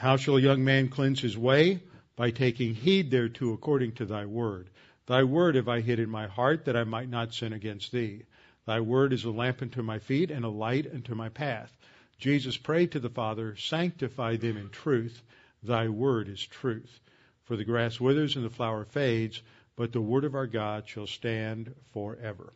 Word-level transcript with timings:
How 0.00 0.18
shall 0.18 0.36
a 0.36 0.42
young 0.42 0.62
man 0.62 0.90
cleanse 0.90 1.22
his 1.22 1.38
way? 1.38 1.80
By 2.16 2.30
taking 2.30 2.74
heed 2.74 3.10
thereto 3.10 3.54
according 3.54 3.92
to 3.92 4.04
thy 4.04 4.26
word. 4.26 4.68
Thy 5.06 5.24
word 5.24 5.54
have 5.54 5.68
I 5.68 5.80
hid 5.80 5.98
in 5.98 6.10
my 6.10 6.26
heart 6.26 6.66
that 6.66 6.76
I 6.76 6.84
might 6.84 7.08
not 7.08 7.32
sin 7.32 7.54
against 7.54 7.92
thee. 7.92 8.24
Thy 8.66 8.78
word 8.80 9.14
is 9.14 9.24
a 9.24 9.30
lamp 9.30 9.62
unto 9.62 9.82
my 9.82 9.98
feet 9.98 10.30
and 10.30 10.44
a 10.44 10.50
light 10.50 10.86
unto 10.92 11.14
my 11.14 11.30
path. 11.30 11.74
Jesus 12.18 12.58
prayed 12.58 12.92
to 12.92 13.00
the 13.00 13.08
Father, 13.08 13.56
Sanctify 13.56 14.36
them 14.36 14.58
in 14.58 14.68
truth. 14.68 15.22
Thy 15.62 15.88
word 15.88 16.28
is 16.28 16.44
truth. 16.44 17.00
For 17.44 17.56
the 17.56 17.64
grass 17.64 17.98
withers 17.98 18.36
and 18.36 18.44
the 18.44 18.50
flower 18.50 18.84
fades, 18.84 19.40
but 19.76 19.92
the 19.92 20.02
word 20.02 20.24
of 20.24 20.34
our 20.34 20.46
God 20.46 20.86
shall 20.86 21.06
stand 21.06 21.74
forever. 21.94 22.52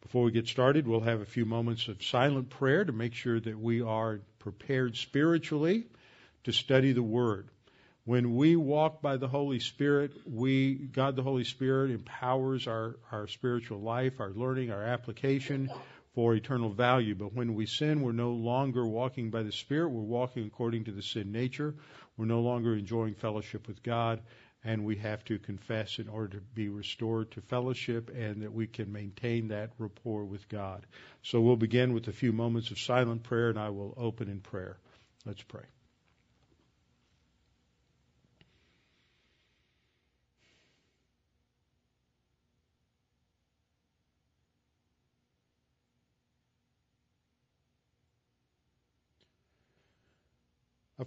Before 0.00 0.24
we 0.24 0.32
get 0.32 0.48
started, 0.48 0.88
we'll 0.88 1.02
have 1.02 1.20
a 1.20 1.24
few 1.24 1.44
moments 1.44 1.86
of 1.86 2.02
silent 2.02 2.50
prayer 2.50 2.84
to 2.84 2.92
make 2.92 3.14
sure 3.14 3.38
that 3.38 3.60
we 3.60 3.80
are 3.80 4.22
prepared 4.40 4.96
spiritually 4.96 5.86
to 6.44 6.52
study 6.52 6.92
the 6.92 7.02
word. 7.02 7.48
When 8.04 8.34
we 8.34 8.56
walk 8.56 9.02
by 9.02 9.18
the 9.18 9.28
Holy 9.28 9.60
Spirit, 9.60 10.12
we, 10.26 10.74
God 10.74 11.16
the 11.16 11.22
Holy 11.22 11.44
Spirit 11.44 11.90
empowers 11.90 12.66
our, 12.66 12.96
our 13.12 13.28
spiritual 13.28 13.80
life, 13.80 14.20
our 14.20 14.30
learning, 14.30 14.70
our 14.72 14.82
application 14.82 15.70
for 16.14 16.34
eternal 16.34 16.70
value. 16.70 17.14
But 17.14 17.34
when 17.34 17.54
we 17.54 17.66
sin, 17.66 18.00
we're 18.00 18.12
no 18.12 18.32
longer 18.32 18.86
walking 18.86 19.30
by 19.30 19.42
the 19.42 19.52
Spirit. 19.52 19.90
We're 19.90 20.02
walking 20.02 20.46
according 20.46 20.84
to 20.84 20.92
the 20.92 21.02
sin 21.02 21.30
nature. 21.30 21.74
We're 22.16 22.24
no 22.24 22.40
longer 22.40 22.74
enjoying 22.74 23.14
fellowship 23.14 23.68
with 23.68 23.82
God. 23.82 24.20
And 24.64 24.84
we 24.84 24.96
have 24.96 25.24
to 25.26 25.38
confess 25.38 25.98
in 25.98 26.08
order 26.08 26.38
to 26.38 26.44
be 26.54 26.68
restored 26.68 27.30
to 27.32 27.40
fellowship 27.40 28.10
and 28.14 28.42
that 28.42 28.52
we 28.52 28.66
can 28.66 28.92
maintain 28.92 29.48
that 29.48 29.70
rapport 29.78 30.24
with 30.24 30.48
God. 30.48 30.84
So 31.22 31.40
we'll 31.40 31.56
begin 31.56 31.94
with 31.94 32.08
a 32.08 32.12
few 32.12 32.32
moments 32.32 32.70
of 32.70 32.78
silent 32.78 33.22
prayer 33.22 33.48
and 33.48 33.58
I 33.58 33.70
will 33.70 33.94
open 33.96 34.28
in 34.28 34.40
prayer. 34.40 34.78
Let's 35.24 35.42
pray. 35.42 35.64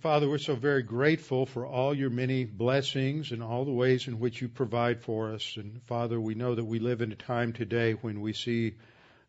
Father, 0.02 0.28
we're 0.28 0.40
so 0.40 0.56
very 0.56 0.82
grateful 0.82 1.46
for 1.46 1.68
all 1.68 1.94
your 1.94 2.10
many 2.10 2.46
blessings 2.46 3.32
and 3.32 3.44
all 3.44 3.64
the 3.64 3.72
ways 3.72 4.08
in 4.08 4.20
which 4.20 4.42
you 4.42 4.50
provide 4.50 5.04
for 5.04 5.32
us. 5.34 5.56
And 5.56 5.84
Father, 5.84 6.20
we 6.20 6.34
know 6.34 6.56
that 6.56 6.66
we 6.66 6.80
live 6.80 7.02
in 7.02 7.12
a 7.12 7.16
time 7.16 7.54
today 7.54 7.94
when 7.94 8.20
we 8.20 8.34
see 8.34 8.74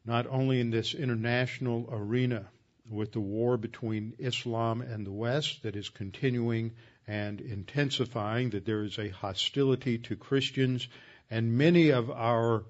not 0.06 0.26
only 0.26 0.60
in 0.60 0.70
this 0.70 0.94
international 0.94 1.90
arena 1.92 2.46
with 2.88 3.12
the 3.12 3.20
war 3.20 3.58
between 3.58 4.14
Islam 4.18 4.80
and 4.80 5.06
the 5.06 5.12
West 5.12 5.64
that 5.64 5.76
is 5.76 5.90
continuing 5.90 6.72
and 7.06 7.42
intensifying, 7.42 8.50
that 8.50 8.64
there 8.64 8.84
is 8.84 8.98
a 8.98 9.10
hostility 9.10 9.98
to 9.98 10.16
Christians, 10.16 10.88
and 11.30 11.58
many 11.58 11.90
of 11.90 12.10
our 12.10 12.64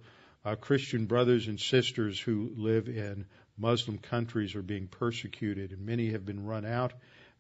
uh, 0.45 0.57
Christian 0.57 1.07
brothers 1.07 1.47
and 1.47 1.61
sisters 1.61 2.19
who 2.19 2.51
live 2.57 2.89
in 2.89 3.27
Muslim 3.57 3.99
countries 3.99 4.57
are 4.57 4.63
being 4.63 4.89
persecuted, 4.89 5.71
and 5.71 5.87
many 5.87 6.11
have 6.11 6.27
been 6.27 6.45
run 6.45 6.67
out 6.67 6.93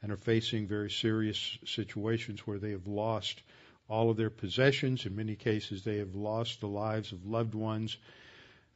and 0.02 0.12
are 0.12 0.16
facing 0.16 0.66
very 0.66 0.90
serious 0.90 1.58
situations 1.64 2.40
where 2.40 2.58
they 2.58 2.72
have 2.72 2.86
lost 2.86 3.40
all 3.88 4.10
of 4.10 4.16
their 4.16 4.30
possessions. 4.30 5.06
In 5.06 5.16
many 5.16 5.36
cases, 5.36 5.82
they 5.82 5.98
have 5.98 6.14
lost 6.14 6.60
the 6.60 6.68
lives 6.68 7.12
of 7.12 7.26
loved 7.26 7.54
ones. 7.54 7.96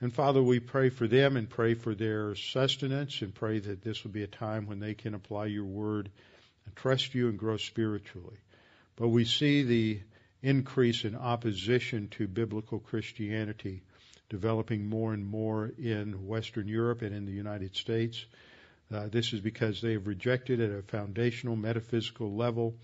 And 0.01 0.13
Father, 0.13 0.43
we 0.43 0.61
pray 0.61 0.91
for 0.91 1.09
them 1.09 1.37
and 1.37 1.49
pray 1.49 1.75
for 1.75 1.95
their 1.95 2.35
sustenance 2.35 3.21
and 3.23 3.35
pray 3.35 3.59
that 3.59 3.83
this 3.83 4.05
will 4.05 4.13
be 4.13 4.23
a 4.23 4.29
time 4.29 4.67
when 4.67 4.79
they 4.79 4.95
can 4.95 5.15
apply 5.15 5.47
your 5.47 5.65
word 5.65 6.11
and 6.67 6.77
trust 6.77 7.15
you 7.15 7.29
and 7.29 7.39
grow 7.39 7.57
spiritually. 7.57 8.37
But 8.97 9.09
we 9.09 9.25
see 9.25 9.63
the 9.63 10.01
increase 10.43 11.05
in 11.05 11.17
opposition 11.17 12.09
to 12.09 12.29
biblical 12.29 12.79
Christianity 12.79 13.83
developing 14.29 14.89
more 14.89 15.15
and 15.15 15.27
more 15.27 15.73
in 15.79 16.27
Western 16.27 16.69
Europe 16.69 17.03
and 17.03 17.15
in 17.15 17.25
the 17.25 17.33
United 17.33 17.75
States. 17.75 18.25
Uh, 18.93 19.07
this 19.09 19.35
is 19.35 19.41
because 19.41 19.83
they 19.83 19.93
have 19.93 20.07
rejected 20.07 20.61
at 20.61 20.71
a 20.71 20.83
foundational 20.83 21.57
metaphysical 21.57 22.35
level 22.35 22.75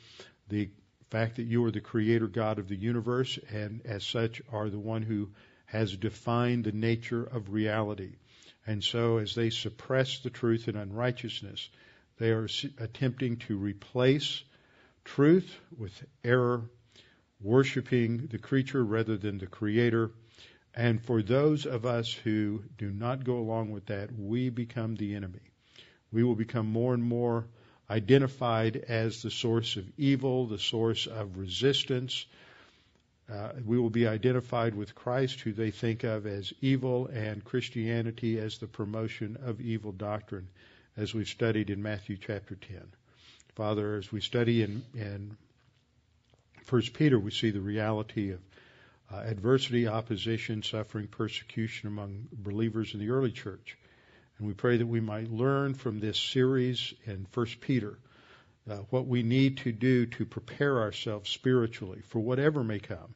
the 0.49 0.69
fact 1.11 1.37
that 1.37 1.45
you 1.45 1.65
are 1.65 1.71
the 1.71 1.81
creator 1.81 2.27
God 2.27 2.59
of 2.59 2.69
the 2.69 2.77
universe 2.77 3.39
and 3.51 3.81
as 3.87 4.05
such 4.05 4.43
are 4.53 4.69
the 4.69 4.79
one 4.79 5.03
who 5.03 5.31
has 5.65 5.97
defined 5.97 6.65
the 6.65 6.73
nature 6.73 7.25
of 7.25 7.53
reality. 7.53 8.17
And 8.67 8.85
so 8.85 9.19
as 9.19 9.35
they 9.35 9.49
suppress 9.51 10.19
the 10.19 10.31
truth 10.31 10.69
in 10.69 10.77
unrighteousness, 10.77 11.71
they 12.19 12.31
are 12.31 12.49
attempting 12.79 13.39
to 13.39 13.57
replace 13.57 14.43
truth 15.05 15.59
with 15.77 16.05
error, 16.23 16.69
worshiping 17.41 18.27
the 18.31 18.39
creature 18.39 18.85
rather 18.85 19.17
than 19.17 19.39
the 19.39 19.47
creator. 19.47 20.11
And 20.75 21.03
for 21.03 21.23
those 21.23 21.65
of 21.65 21.87
us 21.87 22.13
who 22.13 22.63
do 22.77 22.91
not 22.91 23.25
go 23.25 23.39
along 23.39 23.71
with 23.71 23.87
that, 23.87 24.11
we 24.13 24.51
become 24.51 24.97
the 24.97 25.15
enemy 25.15 25.54
we 26.15 26.23
will 26.23 26.37
become 26.37 26.67
more 26.67 26.95
and 26.95 27.03
more 27.03 27.45
identified 27.91 28.77
as 28.77 29.23
the 29.23 29.31
source 29.31 29.77
of 29.77 29.85
evil, 29.99 30.47
the 30.47 30.59
source 30.59 31.07
of 31.07 31.37
resistance. 31.37 32.25
Uh, 33.31 33.51
we 33.65 33.79
will 33.79 33.91
be 33.91 34.07
identified 34.07 34.75
with 34.75 34.95
Christ, 34.95 35.41
who 35.41 35.53
they 35.53 35.71
think 35.71 36.05
of 36.05 36.27
as 36.27 36.53
evil, 36.61 37.09
and 37.09 37.45
Christianity 37.45 38.39
as 38.39 38.59
the 38.59 38.69
promotion 38.69 39.37
of 39.45 39.61
evil 39.61 39.93
doctrine, 39.93 40.49
as 40.97 41.13
we've 41.13 41.29
studied 41.29 41.69
in 41.69 41.83
Matthew 41.83 42.17
chapter 42.17 42.55
10. 42.55 42.81
Father, 43.57 43.97
as 43.97 44.13
we 44.13 44.21
study 44.21 44.63
in, 44.63 44.85
in 44.95 45.37
1 46.69 46.83
Peter, 46.95 47.19
we 47.19 47.31
see 47.33 47.51
the 47.51 47.61
reality 47.61 48.31
of 48.31 48.41
uh, 49.13 49.17
adversity, 49.19 49.89
opposition, 49.89 50.63
suffering, 50.63 51.09
persecution 51.09 51.89
among 51.89 52.29
believers 52.33 52.95
in 52.95 53.01
the 53.01 53.11
early 53.11 53.33
church. 53.33 53.77
And 54.39 54.49
we 54.49 54.55
pray 54.55 54.79
that 54.79 54.87
we 54.87 55.01
might 55.01 55.31
learn 55.31 55.75
from 55.75 56.01
this 56.01 56.19
series 56.19 56.93
in 57.07 57.27
1 57.33 57.47
Peter 57.61 57.99
uh, 58.69 58.77
what 58.91 59.07
we 59.07 59.23
need 59.23 59.59
to 59.59 59.73
do 59.73 60.07
to 60.07 60.25
prepare 60.25 60.81
ourselves 60.81 61.31
spiritually 61.31 62.01
for 62.09 62.19
whatever 62.19 62.65
may 62.65 62.79
come, 62.79 63.15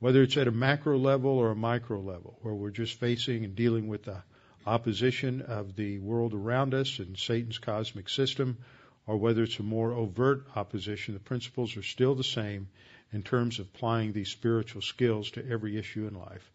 whether 0.00 0.22
it's 0.22 0.36
at 0.36 0.48
a 0.48 0.52
macro 0.52 0.98
level 0.98 1.30
or 1.30 1.50
a 1.50 1.56
micro 1.56 2.00
level, 2.00 2.38
where 2.42 2.54
we're 2.54 2.70
just 2.70 2.98
facing 2.98 3.44
and 3.44 3.54
dealing 3.54 3.88
with 3.88 4.02
the 4.02 4.22
opposition 4.66 5.40
of 5.42 5.76
the 5.76 5.98
world 5.98 6.34
around 6.34 6.74
us 6.74 6.98
and 6.98 7.16
Satan's 7.16 7.58
cosmic 7.58 8.08
system, 8.08 8.58
or 9.06 9.16
whether 9.16 9.44
it's 9.44 9.58
a 9.58 9.62
more 9.62 9.92
overt 9.92 10.44
opposition. 10.56 11.14
The 11.14 11.20
principles 11.20 11.76
are 11.76 11.82
still 11.82 12.14
the 12.14 12.24
same 12.24 12.68
in 13.12 13.22
terms 13.22 13.58
of 13.58 13.66
applying 13.74 14.12
these 14.12 14.28
spiritual 14.28 14.82
skills 14.82 15.30
to 15.32 15.48
every 15.48 15.78
issue 15.78 16.06
in 16.06 16.14
life. 16.14 16.50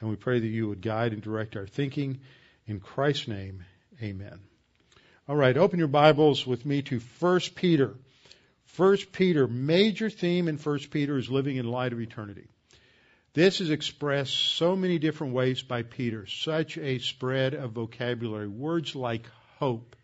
And 0.00 0.08
we 0.08 0.16
pray 0.16 0.38
that 0.38 0.46
you 0.46 0.68
would 0.68 0.80
guide 0.80 1.12
and 1.12 1.20
direct 1.20 1.56
our 1.56 1.66
thinking 1.66 2.20
in 2.70 2.78
Christ's 2.78 3.26
name, 3.26 3.64
amen. 4.00 4.38
All 5.28 5.34
right, 5.34 5.56
open 5.56 5.80
your 5.80 5.88
Bibles 5.88 6.46
with 6.46 6.64
me 6.64 6.82
to 6.82 7.00
1 7.18 7.40
Peter. 7.56 7.96
1 8.76 8.96
Peter, 9.10 9.48
major 9.48 10.08
theme 10.08 10.46
in 10.46 10.56
1 10.56 10.78
Peter 10.90 11.18
is 11.18 11.28
living 11.28 11.56
in 11.56 11.66
light 11.66 11.92
of 11.92 12.00
eternity. 12.00 12.46
This 13.34 13.60
is 13.60 13.70
expressed 13.70 14.32
so 14.32 14.76
many 14.76 15.00
different 15.00 15.34
ways 15.34 15.62
by 15.62 15.82
Peter, 15.82 16.26
such 16.26 16.78
a 16.78 17.00
spread 17.00 17.54
of 17.54 17.72
vocabulary. 17.72 18.46
Words 18.46 18.94
like 18.94 19.26
hope, 19.58 19.96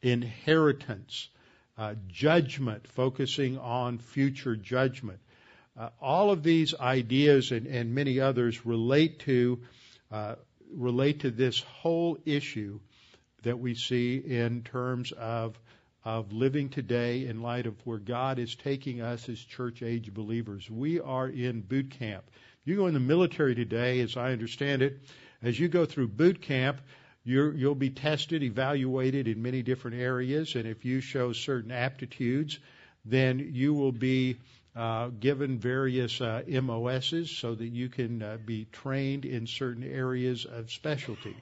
inheritance, 0.00 1.28
uh, 1.76 1.94
judgment, 2.06 2.86
focusing 2.88 3.58
on 3.58 3.98
future 3.98 4.56
judgment. 4.56 5.20
Uh, 5.78 5.90
all 6.00 6.30
of 6.30 6.42
these 6.42 6.74
ideas 6.74 7.52
and, 7.52 7.66
and, 7.66 7.94
many 7.94 8.18
others 8.18 8.64
relate 8.64 9.20
to 9.20 9.60
uh, 10.10 10.34
relate 10.72 11.20
to 11.20 11.30
this 11.30 11.60
whole 11.60 12.18
issue 12.24 12.80
that 13.42 13.58
we 13.58 13.74
see 13.74 14.16
in 14.16 14.62
terms 14.62 15.12
of 15.12 15.58
of 16.04 16.32
living 16.32 16.70
today 16.70 17.26
in 17.26 17.42
light 17.42 17.66
of 17.66 17.74
where 17.84 17.98
God 17.98 18.38
is 18.38 18.54
taking 18.54 19.02
us 19.02 19.28
as 19.28 19.38
church 19.38 19.82
age 19.82 20.14
believers. 20.14 20.70
We 20.70 21.00
are 21.00 21.28
in 21.28 21.60
boot 21.60 21.90
camp. 21.90 22.24
You 22.64 22.76
go 22.76 22.86
in 22.86 22.94
the 22.94 23.00
military 23.00 23.54
today, 23.54 24.00
as 24.00 24.16
I 24.16 24.32
understand 24.32 24.80
it, 24.80 25.00
as 25.42 25.58
you 25.58 25.68
go 25.68 25.84
through 25.84 26.08
boot 26.08 26.40
camp, 26.40 26.80
you 27.24 27.52
will 27.62 27.74
be 27.74 27.90
tested, 27.90 28.42
evaluated 28.42 29.28
in 29.28 29.42
many 29.42 29.62
different 29.62 29.98
areas, 29.98 30.54
and 30.54 30.66
if 30.66 30.84
you 30.84 31.00
show 31.00 31.32
certain 31.32 31.72
aptitudes, 31.72 32.58
then 33.04 33.50
you 33.52 33.74
will 33.74 33.92
be 33.92 34.38
uh, 34.78 35.08
given 35.08 35.58
various 35.58 36.20
uh, 36.20 36.40
MOSs 36.46 37.32
so 37.32 37.52
that 37.52 37.66
you 37.66 37.88
can 37.88 38.22
uh, 38.22 38.38
be 38.46 38.64
trained 38.70 39.24
in 39.24 39.48
certain 39.48 39.82
areas 39.82 40.44
of 40.44 40.70
specialty. 40.70 41.36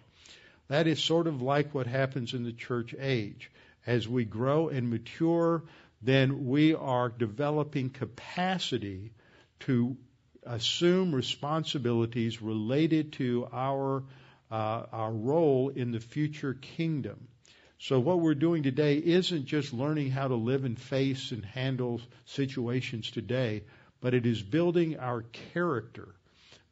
That 0.68 0.86
is 0.86 1.02
sort 1.02 1.26
of 1.26 1.42
like 1.42 1.74
what 1.74 1.86
happens 1.86 2.32
in 2.32 2.44
the 2.44 2.52
church 2.52 2.94
age. 2.98 3.50
As 3.86 4.08
we 4.08 4.24
grow 4.24 4.70
and 4.70 4.88
mature, 4.88 5.62
then 6.00 6.46
we 6.46 6.74
are 6.74 7.10
developing 7.10 7.90
capacity 7.90 9.12
to 9.60 9.98
assume 10.44 11.14
responsibilities 11.14 12.40
related 12.40 13.12
to 13.14 13.48
our 13.52 14.02
uh, 14.50 14.86
our 14.92 15.12
role 15.12 15.68
in 15.68 15.90
the 15.90 16.00
future 16.00 16.54
kingdom. 16.54 17.28
So 17.78 18.00
what 18.00 18.20
we're 18.20 18.34
doing 18.34 18.62
today 18.62 18.96
isn't 18.96 19.44
just 19.44 19.72
learning 19.72 20.10
how 20.10 20.28
to 20.28 20.34
live 20.34 20.64
and 20.64 20.78
face 20.78 21.30
and 21.30 21.44
handle 21.44 22.00
situations 22.24 23.10
today, 23.10 23.64
but 24.00 24.14
it 24.14 24.24
is 24.24 24.42
building 24.42 24.98
our 24.98 25.22
character, 25.52 26.08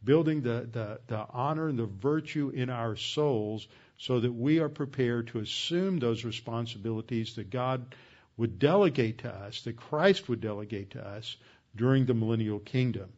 building 0.03 0.41
the, 0.41 0.67
the, 0.71 1.01
the 1.07 1.27
honor 1.31 1.69
and 1.69 1.79
the 1.79 1.87
virtue 1.87 2.51
in 2.55 2.71
our 2.71 2.97
souls 2.97 3.69
so 3.99 4.21
that 4.21 4.33
we 4.33 4.61
are 4.61 4.69
prepared 4.69 5.29
to 5.29 5.41
assume 5.41 5.99
those 5.99 6.25
responsibilities 6.25 7.35
that 7.37 7.51
God 7.51 7.95
would 8.37 8.59
delegate 8.59 9.19
to 9.19 9.29
us, 9.29 9.61
that 9.63 9.77
Christ 9.77 10.29
would 10.29 10.41
delegate 10.41 10.91
to 10.91 11.07
us 11.07 11.37
during 11.77 12.07
the 12.07 12.15
millennial 12.15 12.59
kingdom. 12.59 13.13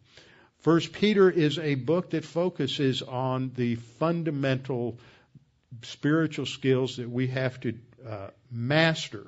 First 0.58 0.92
Peter 0.92 1.30
is 1.30 1.58
a 1.58 1.76
book 1.76 2.10
that 2.10 2.24
focuses 2.24 3.00
on 3.00 3.52
the 3.54 3.76
fundamental 3.76 4.98
spiritual 5.82 6.46
skills 6.46 6.96
that 6.96 7.10
we 7.10 7.28
have 7.28 7.60
to 7.60 7.74
uh, 8.06 8.28
master 8.50 9.26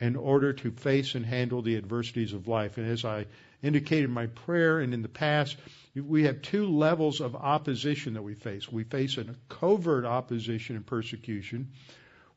in 0.00 0.16
order 0.16 0.52
to 0.52 0.70
face 0.70 1.14
and 1.14 1.26
handle 1.26 1.62
the 1.62 1.76
adversities 1.76 2.32
of 2.32 2.48
life. 2.48 2.78
And 2.78 2.86
as 2.88 3.04
I 3.04 3.26
indicated 3.62 4.06
in 4.06 4.10
my 4.10 4.26
prayer 4.26 4.80
and 4.80 4.94
in 4.94 5.02
the 5.02 5.08
past, 5.08 5.56
we 5.94 6.24
have 6.24 6.40
two 6.40 6.66
levels 6.66 7.20
of 7.20 7.36
opposition 7.36 8.14
that 8.14 8.22
we 8.22 8.34
face. 8.34 8.70
We 8.70 8.84
face 8.84 9.18
a 9.18 9.26
covert 9.48 10.06
opposition 10.06 10.76
and 10.76 10.86
persecution, 10.86 11.72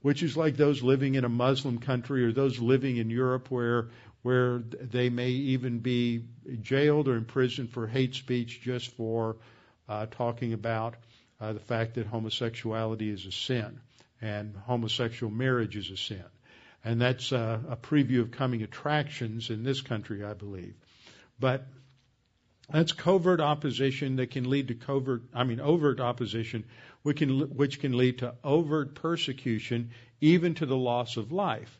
which 0.01 0.23
is 0.23 0.35
like 0.35 0.57
those 0.57 0.83
living 0.83 1.15
in 1.15 1.23
a 1.23 1.29
Muslim 1.29 1.77
country 1.77 2.25
or 2.25 2.33
those 2.33 2.59
living 2.59 2.97
in 2.97 3.09
Europe 3.09 3.49
where 3.49 3.89
where 4.23 4.59
they 4.59 5.09
may 5.09 5.29
even 5.29 5.79
be 5.79 6.23
jailed 6.61 7.09
or 7.09 7.15
imprisoned 7.15 7.69
for 7.69 7.87
hate 7.87 8.15
speech 8.15 8.61
just 8.61 8.89
for 8.91 9.35
uh, 9.89 10.05
talking 10.09 10.53
about 10.53 10.95
the 11.39 11.59
fact 11.59 11.95
that 11.95 12.07
homosexuality 12.07 13.09
is 13.09 13.25
a 13.25 13.31
sin 13.31 13.79
and 14.21 14.55
homosexual 14.55 15.31
marriage 15.31 15.75
is 15.75 15.89
a 15.89 15.97
sin. 15.97 16.23
And 16.85 17.01
that's 17.01 17.31
uh, 17.31 17.59
a 17.69 17.75
preview 17.75 18.21
of 18.21 18.31
coming 18.31 18.61
attractions 18.63 19.49
in 19.49 19.63
this 19.63 19.81
country, 19.81 20.23
I 20.23 20.33
believe. 20.33 20.75
But 21.39 21.65
that's 22.69 22.93
covert 22.93 23.41
opposition 23.41 24.17
that 24.17 24.31
can 24.31 24.49
lead 24.49 24.69
to 24.69 24.75
covert, 24.75 25.23
I 25.33 25.43
mean, 25.43 25.59
overt 25.59 25.99
opposition, 25.99 26.63
which 27.03 27.17
can, 27.17 27.55
which 27.55 27.79
can 27.79 27.97
lead 27.97 28.19
to 28.19 28.35
overt 28.43 28.95
persecution, 28.95 29.91
even 30.21 30.55
to 30.55 30.65
the 30.65 30.77
loss 30.77 31.17
of 31.17 31.31
life. 31.31 31.79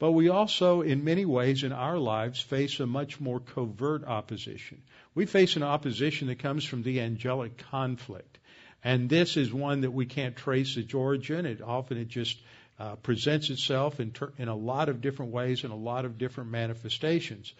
But 0.00 0.12
we 0.12 0.28
also, 0.28 0.82
in 0.82 1.04
many 1.04 1.24
ways 1.24 1.62
in 1.62 1.72
our 1.72 1.98
lives, 1.98 2.40
face 2.40 2.80
a 2.80 2.86
much 2.86 3.20
more 3.20 3.38
covert 3.38 4.04
opposition. 4.04 4.82
We 5.14 5.26
face 5.26 5.54
an 5.54 5.62
opposition 5.62 6.26
that 6.26 6.40
comes 6.40 6.64
from 6.64 6.82
the 6.82 7.00
angelic 7.00 7.58
conflict. 7.70 8.38
And 8.84 9.08
this 9.08 9.36
is 9.38 9.52
one 9.52 9.80
that 9.80 9.90
we 9.90 10.04
can't 10.04 10.36
trace 10.36 10.76
its 10.76 10.92
origin. 10.92 11.46
It 11.46 11.62
often 11.62 11.96
it 11.96 12.08
just 12.08 12.38
uh, 12.78 12.96
presents 12.96 13.48
itself 13.50 13.98
in, 13.98 14.10
ter- 14.10 14.32
in 14.36 14.48
a 14.48 14.54
lot 14.54 14.88
of 14.90 15.00
different 15.00 15.32
ways 15.32 15.64
and 15.64 15.72
a 15.72 15.76
lot 15.76 16.04
of 16.04 16.18
different 16.18 16.50
manifestations. 16.50 17.54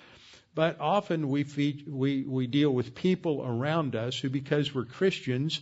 But 0.55 0.81
often 0.81 1.31
we, 1.31 1.44
feed, 1.44 1.85
we, 1.88 2.23
we 2.23 2.47
deal 2.47 2.71
with 2.71 2.94
people 2.94 3.43
around 3.44 3.97
us 3.97 4.19
who, 4.19 4.29
because 4.29 4.75
we're 4.75 4.85
Christians, 4.85 5.61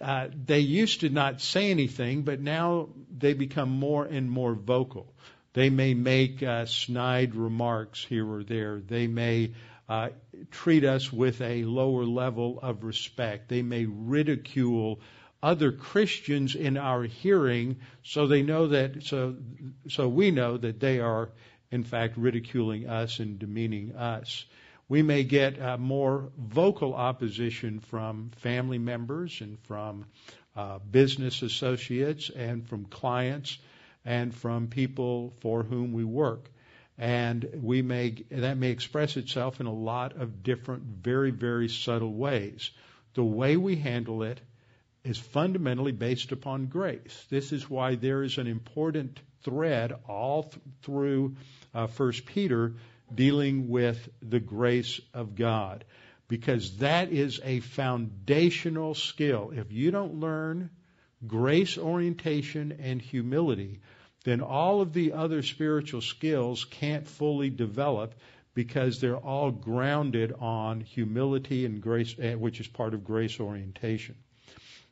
uh, 0.00 0.28
they 0.46 0.60
used 0.60 1.00
to 1.00 1.10
not 1.10 1.40
say 1.40 1.70
anything, 1.70 2.22
but 2.22 2.40
now 2.40 2.88
they 3.18 3.34
become 3.34 3.68
more 3.68 4.04
and 4.04 4.30
more 4.30 4.54
vocal. 4.54 5.12
They 5.52 5.68
may 5.68 5.92
make 5.92 6.42
uh, 6.42 6.64
snide 6.64 7.34
remarks 7.34 8.02
here 8.02 8.26
or 8.26 8.42
there. 8.42 8.80
They 8.80 9.06
may 9.06 9.52
uh, 9.88 10.10
treat 10.50 10.84
us 10.84 11.12
with 11.12 11.40
a 11.40 11.64
lower 11.64 12.04
level 12.04 12.58
of 12.60 12.84
respect. 12.84 13.48
They 13.48 13.62
may 13.62 13.86
ridicule 13.86 15.00
other 15.42 15.72
Christians 15.72 16.54
in 16.54 16.76
our 16.76 17.02
hearing, 17.02 17.76
so 18.04 18.26
they 18.26 18.42
know 18.42 18.68
that 18.68 19.02
so 19.02 19.36
so 19.88 20.08
we 20.08 20.30
know 20.30 20.56
that 20.56 20.78
they 20.78 21.00
are 21.00 21.30
in 21.70 21.82
fact 21.82 22.16
ridiculing 22.16 22.88
us 22.88 23.18
and 23.18 23.38
demeaning 23.38 23.96
us. 23.96 24.44
We 24.88 25.02
may 25.02 25.24
get 25.24 25.60
uh, 25.60 25.78
more 25.78 26.30
vocal 26.38 26.94
opposition 26.94 27.80
from 27.80 28.30
family 28.36 28.78
members 28.78 29.40
and 29.40 29.58
from 29.60 30.04
uh, 30.54 30.78
business 30.78 31.42
associates 31.42 32.30
and 32.30 32.68
from 32.68 32.84
clients 32.84 33.58
and 34.04 34.34
from 34.34 34.68
people 34.68 35.32
for 35.40 35.62
whom 35.62 35.92
we 35.92 36.04
work. 36.04 36.50
And 36.98 37.48
we 37.62 37.82
may, 37.82 38.24
that 38.30 38.58
may 38.58 38.70
express 38.70 39.16
itself 39.16 39.60
in 39.60 39.66
a 39.66 39.72
lot 39.72 40.16
of 40.16 40.42
different, 40.42 40.82
very, 40.82 41.30
very 41.30 41.68
subtle 41.68 42.12
ways. 42.12 42.70
The 43.14 43.24
way 43.24 43.56
we 43.56 43.76
handle 43.76 44.22
it 44.22 44.40
is 45.04 45.18
fundamentally 45.18 45.92
based 45.92 46.32
upon 46.32 46.66
grace. 46.66 47.26
This 47.28 47.52
is 47.52 47.68
why 47.68 47.96
there 47.96 48.22
is 48.22 48.38
an 48.38 48.46
important 48.46 49.18
thread 49.42 49.92
all 50.08 50.44
th- 50.44 50.56
through 50.82 51.36
uh, 51.74 51.88
First 51.88 52.26
Peter 52.26 52.74
dealing 53.12 53.68
with 53.68 54.08
the 54.22 54.40
grace 54.40 55.00
of 55.12 55.34
God, 55.34 55.84
because 56.28 56.78
that 56.78 57.12
is 57.12 57.40
a 57.42 57.60
foundational 57.60 58.94
skill. 58.94 59.52
If 59.54 59.72
you 59.72 59.90
don't 59.90 60.20
learn 60.20 60.70
grace 61.26 61.76
orientation 61.78 62.78
and 62.80 63.02
humility, 63.02 63.80
then 64.24 64.40
all 64.40 64.80
of 64.80 64.92
the 64.92 65.12
other 65.12 65.42
spiritual 65.42 66.00
skills 66.00 66.64
can't 66.64 67.08
fully 67.08 67.50
develop 67.50 68.14
because 68.54 69.00
they're 69.00 69.16
all 69.16 69.50
grounded 69.50 70.32
on 70.38 70.80
humility 70.80 71.64
and 71.64 71.80
grace, 71.80 72.14
eh, 72.18 72.34
which 72.34 72.60
is 72.60 72.68
part 72.68 72.94
of 72.94 73.04
grace 73.04 73.40
orientation. 73.40 74.14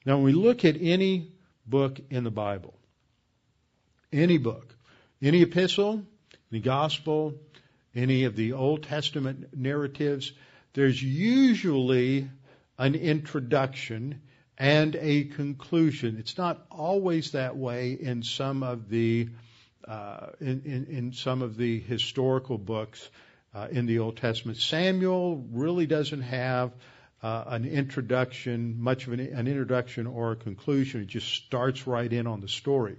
Now, 0.06 0.16
when 0.16 0.24
we 0.24 0.32
look 0.32 0.64
at 0.64 0.76
any 0.80 1.32
book 1.66 2.00
in 2.10 2.24
the 2.24 2.30
Bible, 2.30 2.74
any 4.12 4.38
book, 4.38 4.74
any 5.20 5.42
epistle, 5.42 6.02
the 6.50 6.60
gospel, 6.60 7.34
any 7.94 8.24
of 8.24 8.34
the 8.34 8.54
Old 8.54 8.82
Testament 8.84 9.56
narratives, 9.56 10.32
there's 10.72 11.02
usually 11.02 12.28
an 12.78 12.94
introduction 12.94 14.22
and 14.60 14.94
a 14.96 15.24
conclusion. 15.24 16.18
It's 16.18 16.36
not 16.36 16.66
always 16.70 17.32
that 17.32 17.56
way 17.56 17.92
in 17.92 18.22
some 18.22 18.62
of 18.62 18.90
the 18.90 19.30
uh, 19.88 20.26
in, 20.38 20.62
in, 20.66 20.86
in, 20.90 21.12
some 21.14 21.40
of 21.40 21.56
the 21.56 21.80
historical 21.80 22.58
books 22.58 23.08
uh, 23.54 23.68
in 23.70 23.86
the 23.86 24.00
Old 24.00 24.18
Testament. 24.18 24.58
Samuel 24.58 25.42
really 25.50 25.86
doesn't 25.86 26.20
have 26.20 26.72
uh, 27.22 27.44
an 27.46 27.64
introduction, 27.64 28.76
much 28.78 29.06
of 29.06 29.14
an, 29.14 29.20
an 29.20 29.48
introduction 29.48 30.06
or 30.06 30.32
a 30.32 30.36
conclusion. 30.36 31.00
It 31.00 31.08
just 31.08 31.28
starts 31.28 31.86
right 31.86 32.12
in 32.12 32.26
on 32.26 32.42
the 32.42 32.48
story. 32.48 32.96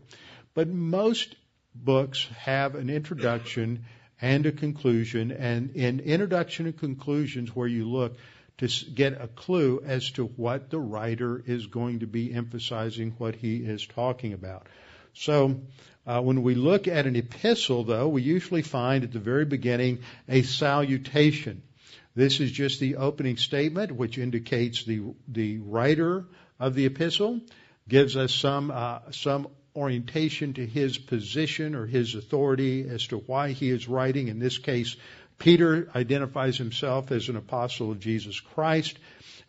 But 0.56 0.68
most 0.68 1.36
books 1.76 2.28
have 2.40 2.74
an 2.74 2.90
introduction 2.90 3.86
and 4.20 4.48
a 4.48 4.52
conclusion, 4.52 5.32
and 5.32 5.76
in 5.76 6.00
introduction 6.00 6.66
and 6.66 6.78
conclusions, 6.78 7.56
where 7.56 7.68
you 7.68 7.88
look, 7.88 8.18
to 8.62 8.86
get 8.86 9.22
a 9.22 9.28
clue 9.28 9.82
as 9.86 10.12
to 10.12 10.26
what 10.26 10.70
the 10.70 10.80
writer 10.80 11.44
is 11.46 11.68
going 11.68 12.00
to 12.00 12.08
be 12.08 12.34
emphasizing, 12.34 13.16
what 13.18 13.36
he 13.36 13.58
is 13.58 13.86
talking 13.86 14.34
about. 14.34 14.68
So, 15.14 15.62
uh, 16.06 16.22
when 16.22 16.42
we 16.42 16.56
look 16.56 16.88
at 16.88 17.06
an 17.06 17.16
epistle, 17.16 17.84
though, 17.84 18.08
we 18.08 18.22
usually 18.22 18.62
find 18.62 19.04
at 19.04 19.12
the 19.12 19.20
very 19.20 19.46
beginning 19.46 20.00
a 20.28 20.42
salutation. 20.42 21.64
This 22.16 22.40
is 22.40 22.52
just 22.52 22.80
the 22.80 22.98
opening 22.98 23.38
statement, 23.38 23.92
which 23.92 24.18
indicates 24.18 24.84
the 24.84 25.02
the 25.28 25.60
writer 25.60 26.26
of 26.60 26.76
the 26.76 26.86
epistle, 26.86 27.42
gives 27.88 28.18
us 28.18 28.34
some 28.34 28.72
uh, 28.72 29.00
some 29.12 29.48
orientation 29.76 30.54
to 30.54 30.66
his 30.66 30.98
position 30.98 31.76
or 31.76 31.86
his 31.86 32.16
authority 32.16 32.88
as 32.90 33.08
to 33.08 33.18
why 33.18 33.52
he 33.52 33.70
is 33.70 33.88
writing. 33.88 34.28
In 34.28 34.40
this 34.40 34.58
case, 34.58 34.98
Peter 35.42 35.90
identifies 35.96 36.56
himself 36.56 37.12
as 37.12 37.28
an 37.28 37.36
apostle 37.36 37.90
of 37.90 38.00
Jesus 38.00 38.40
Christ, 38.40 39.00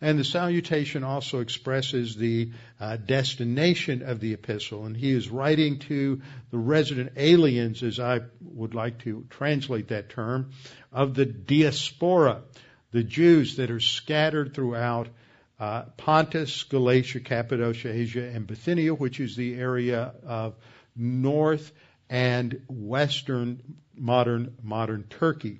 and 0.01 0.17
the 0.17 0.23
salutation 0.23 1.03
also 1.03 1.39
expresses 1.39 2.15
the 2.15 2.49
uh, 2.79 2.97
destination 2.97 4.01
of 4.01 4.19
the 4.19 4.33
epistle. 4.33 4.87
And 4.87 4.97
he 4.97 5.11
is 5.11 5.29
writing 5.29 5.77
to 5.81 6.19
the 6.49 6.57
resident 6.57 7.13
aliens, 7.15 7.83
as 7.83 7.99
I 7.99 8.21
would 8.41 8.73
like 8.73 9.03
to 9.03 9.27
translate 9.29 9.89
that 9.89 10.09
term, 10.09 10.49
of 10.91 11.13
the 11.13 11.27
diaspora, 11.27 12.41
the 12.89 13.03
Jews 13.03 13.57
that 13.57 13.69
are 13.69 13.79
scattered 13.79 14.55
throughout 14.55 15.09
uh, 15.59 15.83
Pontus, 15.95 16.63
Galatia, 16.63 17.19
Cappadocia, 17.19 17.93
Asia, 17.93 18.31
and 18.33 18.47
Bithynia, 18.47 18.95
which 18.95 19.19
is 19.19 19.35
the 19.35 19.53
area 19.53 20.15
of 20.25 20.55
north 20.95 21.71
and 22.13 22.61
western 22.69 23.59
modern 23.95 24.55
modern 24.61 25.03
Turkey. 25.09 25.59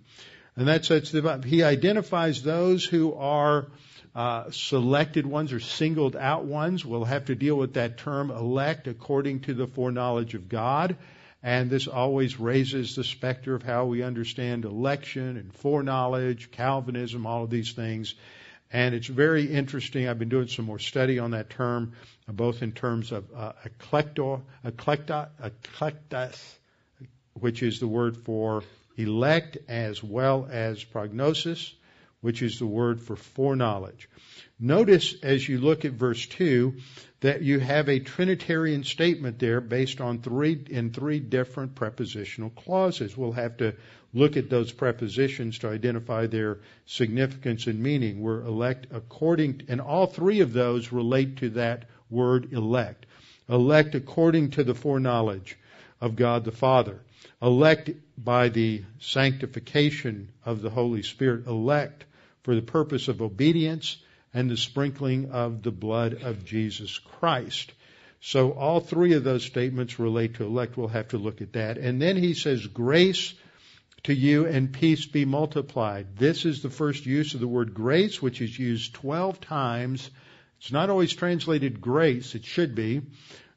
And 0.56 0.68
that's, 0.68 0.88
that's 0.88 1.10
the, 1.10 1.42
he 1.44 1.64
identifies 1.64 2.44
those 2.44 2.86
who 2.86 3.16
are 3.16 3.70
uh, 4.14 4.52
selected 4.52 5.26
ones 5.26 5.52
or 5.52 5.60
singled 5.60 6.16
out 6.16 6.46
ones. 6.46 6.86
We'll 6.86 7.06
have 7.06 7.26
to 7.26 7.36
deal 7.36 7.56
with 7.56 7.74
that 7.74 7.98
term 7.98 8.30
elect 8.30 8.88
according 8.88 9.40
to 9.42 9.56
the 9.56 9.66
foreknowledge 9.66 10.36
of 10.36 10.48
God. 10.48 10.96
And 11.42 11.72
this 11.72 11.88
always 11.88 12.40
raises 12.40 12.96
the 12.96 13.04
specter 13.04 13.56
of 13.56 13.64
how 13.64 13.86
we 13.86 14.04
understand 14.04 14.64
election 14.64 15.38
and 15.38 15.52
foreknowledge, 15.56 16.52
Calvinism, 16.52 17.26
all 17.26 17.46
of 17.46 17.50
these 17.50 17.74
things. 17.74 18.14
And 18.74 18.96
it's 18.96 19.08
very 19.08 19.46
interesting. 19.46 20.10
I've 20.10 20.18
been 20.18 20.30
doing 20.30 20.48
some 20.48 20.66
more 20.66 20.80
study 20.80 21.20
on 21.20 21.32
that 21.32 21.52
term, 21.52 21.94
both 22.28 22.64
in 22.64 22.72
terms 22.72 23.12
of 23.12 23.26
uh, 23.36 23.54
eclecto, 23.64 24.42
eclecta, 24.66 25.30
eclectas, 25.40 26.58
which 27.36 27.62
is 27.62 27.80
the 27.80 27.88
word 27.88 28.18
for 28.18 28.64
elect, 28.98 29.60
as 29.68 30.04
well 30.04 30.48
as 30.50 30.84
prognosis, 30.84 31.72
which 32.22 32.42
is 32.42 32.58
the 32.58 32.66
word 32.66 33.00
for 33.00 33.16
foreknowledge. 33.16 34.10
Notice 34.66 35.16
as 35.22 35.50
you 35.50 35.58
look 35.58 35.84
at 35.84 35.92
verse 35.92 36.26
2 36.26 36.76
that 37.20 37.42
you 37.42 37.60
have 37.60 37.90
a 37.90 38.00
Trinitarian 38.00 38.86
statement 38.86 39.38
there 39.38 39.60
based 39.60 40.00
on 40.00 40.22
three, 40.22 40.58
in 40.70 40.94
three 40.94 41.20
different 41.20 41.76
prepositional 41.76 42.50
clauses. 42.50 43.18
We'll 43.18 43.34
have 43.34 43.58
to 43.58 43.76
look 44.14 44.38
at 44.38 44.50
those 44.50 44.72
prepositions 44.72 45.60
to 45.60 45.68
identify 45.68 46.28
their 46.28 46.60
significance 46.86 47.68
and 47.68 47.82
meaning. 47.82 48.22
We're 48.22 48.40
elect 48.40 48.88
according, 48.92 49.64
and 49.68 49.82
all 49.82 50.06
three 50.06 50.40
of 50.40 50.54
those 50.54 50.94
relate 50.94 51.36
to 51.40 51.50
that 51.50 51.90
word 52.10 52.54
elect. 52.54 53.06
Elect 53.50 53.96
according 53.96 54.52
to 54.52 54.64
the 54.64 54.74
foreknowledge 54.76 55.58
of 56.00 56.16
God 56.16 56.46
the 56.46 56.54
Father. 56.54 57.02
Elect 57.42 57.90
by 58.18 58.48
the 58.48 58.84
sanctification 59.00 60.30
of 60.46 60.62
the 60.62 60.70
Holy 60.70 61.04
Spirit. 61.04 61.48
Elect 61.48 62.06
for 62.44 62.56
the 62.56 62.62
purpose 62.62 63.10
of 63.10 63.22
obedience 63.22 63.98
and 64.34 64.50
the 64.50 64.58
sprinkling 64.58 65.32
of 65.32 65.62
the 65.62 65.72
blood 65.72 66.24
of 66.24 66.46
Jesus 66.46 66.98
Christ. 66.98 67.72
So 68.22 68.52
all 68.52 68.80
three 68.80 69.14
of 69.14 69.24
those 69.24 69.44
statements 69.44 70.00
relate 70.00 70.36
to 70.36 70.46
elect. 70.46 70.78
We'll 70.78 70.88
have 70.88 71.10
to 71.10 71.18
look 71.18 71.42
at 71.42 71.54
that. 71.54 71.78
And 71.78 72.02
then 72.02 72.16
he 72.16 72.34
says, 72.34 72.66
grace 72.66 73.34
to 74.04 74.14
you 74.14 74.46
and 74.46 74.72
peace 74.72 75.06
be 75.06 75.26
multiplied. 75.26 76.18
This 76.18 76.46
is 76.46 76.62
the 76.62 76.70
first 76.70 77.06
use 77.06 77.34
of 77.34 77.40
the 77.40 77.48
word 77.48 77.74
grace, 77.74 78.22
which 78.22 78.42
is 78.42 78.58
used 78.58 78.94
12 78.94 79.42
times. 79.42 80.10
It's 80.60 80.72
not 80.72 80.90
always 80.90 81.14
translated 81.14 81.82
grace. 81.82 82.36
It 82.36 82.46
should 82.46 82.76
be. 82.76 83.02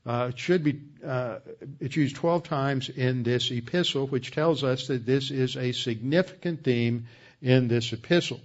Uh, 0.04 0.30
it 0.30 0.38
should 0.38 0.62
be. 0.62 0.80
Uh, 1.04 1.38
it's 1.80 1.96
used 1.96 2.16
12 2.16 2.44
times 2.44 2.88
in 2.88 3.22
this 3.22 3.50
epistle, 3.50 4.06
which 4.06 4.30
tells 4.30 4.62
us 4.62 4.88
that 4.88 5.06
this 5.06 5.30
is 5.30 5.56
a 5.56 5.72
significant 5.72 6.62
theme 6.62 7.06
in 7.42 7.68
this 7.68 7.92
epistle. 7.92 8.40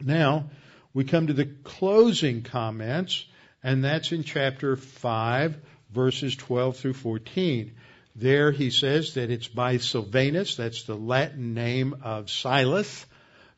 Now, 0.00 0.50
we 0.94 1.04
come 1.04 1.26
to 1.26 1.32
the 1.32 1.46
closing 1.64 2.42
comments, 2.42 3.26
and 3.62 3.84
that's 3.84 4.12
in 4.12 4.22
chapter 4.22 4.76
5, 4.76 5.56
verses 5.92 6.36
12 6.36 6.76
through 6.76 6.94
14. 6.94 7.74
There 8.16 8.52
he 8.52 8.70
says 8.70 9.14
that 9.14 9.30
it's 9.30 9.48
by 9.48 9.78
Silvanus, 9.78 10.54
that's 10.56 10.84
the 10.84 10.94
Latin 10.94 11.52
name 11.52 11.96
of 12.04 12.30
Silas, 12.30 13.06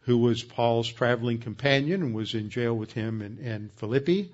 who 0.01 0.17
was 0.17 0.43
Paul's 0.43 0.89
traveling 0.89 1.39
companion 1.39 2.03
and 2.03 2.15
was 2.15 2.35
in 2.35 2.49
jail 2.49 2.75
with 2.75 2.93
him 2.93 3.21
in, 3.21 3.39
in 3.39 3.71
Philippi. 3.77 4.33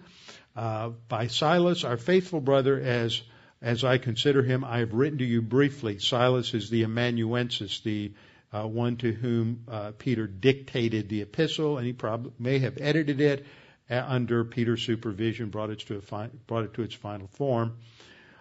Uh, 0.54 0.90
by 1.08 1.26
Silas, 1.26 1.82
our 1.82 1.96
faithful 1.96 2.40
brother, 2.40 2.78
as 2.78 3.20
as 3.62 3.84
I 3.84 3.98
consider 3.98 4.42
him, 4.42 4.64
I 4.64 4.78
have 4.78 4.92
written 4.92 5.18
to 5.18 5.24
you 5.24 5.40
briefly. 5.40 6.00
Silas 6.00 6.52
is 6.52 6.68
the 6.68 6.82
amanuensis, 6.82 7.78
the 7.80 8.12
uh, 8.52 8.66
one 8.66 8.96
to 8.98 9.12
whom 9.12 9.64
uh, 9.68 9.92
Peter 9.98 10.26
dictated 10.26 11.08
the 11.08 11.22
epistle, 11.22 11.78
and 11.78 11.86
he 11.86 11.92
probably 11.92 12.32
may 12.38 12.58
have 12.58 12.78
edited 12.80 13.20
it 13.20 13.46
uh, 13.90 14.04
under 14.06 14.44
Peter's 14.44 14.82
supervision, 14.82 15.48
brought 15.48 15.70
it 15.70 15.80
to 15.80 16.00
fi- 16.00 16.30
brought 16.46 16.64
it 16.64 16.74
to 16.74 16.82
its 16.82 16.94
final 16.94 17.28
form. 17.28 17.76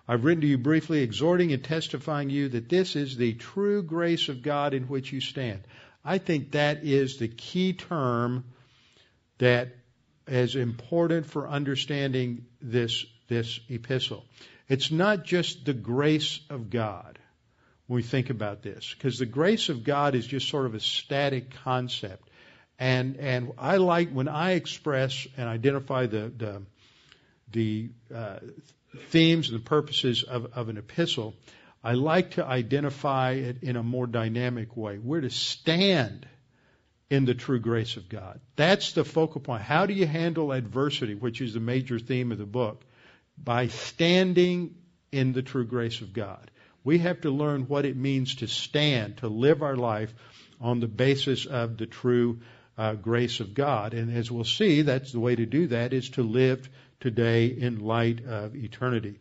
I've 0.07 0.25
written 0.25 0.41
to 0.41 0.47
you 0.47 0.57
briefly, 0.57 1.01
exhorting 1.01 1.53
and 1.53 1.63
testifying 1.63 2.29
you 2.29 2.49
that 2.49 2.67
this 2.67 2.95
is 2.95 3.15
the 3.15 3.33
true 3.33 3.81
grace 3.83 4.27
of 4.29 4.41
God 4.41 4.73
in 4.73 4.83
which 4.83 5.13
you 5.13 5.21
stand. 5.21 5.61
I 6.03 6.17
think 6.17 6.51
that 6.51 6.83
is 6.83 7.17
the 7.17 7.27
key 7.27 7.73
term 7.73 8.43
that 9.37 9.69
is 10.27 10.55
important 10.55 11.27
for 11.27 11.47
understanding 11.47 12.45
this 12.61 13.05
this 13.27 13.59
epistle. 13.69 14.25
It's 14.67 14.91
not 14.91 15.23
just 15.23 15.65
the 15.65 15.73
grace 15.73 16.39
of 16.49 16.69
God 16.69 17.17
when 17.91 17.97
we 17.97 18.03
think 18.03 18.29
about 18.29 18.61
this, 18.61 18.95
because 18.97 19.19
the 19.19 19.25
grace 19.25 19.67
of 19.67 19.83
God 19.83 20.15
is 20.15 20.25
just 20.25 20.47
sort 20.47 20.65
of 20.65 20.75
a 20.75 20.79
static 20.79 21.53
concept. 21.65 22.29
And 22.79 23.17
and 23.17 23.51
I 23.57 23.77
like 23.77 24.11
when 24.11 24.29
I 24.29 24.51
express 24.51 25.27
and 25.35 25.49
identify 25.49 26.05
the 26.05 26.31
the, 26.37 26.61
the 27.51 27.89
uh, 28.15 28.39
themes 29.09 29.49
and 29.49 29.59
the 29.59 29.65
purposes 29.65 30.23
of, 30.23 30.53
of 30.53 30.69
an 30.69 30.77
epistle, 30.77 31.33
I 31.83 31.95
like 31.95 32.31
to 32.35 32.45
identify 32.45 33.31
it 33.31 33.61
in 33.61 33.75
a 33.75 33.83
more 33.83 34.07
dynamic 34.07 34.77
way. 34.77 34.97
We're 34.97 35.19
to 35.19 35.29
stand 35.29 36.25
in 37.09 37.25
the 37.25 37.35
true 37.35 37.59
grace 37.59 37.97
of 37.97 38.07
God. 38.07 38.39
That's 38.55 38.93
the 38.93 39.03
focal 39.03 39.41
point. 39.41 39.63
How 39.63 39.85
do 39.85 39.93
you 39.93 40.07
handle 40.07 40.53
adversity, 40.53 41.13
which 41.13 41.41
is 41.41 41.53
the 41.53 41.59
major 41.59 41.99
theme 41.99 42.31
of 42.31 42.37
the 42.37 42.45
book? 42.45 42.85
By 43.37 43.67
standing 43.67 44.75
in 45.11 45.33
the 45.33 45.41
true 45.41 45.65
grace 45.65 45.99
of 45.99 46.13
God. 46.13 46.50
We 46.83 46.99
have 46.99 47.21
to 47.21 47.29
learn 47.29 47.63
what 47.63 47.85
it 47.85 47.95
means 47.95 48.35
to 48.35 48.47
stand, 48.47 49.17
to 49.17 49.27
live 49.27 49.61
our 49.61 49.75
life 49.75 50.13
on 50.59 50.79
the 50.79 50.87
basis 50.87 51.45
of 51.45 51.77
the 51.77 51.85
true 51.85 52.39
uh, 52.77 52.93
grace 52.95 53.39
of 53.39 53.53
God. 53.53 53.93
And 53.93 54.15
as 54.15 54.31
we'll 54.31 54.43
see, 54.43 54.81
that's 54.81 55.11
the 55.11 55.19
way 55.19 55.35
to 55.35 55.45
do 55.45 55.67
that 55.67 55.93
is 55.93 56.09
to 56.11 56.23
live 56.23 56.67
today 56.99 57.47
in 57.47 57.79
light 57.79 58.25
of 58.25 58.55
eternity. 58.55 59.19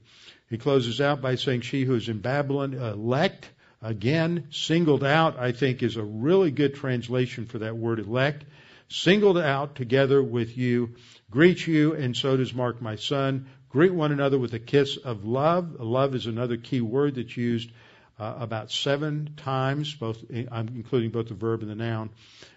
He 0.48 0.58
closes 0.58 1.00
out 1.00 1.22
by 1.22 1.36
saying, 1.36 1.62
She 1.62 1.84
who 1.84 1.94
is 1.94 2.08
in 2.08 2.20
Babylon, 2.20 2.74
elect, 2.74 3.48
again, 3.82 4.48
singled 4.50 5.04
out, 5.04 5.38
I 5.38 5.52
think 5.52 5.82
is 5.82 5.96
a 5.96 6.04
really 6.04 6.50
good 6.50 6.74
translation 6.74 7.46
for 7.46 7.58
that 7.58 7.76
word 7.76 8.00
elect. 8.00 8.44
Singled 8.88 9.38
out 9.38 9.76
together 9.76 10.20
with 10.20 10.58
you, 10.58 10.96
greet 11.30 11.64
you, 11.66 11.94
and 11.94 12.16
so 12.16 12.36
does 12.36 12.52
Mark 12.52 12.82
my 12.82 12.96
son, 12.96 13.46
Greet 13.70 13.94
one 13.94 14.10
another 14.10 14.36
with 14.36 14.52
a 14.52 14.58
kiss 14.58 14.96
of 14.96 15.24
love. 15.24 15.78
Love 15.78 16.16
is 16.16 16.26
another 16.26 16.56
key 16.56 16.80
word 16.80 17.14
that's 17.14 17.36
used 17.36 17.70
uh, 18.18 18.34
about 18.40 18.72
seven 18.72 19.34
times, 19.36 19.94
both 19.94 20.18
I'm 20.50 20.68
including 20.74 21.10
both 21.10 21.28
the 21.28 21.34
verb 21.34 21.62
and 21.62 21.70
the 21.70 21.76
noun 21.76 22.10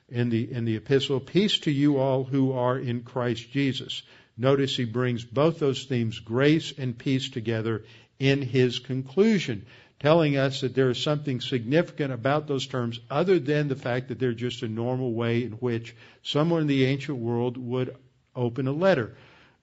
in 0.09 0.29
the 0.29 0.51
in 0.51 0.65
the 0.65 0.75
epistle. 0.75 1.19
Peace 1.19 1.59
to 1.59 1.71
you 1.71 1.97
all 1.97 2.23
who 2.23 2.53
are 2.53 2.79
in 2.79 3.03
Christ 3.03 3.51
Jesus. 3.51 4.01
Notice 4.35 4.75
he 4.75 4.85
brings 4.85 5.23
both 5.23 5.59
those 5.59 5.85
themes, 5.85 6.19
grace 6.19 6.73
and 6.77 6.97
peace, 6.97 7.29
together 7.29 7.85
in 8.17 8.41
his 8.41 8.79
conclusion, 8.79 9.67
telling 9.99 10.35
us 10.35 10.61
that 10.61 10.73
there 10.73 10.89
is 10.89 11.01
something 11.01 11.41
significant 11.41 12.11
about 12.11 12.47
those 12.47 12.65
terms 12.65 12.99
other 13.11 13.37
than 13.37 13.67
the 13.67 13.75
fact 13.75 14.07
that 14.07 14.17
they're 14.17 14.33
just 14.33 14.63
a 14.63 14.67
normal 14.67 15.13
way 15.13 15.43
in 15.43 15.51
which 15.51 15.95
someone 16.23 16.61
in 16.61 16.67
the 16.67 16.85
ancient 16.85 17.19
world 17.19 17.55
would 17.57 17.95
open 18.35 18.67
a 18.67 18.71
letter. 18.71 19.15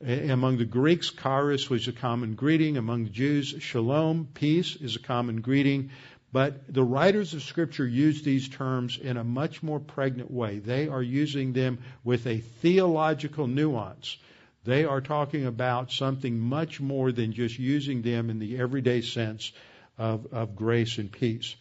Among 0.03 0.57
the 0.57 0.65
Greeks, 0.65 1.11
charis 1.11 1.69
was 1.69 1.87
a 1.87 1.93
common 1.93 2.35
greeting. 2.35 2.79
Among 2.79 3.05
the 3.05 3.11
Jews, 3.11 3.55
shalom, 3.59 4.29
peace, 4.33 4.75
is 4.77 4.97
a 4.97 5.01
common 5.01 5.43
greeting. 5.43 5.91
But 6.33 6.73
the 6.73 6.83
writers 6.83 7.35
of 7.35 7.43
Scripture 7.43 7.87
use 7.87 8.23
these 8.23 8.49
terms 8.49 8.97
in 8.97 9.19
a 9.19 9.25
much 9.25 9.63
more 9.63 9.79
pregnant 9.79 10.31
way. 10.31 10.59
They 10.59 10.89
are 10.89 11.03
using 11.03 11.53
them 11.53 11.81
with 12.03 12.27
a 12.27 12.39
theological 12.39 13.47
nuance. 13.47 14.17
They 14.65 14.87
are 14.87 15.03
talking 15.03 15.45
about 15.45 15.93
something 15.93 16.39
much 16.39 16.81
more 16.81 17.13
than 17.13 17.33
just 17.33 17.59
using 17.59 18.01
them 18.01 18.31
in 18.31 18.39
the 18.39 18.59
everyday 18.59 19.03
sense 19.03 19.53
of, 19.99 20.33
of 20.33 20.57
grace 20.57 20.97
and 20.97 21.13
peace. 21.13 21.57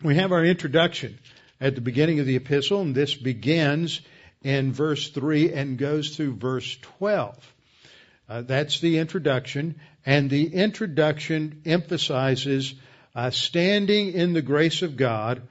We 0.00 0.14
have 0.14 0.30
our 0.30 0.44
introduction 0.44 1.18
at 1.60 1.74
the 1.74 1.80
beginning 1.80 2.20
of 2.20 2.26
the 2.26 2.36
epistle, 2.36 2.82
and 2.82 2.94
this 2.94 3.14
begins 3.14 4.00
in 4.46 4.72
verse 4.72 5.08
3 5.08 5.52
and 5.52 5.76
goes 5.76 6.14
through 6.14 6.36
verse 6.36 6.78
12. 6.98 7.54
Uh, 8.28 8.42
that's 8.42 8.78
the 8.78 8.98
introduction, 8.98 9.74
and 10.04 10.30
the 10.30 10.54
introduction 10.54 11.62
emphasizes 11.66 12.74
uh, 13.16 13.30
standing 13.30 14.12
in 14.12 14.34
the 14.34 14.42
grace 14.42 14.82
of 14.82 14.96
God 14.96 15.42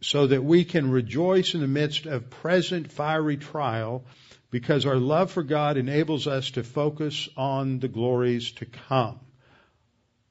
so 0.00 0.26
that 0.26 0.42
we 0.42 0.64
can 0.64 0.90
rejoice 0.90 1.54
in 1.54 1.60
the 1.60 1.68
midst 1.68 2.06
of 2.06 2.28
present 2.28 2.90
fiery 2.90 3.36
trial 3.36 4.04
because 4.50 4.84
our 4.84 4.96
love 4.96 5.30
for 5.30 5.44
God 5.44 5.76
enables 5.76 6.26
us 6.26 6.50
to 6.52 6.64
focus 6.64 7.28
on 7.36 7.78
the 7.78 7.86
glories 7.86 8.50
to 8.52 8.66
come. 8.66 9.20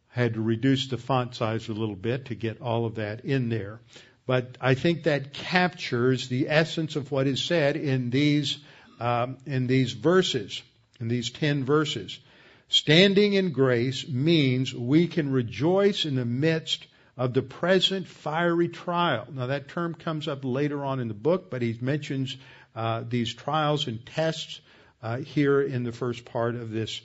Had 0.09 0.33
to 0.33 0.41
reduce 0.41 0.87
the 0.87 0.97
font 0.97 1.35
size 1.35 1.69
a 1.69 1.73
little 1.73 1.95
bit 1.95 2.25
to 2.25 2.35
get 2.35 2.59
all 2.59 2.85
of 2.85 2.95
that 2.95 3.23
in 3.23 3.47
there. 3.47 3.79
But 4.29 4.59
I 4.61 4.75
think 4.75 5.05
that 5.05 5.33
captures 5.33 6.27
the 6.27 6.49
essence 6.49 6.95
of 6.95 7.11
what 7.11 7.25
is 7.25 7.43
said 7.43 7.75
in 7.75 8.11
these 8.11 8.59
um, 8.99 9.37
in 9.47 9.65
these 9.65 9.93
verses, 9.93 10.61
in 10.99 11.07
these 11.07 11.31
ten 11.31 11.65
verses. 11.65 12.19
Standing 12.67 13.33
in 13.33 13.53
grace 13.53 14.07
means 14.07 14.71
we 14.71 15.07
can 15.07 15.31
rejoice 15.31 16.05
in 16.05 16.13
the 16.13 16.25
midst 16.25 16.85
of 17.17 17.33
the 17.33 17.41
present 17.41 18.07
fiery 18.07 18.67
trial. 18.67 19.25
Now 19.33 19.47
that 19.47 19.67
term 19.67 19.95
comes 19.95 20.27
up 20.27 20.41
later 20.45 20.85
on 20.85 20.99
in 20.99 21.07
the 21.07 21.15
book, 21.15 21.49
but 21.49 21.63
he 21.63 21.75
mentions 21.81 22.37
uh, 22.75 23.05
these 23.09 23.33
trials 23.33 23.87
and 23.87 24.05
tests 24.05 24.61
uh, 25.01 25.17
here 25.17 25.59
in 25.59 25.83
the 25.83 25.91
first 25.91 26.23
part 26.25 26.53
of 26.53 26.69
this 26.69 27.01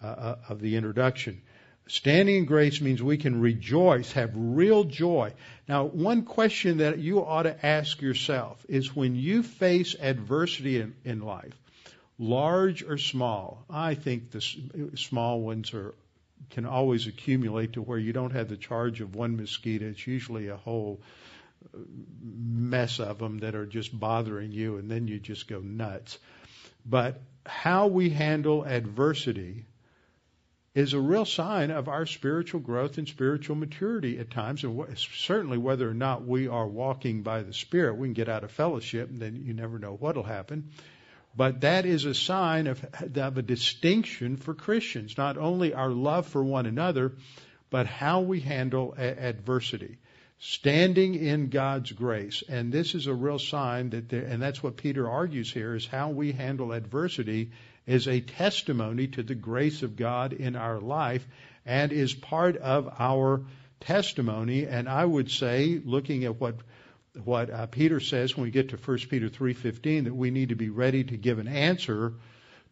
uh, 0.00 0.06
uh 0.06 0.36
of 0.48 0.60
the 0.60 0.76
introduction. 0.76 1.42
Standing 1.88 2.36
in 2.36 2.44
grace 2.44 2.82
means 2.82 3.02
we 3.02 3.16
can 3.16 3.40
rejoice, 3.40 4.12
have 4.12 4.32
real 4.34 4.84
joy. 4.84 5.32
Now, 5.66 5.84
one 5.84 6.22
question 6.22 6.78
that 6.78 6.98
you 6.98 7.24
ought 7.24 7.44
to 7.44 7.66
ask 7.66 8.02
yourself 8.02 8.64
is 8.68 8.94
when 8.94 9.16
you 9.16 9.42
face 9.42 9.96
adversity 9.98 10.80
in, 10.80 10.94
in 11.04 11.22
life, 11.22 11.54
large 12.18 12.82
or 12.82 12.98
small, 12.98 13.64
I 13.70 13.94
think 13.94 14.30
the 14.30 14.90
small 14.96 15.40
ones 15.40 15.72
are 15.72 15.94
can 16.50 16.66
always 16.66 17.06
accumulate 17.06 17.74
to 17.74 17.82
where 17.82 17.98
you 17.98 18.12
don't 18.12 18.32
have 18.32 18.48
the 18.48 18.56
charge 18.56 19.00
of 19.00 19.14
one 19.14 19.36
mosquito. 19.36 19.86
It's 19.86 20.06
usually 20.06 20.48
a 20.48 20.56
whole 20.56 21.00
uh, 21.74 21.78
mess 22.22 23.00
of 23.00 23.18
them 23.18 23.38
that 23.40 23.54
are 23.54 23.66
just 23.66 23.98
bothering 23.98 24.52
you, 24.52 24.76
and 24.76 24.90
then 24.90 25.08
you 25.08 25.18
just 25.18 25.48
go 25.48 25.60
nuts. 25.60 26.18
But 26.86 27.20
how 27.44 27.88
we 27.88 28.10
handle 28.10 28.64
adversity 28.64 29.66
is 30.78 30.92
a 30.92 31.00
real 31.00 31.24
sign 31.24 31.72
of 31.72 31.88
our 31.88 32.06
spiritual 32.06 32.60
growth 32.60 32.98
and 32.98 33.08
spiritual 33.08 33.56
maturity 33.56 34.16
at 34.20 34.30
times, 34.30 34.62
and 34.62 34.96
certainly 34.96 35.58
whether 35.58 35.90
or 35.90 35.94
not 35.94 36.24
we 36.24 36.46
are 36.46 36.68
walking 36.68 37.22
by 37.22 37.42
the 37.42 37.52
Spirit. 37.52 37.96
We 37.96 38.06
can 38.06 38.14
get 38.14 38.28
out 38.28 38.44
of 38.44 38.52
fellowship, 38.52 39.10
and 39.10 39.18
then 39.18 39.42
you 39.44 39.54
never 39.54 39.80
know 39.80 39.96
what'll 39.98 40.22
happen. 40.22 40.70
But 41.36 41.62
that 41.62 41.84
is 41.84 42.04
a 42.04 42.14
sign 42.14 42.68
of, 42.68 42.84
of 43.16 43.38
a 43.38 43.42
distinction 43.42 44.36
for 44.36 44.54
Christians, 44.54 45.18
not 45.18 45.36
only 45.36 45.74
our 45.74 45.90
love 45.90 46.28
for 46.28 46.44
one 46.44 46.66
another, 46.66 47.12
but 47.70 47.86
how 47.86 48.20
we 48.20 48.38
handle 48.38 48.94
a- 48.96 49.26
adversity. 49.26 49.98
Standing 50.38 51.16
in 51.16 51.48
God's 51.48 51.90
grace. 51.90 52.44
And 52.48 52.72
this 52.72 52.94
is 52.94 53.08
a 53.08 53.14
real 53.14 53.40
sign 53.40 53.90
that, 53.90 54.08
there, 54.08 54.22
and 54.22 54.40
that's 54.40 54.62
what 54.62 54.76
Peter 54.76 55.10
argues 55.10 55.52
here, 55.52 55.74
is 55.74 55.86
how 55.86 56.10
we 56.10 56.30
handle 56.30 56.70
adversity 56.70 57.50
is 57.88 58.06
a 58.06 58.20
testimony 58.20 59.08
to 59.08 59.22
the 59.22 59.34
grace 59.34 59.82
of 59.82 59.96
God 59.96 60.34
in 60.34 60.56
our 60.56 60.78
life 60.78 61.26
and 61.64 61.90
is 61.90 62.12
part 62.12 62.58
of 62.58 62.94
our 62.98 63.46
testimony. 63.80 64.66
And 64.66 64.88
I 64.88 65.04
would 65.04 65.30
say, 65.30 65.80
looking 65.82 66.24
at 66.24 66.38
what 66.38 66.56
what 67.24 67.50
uh, 67.50 67.66
Peter 67.66 67.98
says 67.98 68.36
when 68.36 68.44
we 68.44 68.50
get 68.50 68.68
to 68.68 68.76
1 68.76 68.98
Peter 69.08 69.28
3:15 69.30 70.04
that 70.04 70.14
we 70.14 70.30
need 70.30 70.50
to 70.50 70.54
be 70.54 70.68
ready 70.68 71.02
to 71.02 71.16
give 71.16 71.38
an 71.38 71.48
answer 71.48 72.12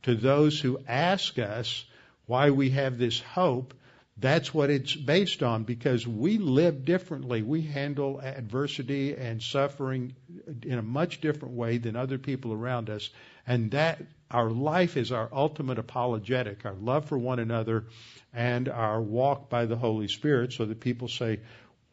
to 0.03 0.15
those 0.15 0.61
who 0.61 0.79
ask 0.87 1.39
us 1.39 1.85
why 2.27 2.51
we 2.51 2.71
have 2.71 2.99
this 2.99 3.19
hope. 3.19 3.73
That's 4.19 4.53
what 4.53 4.71
it's 4.71 4.95
based 4.95 5.43
on 5.43 5.65
because 5.65 6.07
we 6.07 6.39
live 6.39 6.85
differently. 6.85 7.43
We 7.43 7.63
handle 7.63 8.21
adversity 8.21 9.15
and 9.15 9.43
suffering 9.43 10.15
in 10.63 10.79
a 10.79 10.83
much 10.83 11.21
different 11.23 11.55
way 11.55 11.79
than 11.79 11.97
other 11.97 12.19
people 12.19 12.53
around 12.53 12.91
us. 12.91 13.11
And 13.47 13.71
that 13.73 14.01
our 14.31 14.51
life 14.51 14.97
is 14.97 15.13
our 15.13 15.29
ultimate 15.33 15.79
apologetic, 15.79 16.65
our 16.67 16.75
love 16.75 17.07
for 17.07 17.19
one 17.19 17.39
another 17.39 17.85
and 18.33 18.69
our 18.69 19.01
walk 19.01 19.49
by 19.49 19.67
the 19.67 19.77
Holy 19.77 20.09
Spirit 20.09 20.53
so 20.53 20.65
that 20.65 20.81
people 20.81 21.09
say, 21.09 21.41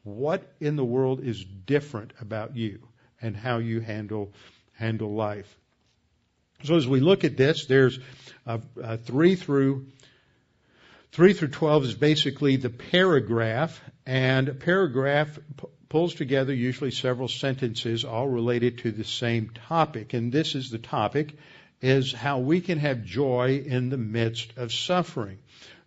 what 0.03 0.43
in 0.59 0.75
the 0.75 0.83
world 0.83 1.23
is 1.23 1.43
different 1.43 2.11
about 2.19 2.55
you 2.55 2.79
and 3.21 3.35
how 3.37 3.57
you 3.59 3.79
handle, 3.79 4.33
handle 4.73 5.13
life? 5.13 5.57
So 6.63 6.75
as 6.75 6.87
we 6.87 6.99
look 6.99 7.23
at 7.23 7.37
this, 7.37 7.65
there's 7.65 7.99
uh, 8.47 8.59
uh, 8.81 8.97
three 8.97 9.35
through 9.35 9.87
3 11.13 11.33
through 11.33 11.49
12 11.49 11.83
is 11.83 11.93
basically 11.93 12.55
the 12.55 12.71
paragraph, 12.71 13.79
and 14.03 14.49
a 14.49 14.53
paragraph 14.55 15.37
p- 15.57 15.67
pulls 15.87 16.15
together 16.15 16.51
usually 16.51 16.89
several 16.89 17.27
sentences 17.27 18.03
all 18.03 18.27
related 18.27 18.79
to 18.79 18.91
the 18.91 19.03
same 19.03 19.51
topic. 19.67 20.15
And 20.15 20.31
this 20.31 20.55
is 20.55 20.71
the 20.71 20.79
topic, 20.79 21.37
is 21.83 22.13
how 22.13 22.39
we 22.39 22.61
can 22.61 22.79
have 22.79 23.03
joy 23.03 23.61
in 23.65 23.89
the 23.89 23.97
midst 23.97 24.57
of 24.57 24.73
suffering. 24.73 25.37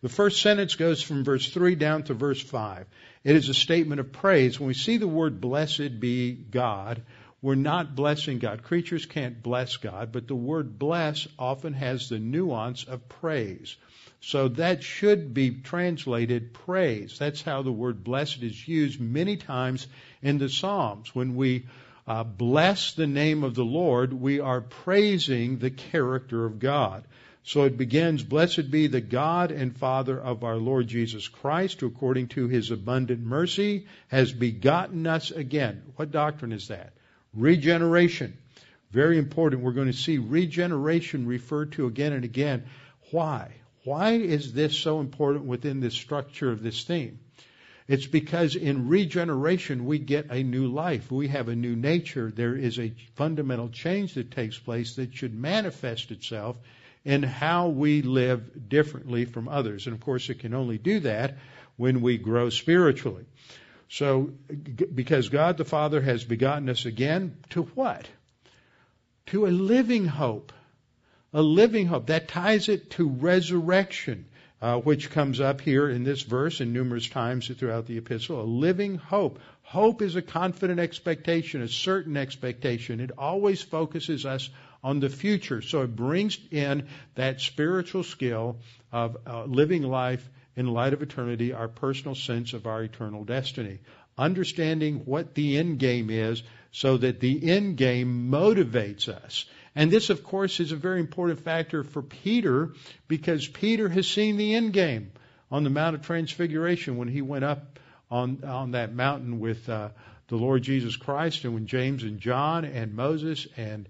The 0.03 0.11
first 0.11 0.43
sentence 0.43 0.77
goes 0.77 1.03
from 1.03 1.25
verse 1.25 1.49
3 1.49 1.75
down 1.75 2.03
to 2.05 2.15
verse 2.15 2.41
5. 2.41 2.87
It 3.25 3.35
is 3.35 3.49
a 3.49 3.55
statement 3.55 3.99
of 3.99 4.13
praise. 4.13 4.61
When 4.61 4.69
we 4.69 4.75
see 4.75 4.99
the 4.99 5.09
word 5.09 5.41
blessed 5.41 5.99
be 5.99 6.33
God, 6.33 7.01
we're 7.41 7.55
not 7.55 7.97
blessing 7.97 8.39
God. 8.39 8.63
Creatures 8.63 9.07
can't 9.07 9.43
bless 9.43 9.79
God, 9.79 10.13
but 10.13 10.29
the 10.29 10.35
word 10.35 10.79
bless 10.79 11.27
often 11.39 11.73
has 11.73 12.11
the 12.11 12.19
nuance 12.19 12.85
of 12.85 13.09
praise. 13.09 13.77
So 14.21 14.49
that 14.49 14.83
should 14.83 15.33
be 15.33 15.51
translated 15.63 16.53
praise. 16.53 17.19
That's 17.19 17.41
how 17.41 17.63
the 17.63 17.73
word 17.73 18.05
blessed 18.05 18.43
is 18.43 18.69
used 18.69 19.01
many 19.01 19.39
times 19.39 19.87
in 20.23 20.37
the 20.37 20.51
Psalms. 20.51 21.15
When 21.15 21.37
we 21.37 21.67
uh, 22.07 22.25
bless 22.25 22.93
the 22.93 23.07
name 23.07 23.43
of 23.43 23.55
the 23.55 23.65
Lord, 23.65 24.13
we 24.13 24.41
are 24.41 24.61
praising 24.61 25.59
the 25.59 25.71
character 25.71 26.45
of 26.45 26.59
God. 26.59 27.05
So 27.43 27.65
it 27.65 27.77
begins, 27.77 28.23
Blessed 28.25 28.71
be 28.71 28.89
the 28.89 29.01
God 29.01 29.53
and 29.53 29.77
Father 29.77 30.21
of 30.21 30.43
our 30.43 30.57
Lord 30.57 30.89
Jesus 30.89 31.29
Christ, 31.29 31.81
who 31.81 31.87
according 31.87 32.29
to 32.29 32.49
his 32.49 32.71
abundant 32.71 33.21
mercy 33.21 33.87
has 34.09 34.33
begotten 34.33 35.07
us 35.07 35.31
again. 35.31 35.83
What 35.95 36.11
doctrine 36.11 36.53
is 36.53 36.69
that? 36.69 36.93
Regeneration. 37.35 38.37
Very 38.91 39.19
important. 39.19 39.63
We're 39.63 39.73
going 39.73 39.87
to 39.87 39.93
see 39.93 40.19
regeneration 40.19 41.27
referred 41.27 41.73
to 41.73 41.87
again 41.87 42.13
and 42.13 42.25
again. 42.25 42.65
Why? 43.11 43.53
Why 43.85 44.13
is 44.13 44.53
this 44.53 44.77
so 44.77 45.01
important 45.01 45.45
within 45.45 45.81
the 45.81 45.91
structure 45.91 46.51
of 46.51 46.63
this 46.63 46.83
theme? 46.83 47.21
It's 47.89 48.07
because 48.07 48.57
in 48.57 48.89
regeneration 48.89 49.87
we 49.87 49.99
get 49.99 50.27
a 50.31 50.43
new 50.43 50.67
life. 50.67 51.11
We 51.11 51.29
have 51.29 51.49
a 51.49 51.55
new 51.55 51.77
nature. 51.77 52.33
There 52.35 52.57
is 52.57 52.79
a 52.79 52.93
fundamental 53.15 53.69
change 53.69 54.15
that 54.15 54.33
takes 54.33 54.59
place 54.59 54.97
that 54.97 55.15
should 55.15 55.35
manifest 55.35 56.11
itself 56.11 56.57
in 57.05 57.23
how 57.23 57.69
we 57.69 58.03
live 58.03 58.69
differently 58.69 59.25
from 59.25 59.49
others. 59.49 59.87
And 59.87 59.95
of 59.95 60.01
course 60.01 60.29
it 60.29 60.41
can 60.41 60.53
only 60.53 60.79
do 60.79 61.01
that 61.01 61.37
when 61.77 62.01
we 62.01 62.19
grow 62.19 62.51
spiritually. 62.51 63.25
So, 63.89 64.33
because 64.93 65.29
God 65.29 65.57
the 65.57 65.65
Father 65.65 66.01
has 66.01 66.25
begotten 66.25 66.69
us 66.69 66.87
again, 66.87 67.37
to 67.51 67.63
what? 67.63 68.09
To 69.27 69.47
a 69.47 69.49
living 69.49 70.07
hope. 70.07 70.53
A 71.33 71.43
living 71.43 71.87
hope. 71.87 72.07
That 72.07 72.27
ties 72.27 72.69
it 72.69 72.91
to 72.93 73.09
resurrection 73.09 74.27
uh, 74.63 74.79
which 74.79 75.11
comes 75.11 75.41
up 75.41 75.61
here 75.61 75.89
in 75.89 76.03
this 76.03 76.23
verse 76.23 76.61
and 76.61 76.73
numerous 76.73 77.09
times 77.09 77.49
throughout 77.49 77.87
the 77.87 77.99
epistle. 77.99 78.41
A 78.41 78.45
living 78.45 78.97
hope. 78.97 79.39
Hope 79.63 80.01
is 80.01 80.17
a 80.17 80.23
confident 80.23 80.81
expectation, 80.81 81.63
a 81.63 81.69
certain 81.69 82.17
expectation. 82.17 83.01
It 83.01 83.11
always 83.19 83.61
focuses 83.61 84.25
us 84.25 84.49
on 84.83 85.01
the 85.01 85.09
future. 85.09 85.61
So 85.61 85.83
it 85.83 85.95
brings 85.95 86.39
in 86.51 86.87
that 87.17 87.41
spiritual 87.41 88.03
skill 88.03 88.59
of 88.93 89.17
uh, 89.27 89.45
living 89.45 89.83
life 89.83 90.27
in 90.55 90.67
light 90.69 90.95
of 90.95 91.03
eternity, 91.03 91.53
our 91.53 91.69
personal 91.69 92.15
sense 92.15 92.55
of 92.55 92.67
our 92.67 92.83
eternal 92.83 93.25
destiny. 93.25 93.81
Understanding 94.17 95.03
what 95.05 95.35
the 95.35 95.59
end 95.59 95.79
game 95.79 96.09
is 96.09 96.43
so 96.71 96.97
that 96.97 97.21
the 97.21 97.51
end 97.51 97.77
game 97.77 98.31
motivates 98.31 99.09
us. 99.09 99.45
And 99.77 99.91
this, 99.91 100.09
of 100.09 100.25
course, 100.25 100.59
is 100.59 100.73
a 100.73 100.77
very 100.77 101.01
important 101.01 101.41
factor 101.41 101.85
for 101.85 102.01
Peter 102.01 102.73
because 103.09 103.47
Peter 103.47 103.91
has 103.91 104.09
seen 104.09 104.39
the 104.39 104.55
end 104.55 104.73
game 104.73 105.13
on 105.51 105.65
the 105.65 105.71
Mount 105.71 105.95
of 105.95 106.03
Transfiguration 106.03 106.97
when 106.97 107.09
he 107.09 107.21
went 107.21 107.45
up 107.45 107.79
on, 108.11 108.43
on 108.43 108.71
that 108.71 108.95
mountain 108.95 109.39
with 109.39 109.69
uh, 109.69 109.91
the 110.29 110.37
Lord 110.37 110.63
Jesus 110.63 110.97
Christ 110.97 111.45
and 111.45 111.53
when 111.53 111.67
James 111.67 112.03
and 112.03 112.19
John 112.19 112.65
and 112.65 112.95
Moses 112.95 113.47
and 113.59 113.87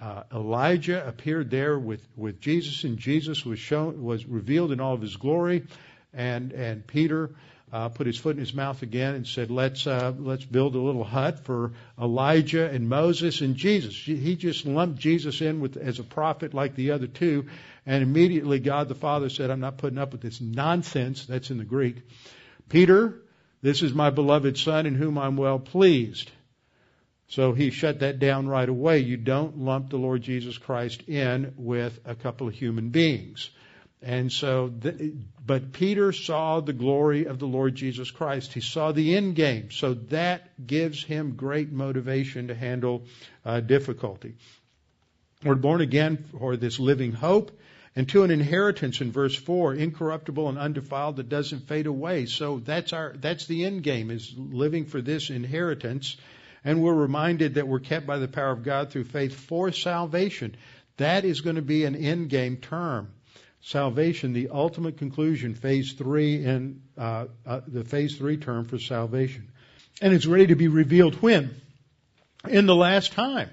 uh, 0.00 0.22
Elijah 0.32 1.06
appeared 1.06 1.50
there 1.50 1.78
with, 1.78 2.06
with 2.16 2.40
Jesus 2.40 2.84
and 2.84 2.98
Jesus 2.98 3.44
was 3.44 3.58
shown, 3.58 4.02
was 4.02 4.24
revealed 4.24 4.72
in 4.72 4.80
all 4.80 4.94
of 4.94 5.02
his 5.02 5.16
glory. 5.16 5.66
And, 6.14 6.52
and 6.52 6.86
Peter 6.86 7.30
uh, 7.72 7.88
put 7.88 8.06
his 8.06 8.16
foot 8.16 8.36
in 8.36 8.40
his 8.40 8.54
mouth 8.54 8.82
again 8.82 9.14
and 9.14 9.26
said, 9.26 9.50
"Let's 9.50 9.86
uh, 9.86 10.12
let's 10.16 10.44
build 10.44 10.74
a 10.74 10.80
little 10.80 11.04
hut 11.04 11.40
for 11.40 11.72
Elijah 12.00 12.70
and 12.70 12.88
Moses 12.88 13.40
and 13.40 13.56
Jesus." 13.56 13.94
He 13.94 14.36
just 14.36 14.66
lumped 14.66 15.00
Jesus 15.00 15.40
in 15.40 15.60
with 15.60 15.76
as 15.76 15.98
a 15.98 16.04
prophet 16.04 16.54
like 16.54 16.76
the 16.76 16.92
other 16.92 17.06
two, 17.06 17.46
and 17.84 18.02
immediately 18.02 18.60
God 18.60 18.88
the 18.88 18.94
Father 18.94 19.28
said, 19.28 19.50
"I'm 19.50 19.60
not 19.60 19.78
putting 19.78 19.98
up 19.98 20.12
with 20.12 20.20
this 20.20 20.40
nonsense." 20.40 21.26
That's 21.26 21.50
in 21.50 21.58
the 21.58 21.64
Greek. 21.64 21.96
Peter, 22.68 23.20
this 23.62 23.82
is 23.82 23.92
my 23.92 24.10
beloved 24.10 24.56
Son 24.58 24.86
in 24.86 24.94
whom 24.94 25.18
I'm 25.18 25.36
well 25.36 25.58
pleased. 25.58 26.30
So 27.28 27.52
he 27.52 27.70
shut 27.70 28.00
that 28.00 28.20
down 28.20 28.46
right 28.46 28.68
away. 28.68 29.00
You 29.00 29.16
don't 29.16 29.58
lump 29.58 29.90
the 29.90 29.96
Lord 29.96 30.22
Jesus 30.22 30.58
Christ 30.58 31.02
in 31.08 31.54
with 31.56 31.98
a 32.04 32.14
couple 32.14 32.46
of 32.46 32.54
human 32.54 32.90
beings. 32.90 33.50
And 34.02 34.30
so, 34.30 34.72
but 35.44 35.72
Peter 35.72 36.12
saw 36.12 36.60
the 36.60 36.72
glory 36.72 37.26
of 37.26 37.38
the 37.38 37.46
Lord 37.46 37.74
Jesus 37.74 38.10
Christ. 38.10 38.52
He 38.52 38.60
saw 38.60 38.92
the 38.92 39.16
end 39.16 39.34
game. 39.34 39.70
So 39.70 39.94
that 39.94 40.66
gives 40.66 41.02
him 41.02 41.34
great 41.34 41.72
motivation 41.72 42.48
to 42.48 42.54
handle 42.54 43.04
uh, 43.44 43.60
difficulty. 43.60 44.34
We're 45.42 45.54
born 45.54 45.80
again 45.80 46.18
for 46.38 46.56
this 46.56 46.78
living 46.78 47.12
hope 47.12 47.58
and 47.96 48.06
to 48.10 48.24
an 48.24 48.30
inheritance 48.30 49.00
in 49.00 49.10
verse 49.10 49.34
4, 49.34 49.74
incorruptible 49.74 50.50
and 50.50 50.58
undefiled 50.58 51.16
that 51.16 51.30
doesn't 51.30 51.66
fade 51.66 51.86
away. 51.86 52.26
So 52.26 52.58
that's 52.58 52.92
our, 52.92 53.14
that's 53.16 53.46
the 53.46 53.64
end 53.64 53.82
game 53.82 54.10
is 54.10 54.34
living 54.36 54.84
for 54.84 55.00
this 55.00 55.30
inheritance. 55.30 56.18
And 56.62 56.82
we're 56.82 56.92
reminded 56.92 57.54
that 57.54 57.66
we're 57.66 57.80
kept 57.80 58.06
by 58.06 58.18
the 58.18 58.28
power 58.28 58.50
of 58.50 58.62
God 58.62 58.90
through 58.90 59.04
faith 59.04 59.34
for 59.34 59.72
salvation. 59.72 60.56
That 60.98 61.24
is 61.24 61.40
going 61.40 61.56
to 61.56 61.62
be 61.62 61.84
an 61.84 61.96
end 61.96 62.28
game 62.28 62.58
term. 62.58 63.08
Salvation, 63.66 64.32
the 64.32 64.48
ultimate 64.50 64.96
conclusion, 64.96 65.52
phase 65.54 65.94
three 65.94 66.44
in 66.44 66.82
uh, 66.96 67.26
uh, 67.44 67.60
the 67.66 67.82
phase 67.82 68.16
three 68.16 68.36
term 68.36 68.64
for 68.64 68.78
salvation. 68.78 69.48
And 70.00 70.14
it's 70.14 70.26
ready 70.26 70.46
to 70.48 70.54
be 70.54 70.68
revealed 70.68 71.16
when? 71.16 71.60
In 72.48 72.66
the 72.66 72.76
last 72.76 73.12
time. 73.12 73.50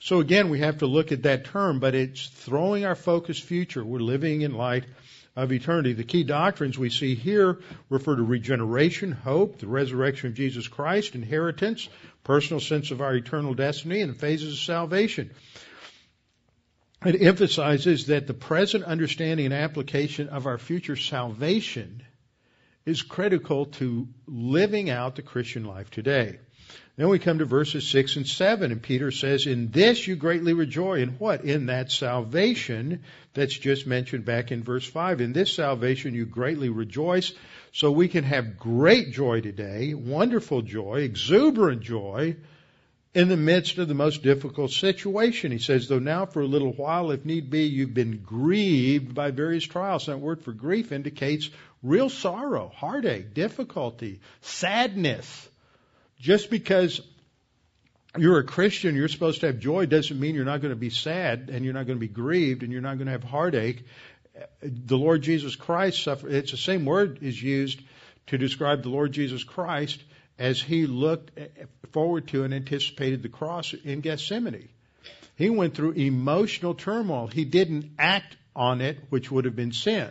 So 0.00 0.20
again, 0.20 0.48
we 0.48 0.60
have 0.60 0.78
to 0.78 0.86
look 0.86 1.12
at 1.12 1.24
that 1.24 1.44
term, 1.44 1.80
but 1.80 1.94
it's 1.94 2.26
throwing 2.28 2.86
our 2.86 2.94
focus 2.94 3.38
future. 3.38 3.84
We're 3.84 4.00
living 4.00 4.40
in 4.40 4.54
light 4.54 4.84
of 5.36 5.52
eternity. 5.52 5.92
The 5.92 6.04
key 6.04 6.24
doctrines 6.24 6.78
we 6.78 6.88
see 6.88 7.14
here 7.14 7.58
refer 7.90 8.16
to 8.16 8.22
regeneration, 8.22 9.12
hope, 9.12 9.58
the 9.58 9.66
resurrection 9.66 10.28
of 10.28 10.34
Jesus 10.34 10.66
Christ, 10.66 11.14
inheritance, 11.14 11.90
personal 12.24 12.60
sense 12.60 12.90
of 12.90 13.02
our 13.02 13.14
eternal 13.14 13.52
destiny, 13.52 14.00
and 14.00 14.16
phases 14.16 14.54
of 14.54 14.60
salvation. 14.60 15.30
It 17.04 17.20
emphasizes 17.20 18.06
that 18.06 18.28
the 18.28 18.34
present 18.34 18.84
understanding 18.84 19.46
and 19.46 19.54
application 19.54 20.28
of 20.28 20.46
our 20.46 20.58
future 20.58 20.94
salvation 20.94 22.02
is 22.86 23.02
critical 23.02 23.66
to 23.66 24.06
living 24.26 24.88
out 24.88 25.16
the 25.16 25.22
Christian 25.22 25.64
life 25.64 25.90
today. 25.90 26.38
Then 26.96 27.08
we 27.08 27.18
come 27.18 27.38
to 27.38 27.44
verses 27.44 27.88
6 27.88 28.16
and 28.16 28.26
7, 28.26 28.70
and 28.70 28.82
Peter 28.82 29.10
says, 29.10 29.46
In 29.46 29.70
this 29.70 30.06
you 30.06 30.14
greatly 30.14 30.52
rejoice. 30.52 31.02
In 31.02 31.10
what? 31.14 31.44
In 31.44 31.66
that 31.66 31.90
salvation 31.90 33.02
that's 33.34 33.56
just 33.56 33.86
mentioned 33.86 34.24
back 34.24 34.52
in 34.52 34.62
verse 34.62 34.86
5. 34.86 35.20
In 35.20 35.32
this 35.32 35.54
salvation 35.54 36.14
you 36.14 36.26
greatly 36.26 36.68
rejoice. 36.68 37.32
So 37.72 37.90
we 37.90 38.08
can 38.08 38.24
have 38.24 38.58
great 38.58 39.12
joy 39.12 39.40
today, 39.40 39.94
wonderful 39.94 40.62
joy, 40.62 41.00
exuberant 41.00 41.80
joy, 41.80 42.36
in 43.14 43.28
the 43.28 43.36
midst 43.36 43.78
of 43.78 43.88
the 43.88 43.94
most 43.94 44.22
difficult 44.22 44.70
situation. 44.70 45.52
He 45.52 45.58
says, 45.58 45.86
though 45.86 45.98
now 45.98 46.24
for 46.24 46.40
a 46.40 46.46
little 46.46 46.72
while, 46.72 47.10
if 47.10 47.24
need 47.24 47.50
be, 47.50 47.64
you've 47.64 47.92
been 47.92 48.18
grieved 48.18 49.14
by 49.14 49.30
various 49.30 49.64
trials. 49.64 50.06
That 50.06 50.18
word 50.18 50.42
for 50.42 50.52
grief 50.52 50.92
indicates 50.92 51.50
real 51.82 52.08
sorrow, 52.08 52.72
heartache, 52.74 53.34
difficulty, 53.34 54.20
sadness. 54.40 55.48
Just 56.18 56.48
because 56.48 57.02
you're 58.16 58.38
a 58.38 58.44
Christian, 58.44 58.94
you're 58.94 59.08
supposed 59.08 59.40
to 59.40 59.48
have 59.48 59.58
joy 59.58 59.86
doesn't 59.86 60.18
mean 60.18 60.34
you're 60.34 60.44
not 60.44 60.62
going 60.62 60.72
to 60.72 60.76
be 60.76 60.90
sad 60.90 61.50
and 61.52 61.64
you're 61.64 61.74
not 61.74 61.86
going 61.86 61.98
to 61.98 62.06
be 62.06 62.12
grieved 62.12 62.62
and 62.62 62.72
you're 62.72 62.80
not 62.80 62.96
going 62.96 63.06
to 63.06 63.12
have 63.12 63.24
heartache. 63.24 63.84
The 64.62 64.96
Lord 64.96 65.20
Jesus 65.20 65.54
Christ 65.54 66.02
suffered, 66.02 66.32
it's 66.32 66.52
the 66.52 66.56
same 66.56 66.86
word 66.86 67.18
is 67.20 67.42
used 67.42 67.82
to 68.28 68.38
describe 68.38 68.82
the 68.82 68.88
Lord 68.88 69.12
Jesus 69.12 69.44
Christ 69.44 70.02
as 70.42 70.60
he 70.60 70.86
looked 70.88 71.30
forward 71.92 72.26
to 72.26 72.42
and 72.42 72.52
anticipated 72.52 73.22
the 73.22 73.28
cross 73.28 73.74
in 73.74 74.00
Gethsemane. 74.00 74.68
He 75.36 75.48
went 75.48 75.76
through 75.76 75.92
emotional 75.92 76.74
turmoil. 76.74 77.28
He 77.28 77.44
didn't 77.44 77.92
act 77.96 78.36
on 78.56 78.80
it, 78.80 78.98
which 79.08 79.30
would 79.30 79.44
have 79.44 79.54
been 79.54 79.70
sin. 79.70 80.10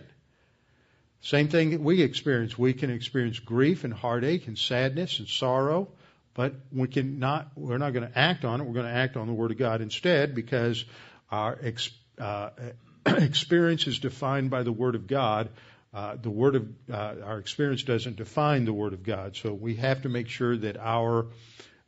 Same 1.19 1.49
thing 1.49 1.71
that 1.71 1.81
we 1.81 2.01
experience. 2.01 2.57
We 2.57 2.71
can 2.71 2.91
experience 2.91 3.39
grief 3.39 3.83
and 3.83 3.93
heartache 3.93 4.47
and 4.47 4.57
sadness 4.57 5.19
and 5.19 5.27
sorrow, 5.27 5.89
but 6.33 6.55
we 6.71 6.87
can 6.87 7.19
not, 7.19 7.51
we're 7.57 7.77
not 7.77 7.91
going 7.91 8.09
to 8.09 8.17
act 8.17 8.45
on 8.45 8.61
it. 8.61 8.63
We're 8.63 8.73
going 8.73 8.85
to 8.85 8.91
act 8.91 9.17
on 9.17 9.27
the 9.27 9.33
Word 9.33 9.51
of 9.51 9.57
God 9.57 9.81
instead 9.81 10.33
because 10.33 10.85
our 11.29 11.59
ex, 11.61 11.89
uh, 12.17 12.51
experience 13.05 13.85
is 13.85 13.99
defined 13.99 14.49
by 14.49 14.63
the 14.63 14.71
Word 14.71 14.95
of 14.95 15.07
God 15.07 15.49
uh, 15.93 16.15
the 16.21 16.29
word 16.29 16.55
of 16.55 16.67
uh, 16.91 17.15
our 17.23 17.39
experience 17.39 17.83
doesn't 17.83 18.15
define 18.15 18.65
the 18.65 18.73
word 18.73 18.93
of 18.93 19.03
God. 19.03 19.35
So 19.35 19.53
we 19.53 19.75
have 19.75 20.03
to 20.03 20.09
make 20.09 20.29
sure 20.29 20.55
that 20.57 20.77
our 20.77 21.27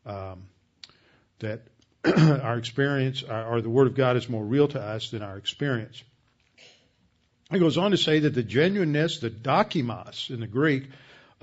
um, 0.05 0.43
that 1.39 1.61
our 2.05 2.57
experience 2.57 3.23
or 3.23 3.61
the 3.61 3.69
word 3.69 3.87
of 3.87 3.95
God 3.95 4.17
is 4.17 4.27
more 4.27 4.43
real 4.43 4.67
to 4.69 4.81
us 4.81 5.11
than 5.11 5.21
our 5.21 5.37
experience. 5.37 6.03
He 7.49 7.59
goes 7.59 7.77
on 7.77 7.91
to 7.91 7.97
say 7.97 8.19
that 8.19 8.33
the 8.33 8.43
genuineness, 8.43 9.19
the 9.19 9.29
dokimos 9.29 10.29
in 10.29 10.39
the 10.39 10.47
Greek, 10.47 10.89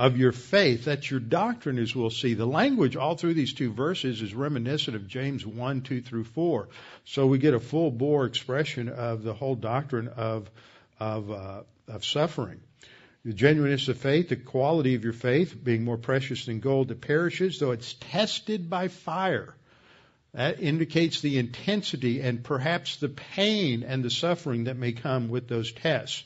of 0.00 0.16
your 0.16 0.32
faith, 0.32 0.86
that's 0.86 1.10
your 1.10 1.20
doctrine, 1.20 1.78
as 1.78 1.94
we'll 1.94 2.08
see. 2.08 2.32
The 2.32 2.46
language 2.46 2.96
all 2.96 3.16
through 3.16 3.34
these 3.34 3.52
two 3.52 3.70
verses 3.70 4.22
is 4.22 4.32
reminiscent 4.32 4.96
of 4.96 5.06
James 5.06 5.46
1, 5.46 5.82
2 5.82 6.00
through 6.00 6.24
4. 6.24 6.68
So 7.04 7.26
we 7.26 7.36
get 7.36 7.52
a 7.52 7.60
full 7.60 7.90
bore 7.90 8.24
expression 8.24 8.88
of 8.88 9.22
the 9.22 9.34
whole 9.34 9.56
doctrine 9.56 10.08
of, 10.08 10.50
of 10.98 11.30
uh, 11.30 11.60
of 11.90 12.04
suffering. 12.04 12.60
The 13.24 13.34
genuineness 13.34 13.88
of 13.88 13.98
faith, 13.98 14.30
the 14.30 14.36
quality 14.36 14.94
of 14.94 15.04
your 15.04 15.12
faith, 15.12 15.54
being 15.62 15.84
more 15.84 15.98
precious 15.98 16.46
than 16.46 16.60
gold 16.60 16.88
that 16.88 17.02
perishes, 17.02 17.58
though 17.58 17.72
it's 17.72 17.94
tested 17.94 18.70
by 18.70 18.88
fire. 18.88 19.54
That 20.32 20.60
indicates 20.60 21.20
the 21.20 21.38
intensity 21.38 22.20
and 22.20 22.42
perhaps 22.42 22.96
the 22.96 23.08
pain 23.08 23.82
and 23.82 24.02
the 24.02 24.10
suffering 24.10 24.64
that 24.64 24.76
may 24.76 24.92
come 24.92 25.28
with 25.28 25.48
those 25.48 25.72
tests. 25.72 26.24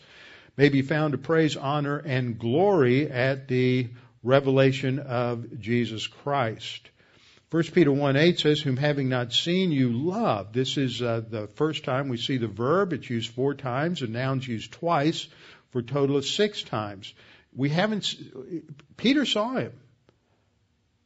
May 0.57 0.69
be 0.69 0.83
found 0.83 1.13
to 1.13 1.19
praise, 1.19 1.57
honor, 1.57 1.99
and 1.99 2.39
glory 2.39 3.11
at 3.11 3.49
the 3.49 3.89
revelation 4.23 5.01
of 5.01 5.59
Jesus 5.59 6.07
Christ. 6.07 6.91
1 7.55 7.63
Peter 7.73 7.93
1 7.93 8.17
8 8.17 8.41
says, 8.41 8.61
Whom 8.61 8.77
having 8.77 9.09
not 9.09 9.33
seen 9.33 9.71
you 9.71 9.93
love. 9.93 10.53
This 10.53 10.77
is 10.77 11.01
uh, 11.01 11.21
the 11.21 11.47
first 11.47 11.85
time 11.85 12.09
we 12.09 12.17
see 12.17 12.37
the 12.37 12.49
verb. 12.49 12.93
It's 12.93 13.09
used 13.09 13.31
four 13.31 13.55
times, 13.55 14.03
and 14.03 14.13
noun's 14.13 14.49
used 14.49 14.73
twice 14.73 15.29
for 15.71 15.79
a 15.79 15.83
total 15.85 16.17
of 16.17 16.27
six 16.27 16.65
times. 16.65 17.15
We 17.55 17.69
haven't, 17.69 18.13
Peter 18.97 19.25
saw 19.25 19.55
him. 19.55 19.71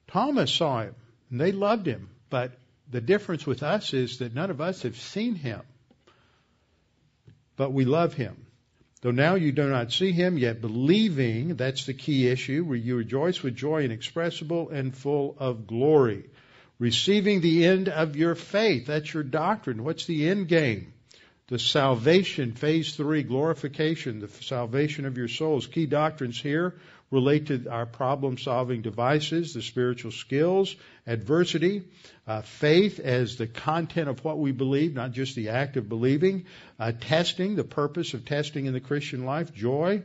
Thomas 0.06 0.50
saw 0.50 0.84
him, 0.84 0.94
and 1.30 1.38
they 1.38 1.52
loved 1.52 1.84
him. 1.84 2.08
But 2.30 2.58
the 2.90 3.02
difference 3.02 3.44
with 3.44 3.62
us 3.62 3.92
is 3.92 4.20
that 4.20 4.34
none 4.34 4.50
of 4.50 4.62
us 4.62 4.84
have 4.84 4.96
seen 4.96 5.34
him. 5.34 5.60
But 7.56 7.74
we 7.74 7.84
love 7.84 8.14
him. 8.14 8.46
Though 9.00 9.12
now 9.12 9.36
you 9.36 9.52
do 9.52 9.68
not 9.68 9.92
see 9.92 10.10
him, 10.10 10.36
yet 10.38 10.60
believing, 10.60 11.54
that's 11.54 11.86
the 11.86 11.94
key 11.94 12.26
issue, 12.26 12.64
where 12.64 12.76
you 12.76 12.96
rejoice 12.96 13.42
with 13.42 13.54
joy 13.54 13.84
inexpressible 13.84 14.70
and 14.70 14.96
full 14.96 15.36
of 15.38 15.66
glory. 15.66 16.24
Receiving 16.80 17.40
the 17.40 17.64
end 17.64 17.88
of 17.88 18.16
your 18.16 18.34
faith, 18.34 18.86
that's 18.86 19.14
your 19.14 19.22
doctrine. 19.22 19.84
What's 19.84 20.06
the 20.06 20.28
end 20.28 20.48
game? 20.48 20.92
The 21.48 21.58
salvation, 21.58 22.52
phase 22.52 22.94
three, 22.94 23.22
glorification, 23.22 24.20
the 24.20 24.28
salvation 24.28 25.06
of 25.06 25.16
your 25.16 25.28
souls. 25.28 25.66
Key 25.66 25.86
doctrines 25.86 26.40
here 26.40 26.74
relate 27.10 27.46
to 27.46 27.66
our 27.70 27.86
problem 27.86 28.36
solving 28.36 28.82
devices, 28.82 29.54
the 29.54 29.62
spiritual 29.62 30.10
skills, 30.10 30.76
adversity, 31.06 31.82
uh, 32.26 32.42
faith 32.42 33.00
as 33.00 33.36
the 33.36 33.46
content 33.46 34.10
of 34.10 34.22
what 34.24 34.38
we 34.38 34.52
believe, 34.52 34.94
not 34.94 35.12
just 35.12 35.34
the 35.34 35.48
act 35.48 35.78
of 35.78 35.88
believing, 35.88 36.44
uh, 36.78 36.92
testing, 37.00 37.56
the 37.56 37.64
purpose 37.64 38.12
of 38.12 38.26
testing 38.26 38.66
in 38.66 38.74
the 38.74 38.80
Christian 38.80 39.24
life, 39.24 39.54
joy, 39.54 40.02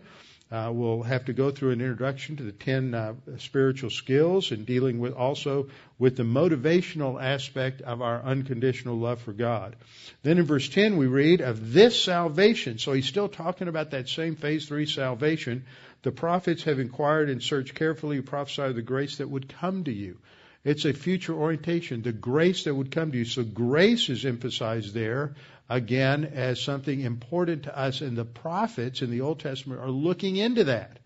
uh, 0.53 0.71
we'll 0.71 1.01
have 1.01 1.25
to 1.25 1.33
go 1.33 1.49
through 1.49 1.71
an 1.71 1.81
introduction 1.81 2.35
to 2.35 2.43
the 2.43 2.51
10 2.51 2.93
uh, 2.93 3.15
spiritual 3.39 3.89
skills 3.89 4.51
and 4.51 4.67
dealing 4.67 4.99
with 4.99 5.13
also 5.13 5.67
with 5.97 6.15
the 6.15 6.21
motivational 6.23 7.19
aspect 7.19 7.81
of 7.81 8.03
our 8.03 8.21
unconditional 8.21 8.95
love 8.95 9.19
for 9.19 9.33
God. 9.33 9.75
Then 10.21 10.37
in 10.37 10.45
verse 10.45 10.69
10 10.69 10.97
we 10.97 11.07
read 11.07 11.41
of 11.41 11.73
this 11.73 11.99
salvation. 11.99 12.77
So 12.77 12.93
he's 12.93 13.07
still 13.07 13.29
talking 13.29 13.67
about 13.67 13.91
that 13.91 14.07
same 14.07 14.35
phase 14.35 14.67
3 14.67 14.85
salvation. 14.85 15.65
The 16.03 16.11
prophets 16.11 16.63
have 16.63 16.77
inquired 16.77 17.31
and 17.31 17.41
searched 17.41 17.73
carefully, 17.73 18.21
prophesied 18.21 18.75
the 18.75 18.83
grace 18.83 19.17
that 19.17 19.29
would 19.29 19.49
come 19.49 19.85
to 19.85 19.91
you. 19.91 20.19
It's 20.63 20.85
a 20.85 20.93
future 20.93 21.33
orientation, 21.33 22.01
the 22.01 22.13
grace 22.13 22.63
that 22.63 22.75
would 22.75 22.91
come 22.91 23.11
to 23.11 23.17
you. 23.17 23.25
So 23.25 23.43
grace 23.43 24.07
is 24.09 24.25
emphasized 24.25 24.93
there 24.93 25.35
again 25.69 26.23
as 26.23 26.61
something 26.61 27.01
important 27.01 27.63
to 27.63 27.77
us, 27.77 28.01
and 28.01 28.17
the 28.17 28.25
prophets 28.25 29.01
in 29.01 29.11
the 29.11 29.21
Old 29.21 29.39
Testament 29.39 29.81
are 29.81 29.91
looking 29.91 30.37
into 30.37 30.65
that. 30.65 30.99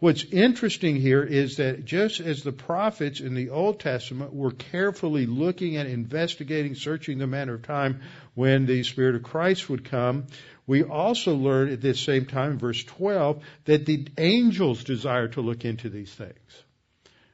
What's 0.00 0.24
interesting 0.24 0.96
here 0.96 1.22
is 1.22 1.58
that 1.58 1.84
just 1.84 2.18
as 2.18 2.42
the 2.42 2.50
prophets 2.50 3.20
in 3.20 3.34
the 3.34 3.50
Old 3.50 3.78
Testament 3.78 4.34
were 4.34 4.50
carefully 4.50 5.26
looking 5.26 5.76
and 5.76 5.88
investigating, 5.88 6.74
searching 6.74 7.18
the 7.18 7.28
manner 7.28 7.54
of 7.54 7.62
time 7.62 8.00
when 8.34 8.66
the 8.66 8.82
Spirit 8.82 9.14
of 9.14 9.22
Christ 9.22 9.68
would 9.70 9.84
come, 9.84 10.26
we 10.66 10.82
also 10.82 11.36
learn 11.36 11.68
at 11.68 11.80
this 11.80 12.00
same 12.00 12.26
time, 12.26 12.58
verse 12.58 12.82
12, 12.82 13.44
that 13.66 13.86
the 13.86 14.08
angels 14.18 14.82
desire 14.82 15.28
to 15.28 15.40
look 15.40 15.64
into 15.64 15.88
these 15.88 16.12
things. 16.12 16.64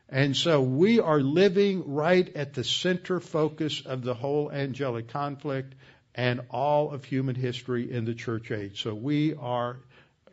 And 0.09 0.37
so 0.37 0.63
we 0.63 1.01
are 1.01 1.21
living 1.21 1.95
right 1.95 2.35
at 2.35 2.55
the 2.55 2.65
center 2.65 3.21
focus 3.21 3.83
of 3.85 4.03
the 4.03 4.15
whole 4.15 4.51
angelic 4.51 5.09
conflict 5.09 5.75
and 6.15 6.41
all 6.51 6.93
of 6.93 7.05
human 7.05 7.35
history 7.35 7.91
in 7.91 8.05
the 8.05 8.15
church 8.15 8.51
age. 8.51 8.83
So 8.83 8.95
we 8.95 9.35
are, 9.35 9.79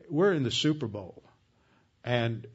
we're 0.09 0.33
in 0.33 0.43
the 0.43 0.51
Super 0.51 0.88
Bowl 0.88 1.21
and 2.05 2.47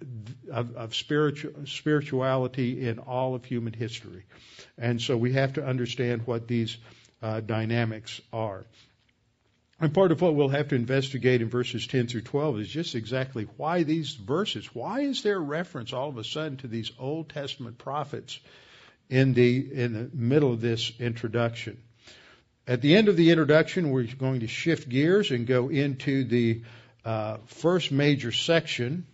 of, 0.50 0.76
of 0.76 0.94
spiritual, 0.94 1.66
spirituality 1.66 2.88
in 2.88 2.98
all 2.98 3.34
of 3.34 3.44
human 3.44 3.72
history. 3.72 4.24
And 4.78 5.02
so 5.02 5.16
we 5.16 5.34
have 5.34 5.54
to 5.54 5.66
understand 5.66 6.26
what 6.26 6.48
these 6.48 6.78
uh, 7.22 7.40
dynamics 7.40 8.20
are. 8.32 8.64
And 9.80 9.94
part 9.94 10.12
of 10.12 10.20
what 10.20 10.34
we'll 10.34 10.48
have 10.48 10.68
to 10.68 10.74
investigate 10.74 11.40
in 11.40 11.48
verses 11.48 11.86
10 11.86 12.06
through 12.06 12.20
12 12.22 12.60
is 12.60 12.68
just 12.68 12.94
exactly 12.94 13.48
why 13.56 13.82
these 13.82 14.12
verses, 14.12 14.74
why 14.74 15.00
is 15.00 15.22
there 15.22 15.40
reference 15.40 15.92
all 15.92 16.10
of 16.10 16.18
a 16.18 16.24
sudden 16.24 16.58
to 16.58 16.66
these 16.66 16.92
Old 16.98 17.30
Testament 17.30 17.78
prophets 17.78 18.38
in 19.08 19.32
the, 19.32 19.72
in 19.72 19.92
the 19.94 20.10
middle 20.12 20.52
of 20.52 20.60
this 20.60 20.92
introduction? 20.98 21.78
at 22.70 22.80
the 22.82 22.94
end 22.94 23.08
of 23.08 23.16
the 23.16 23.30
introduction, 23.30 23.90
we're 23.90 24.04
going 24.04 24.40
to 24.40 24.46
shift 24.46 24.88
gears 24.88 25.32
and 25.32 25.44
go 25.44 25.68
into 25.68 26.22
the 26.22 26.62
uh, 27.04 27.38
first 27.46 27.90
major 27.90 28.30
section. 28.30 29.04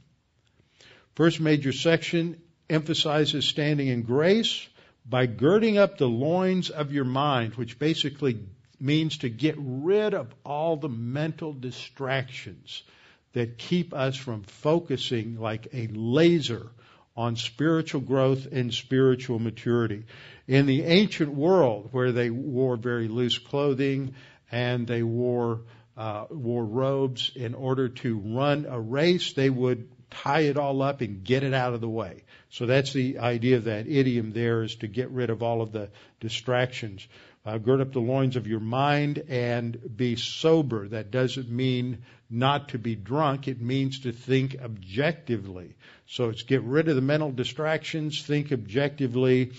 First 1.15 1.41
major 1.41 1.73
section 1.73 2.39
emphasizes 2.69 3.47
standing 3.47 3.89
in 3.89 4.03
grace 4.03 4.69
by 5.07 5.25
girding 5.25 5.79
up 5.79 5.97
the 5.97 6.07
loins 6.07 6.69
of 6.69 6.93
your 6.93 7.07
mind, 7.07 7.55
which 7.55 7.79
basically 7.79 8.41
means 8.81 9.19
to 9.19 9.29
get 9.29 9.55
rid 9.59 10.15
of 10.15 10.35
all 10.45 10.77
the 10.77 10.89
mental 10.89 11.53
distractions 11.53 12.83
that 13.33 13.59
keep 13.59 13.93
us 13.93 14.17
from 14.17 14.43
focusing 14.43 15.39
like 15.39 15.69
a 15.73 15.89
laser 15.89 16.67
on 17.17 17.37
spiritual 17.37 18.01
growth 18.01 18.47
and 18.51 18.73
spiritual 18.73 19.39
maturity. 19.39 20.05
In 20.47 20.67
the 20.67 20.85
ancient 20.85 21.35
world, 21.35 21.89
where 21.93 22.13
they 22.13 22.31
wore 22.31 22.77
very 22.77 23.09
loose 23.09 23.39
clothing 23.39 24.15
and 24.51 24.87
they 24.87 25.03
wore 25.03 25.63
uh, 25.97 26.27
wore 26.29 26.65
robes 26.65 27.33
in 27.35 27.55
order 27.55 27.89
to 27.89 28.19
run 28.19 28.67
a 28.69 28.79
race, 28.79 29.33
they 29.33 29.49
would 29.49 29.89
tie 30.11 30.41
it 30.41 30.57
all 30.57 30.83
up 30.83 31.01
and 31.01 31.25
get 31.25 31.43
it 31.43 31.55
out 31.55 31.75
of 31.75 31.81
the 31.81 31.89
way. 31.89 32.23
So 32.51 32.67
that's 32.67 32.93
the 32.93 33.19
idea 33.19 33.57
of 33.57 33.65
that 33.65 33.89
idiom 33.89 34.33
there 34.33 34.63
is 34.63 34.77
to 34.77 34.87
get 34.87 35.11
rid 35.11 35.31
of 35.31 35.43
all 35.43 35.63
of 35.63 35.73
the 35.73 35.91
distractions. 36.21 37.07
Uh, 37.47 37.59
gird 37.59 37.81
up 37.81 37.93
the 37.93 38.01
loins 38.01 38.35
of 38.35 38.49
your 38.49 38.59
mind 38.59 39.23
and 39.29 39.79
be 39.97 40.17
sober. 40.17 40.89
That 40.89 41.13
doesn't 41.13 41.49
mean 41.49 42.03
not 42.29 42.71
to 42.71 42.79
be 42.79 42.97
drunk. 42.97 43.47
It 43.47 43.61
means 43.61 44.01
to 44.01 44.11
think 44.11 44.57
objectively. 44.61 45.77
So 46.09 46.31
it's 46.31 46.43
get 46.43 46.63
rid 46.63 46.89
of 46.89 46.97
the 46.97 47.03
mental 47.03 47.31
distractions, 47.31 48.21
think 48.21 48.51
objectively, 48.51 49.53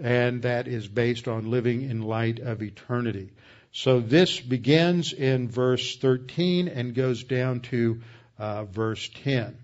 and 0.00 0.40
that 0.42 0.68
is 0.68 0.88
based 0.88 1.28
on 1.28 1.50
living 1.50 1.82
in 1.82 2.00
light 2.00 2.38
of 2.38 2.62
eternity. 2.62 3.30
So 3.72 4.00
this 4.00 4.40
begins 4.40 5.12
in 5.12 5.48
verse 5.48 5.96
13 5.98 6.68
and 6.68 6.94
goes 6.94 7.24
down 7.24 7.60
to 7.60 8.00
uh, 8.38 8.64
verse 8.64 9.10
10, 9.22 9.58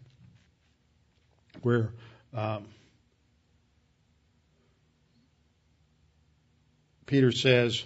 where 1.62 1.92
um, 2.34 2.66
Peter 7.10 7.32
says, 7.32 7.82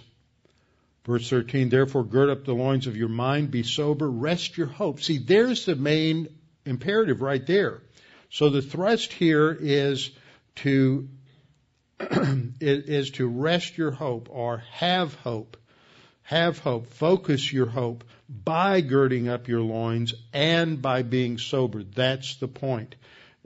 verse 1.03 1.27
13, 1.31 1.69
therefore 1.69 2.03
gird 2.03 2.29
up 2.29 2.45
the 2.45 2.53
loins 2.53 2.85
of 2.85 2.95
your 2.95 3.09
mind, 3.09 3.49
be 3.49 3.63
sober, 3.63 4.07
rest 4.07 4.55
your 4.55 4.67
hope. 4.67 5.01
See, 5.01 5.17
there's 5.17 5.65
the 5.65 5.75
main 5.75 6.27
imperative 6.63 7.23
right 7.23 7.43
there. 7.43 7.81
So 8.29 8.51
the 8.51 8.61
thrust 8.61 9.11
here 9.11 9.51
is 9.59 10.11
to 10.57 11.09
is 12.61 13.09
to 13.11 13.27
rest 13.27 13.79
your 13.79 13.89
hope 13.89 14.27
or 14.29 14.59
have 14.73 15.15
hope. 15.15 15.57
Have 16.21 16.59
hope. 16.59 16.85
Focus 16.85 17.51
your 17.51 17.65
hope 17.65 18.03
by 18.29 18.81
girding 18.81 19.27
up 19.27 19.47
your 19.47 19.61
loins 19.61 20.13
and 20.33 20.79
by 20.79 21.01
being 21.01 21.39
sober. 21.39 21.81
That's 21.81 22.35
the 22.35 22.47
point. 22.47 22.93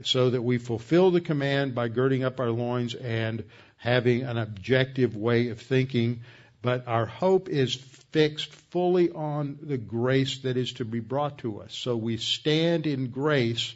So 0.03 0.29
that 0.29 0.41
we 0.41 0.57
fulfill 0.57 1.11
the 1.11 1.21
command 1.21 1.73
by 1.73 1.87
girding 1.87 2.25
up 2.25 2.41
our 2.41 2.51
loins 2.51 2.95
and 2.95 3.45
having 3.79 4.23
an 4.23 4.37
objective 4.37 5.15
way 5.15 5.49
of 5.49 5.59
thinking. 5.59 6.21
But 6.61 6.87
our 6.87 7.05
hope 7.05 7.49
is 7.49 7.75
fixed 8.11 8.53
fully 8.53 9.09
on 9.09 9.57
the 9.61 9.77
grace 9.77 10.39
that 10.39 10.57
is 10.57 10.73
to 10.73 10.85
be 10.85 10.99
brought 10.99 11.39
to 11.39 11.61
us. 11.61 11.73
So 11.73 11.95
we 11.95 12.17
stand 12.17 12.85
in 12.85 13.09
grace 13.09 13.73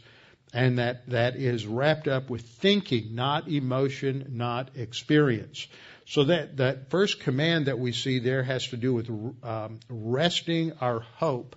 and 0.54 0.78
that, 0.78 1.10
that 1.10 1.36
is 1.36 1.66
wrapped 1.66 2.08
up 2.08 2.30
with 2.30 2.42
thinking, 2.42 3.16
not 3.16 3.48
emotion, 3.48 4.34
not 4.34 4.72
experience. 4.76 5.68
So 6.06 6.26
that, 6.26 6.58
that 6.58 6.90
first 6.90 7.22
command 7.22 7.66
that 7.66 7.80
we 7.80 7.92
see 7.92 8.20
there 8.20 8.44
has 8.44 8.68
to 8.68 8.78
do 8.78 8.94
with 8.94 9.10
um, 9.44 9.80
resting 9.90 10.74
our 10.82 11.00
hope 11.00 11.56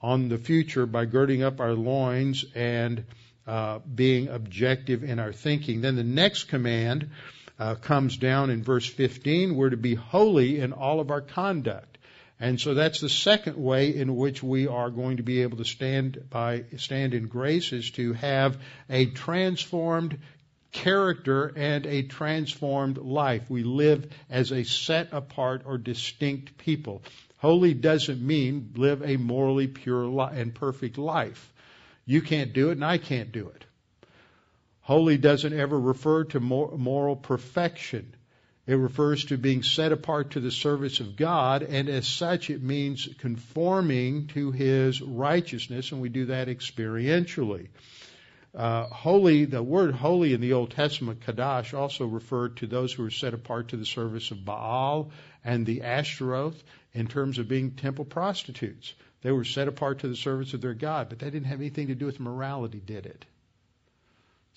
on 0.00 0.28
the 0.28 0.38
future 0.38 0.86
by 0.86 1.04
girding 1.04 1.42
up 1.42 1.60
our 1.60 1.74
loins 1.74 2.44
and 2.54 3.04
uh, 3.46 3.80
being 3.80 4.28
objective 4.28 5.04
in 5.04 5.18
our 5.18 5.32
thinking. 5.32 5.82
Then 5.82 5.96
the 5.96 6.04
next 6.04 6.44
command 6.44 7.10
uh, 7.60 7.74
comes 7.74 8.16
down 8.16 8.48
in 8.48 8.64
verse 8.64 8.86
15. 8.86 9.54
We're 9.54 9.70
to 9.70 9.76
be 9.76 9.94
holy 9.94 10.58
in 10.58 10.72
all 10.72 10.98
of 10.98 11.10
our 11.10 11.20
conduct. 11.20 11.98
And 12.40 12.58
so 12.58 12.72
that's 12.72 13.00
the 13.00 13.10
second 13.10 13.58
way 13.58 13.94
in 13.94 14.16
which 14.16 14.42
we 14.42 14.66
are 14.66 14.88
going 14.88 15.18
to 15.18 15.22
be 15.22 15.42
able 15.42 15.58
to 15.58 15.66
stand 15.66 16.24
by 16.30 16.64
stand 16.78 17.12
in 17.12 17.28
grace 17.28 17.74
is 17.74 17.90
to 17.92 18.14
have 18.14 18.56
a 18.88 19.06
transformed 19.06 20.18
character 20.72 21.52
and 21.54 21.84
a 21.84 22.02
transformed 22.04 22.96
life. 22.96 23.50
We 23.50 23.62
live 23.62 24.10
as 24.30 24.52
a 24.52 24.64
set 24.64 25.08
apart 25.12 25.62
or 25.66 25.76
distinct 25.76 26.56
people. 26.56 27.02
Holy 27.36 27.74
doesn't 27.74 28.22
mean 28.26 28.72
live 28.74 29.02
a 29.02 29.18
morally 29.18 29.66
pure 29.66 30.30
and 30.32 30.54
perfect 30.54 30.96
life. 30.96 31.52
You 32.06 32.22
can't 32.22 32.54
do 32.54 32.70
it 32.70 32.72
and 32.72 32.84
I 32.84 32.96
can't 32.96 33.32
do 33.32 33.48
it. 33.48 33.66
Holy 34.90 35.18
doesn't 35.18 35.52
ever 35.52 35.78
refer 35.78 36.24
to 36.24 36.40
moral 36.40 37.14
perfection. 37.14 38.12
It 38.66 38.74
refers 38.74 39.26
to 39.26 39.38
being 39.38 39.62
set 39.62 39.92
apart 39.92 40.32
to 40.32 40.40
the 40.40 40.50
service 40.50 40.98
of 40.98 41.14
God, 41.14 41.62
and 41.62 41.88
as 41.88 42.08
such, 42.08 42.50
it 42.50 42.60
means 42.60 43.08
conforming 43.18 44.26
to 44.34 44.50
His 44.50 45.00
righteousness, 45.00 45.92
and 45.92 46.00
we 46.00 46.08
do 46.08 46.26
that 46.26 46.48
experientially. 46.48 47.68
Uh, 48.52 48.86
holy, 48.86 49.44
the 49.44 49.62
word 49.62 49.94
holy 49.94 50.34
in 50.34 50.40
the 50.40 50.54
Old 50.54 50.72
Testament, 50.72 51.20
Kadash, 51.20 51.72
also 51.72 52.06
referred 52.06 52.56
to 52.56 52.66
those 52.66 52.92
who 52.92 53.04
were 53.04 53.10
set 53.10 53.32
apart 53.32 53.68
to 53.68 53.76
the 53.76 53.86
service 53.86 54.32
of 54.32 54.44
Baal 54.44 55.12
and 55.44 55.64
the 55.64 55.82
Ashtaroth 55.82 56.60
in 56.94 57.06
terms 57.06 57.38
of 57.38 57.46
being 57.46 57.76
temple 57.76 58.06
prostitutes. 58.06 58.92
They 59.22 59.30
were 59.30 59.44
set 59.44 59.68
apart 59.68 60.00
to 60.00 60.08
the 60.08 60.16
service 60.16 60.52
of 60.52 60.60
their 60.60 60.74
God, 60.74 61.10
but 61.10 61.20
that 61.20 61.30
didn't 61.30 61.46
have 61.46 61.60
anything 61.60 61.86
to 61.86 61.94
do 61.94 62.06
with 62.06 62.18
morality, 62.18 62.82
did 62.84 63.06
it? 63.06 63.24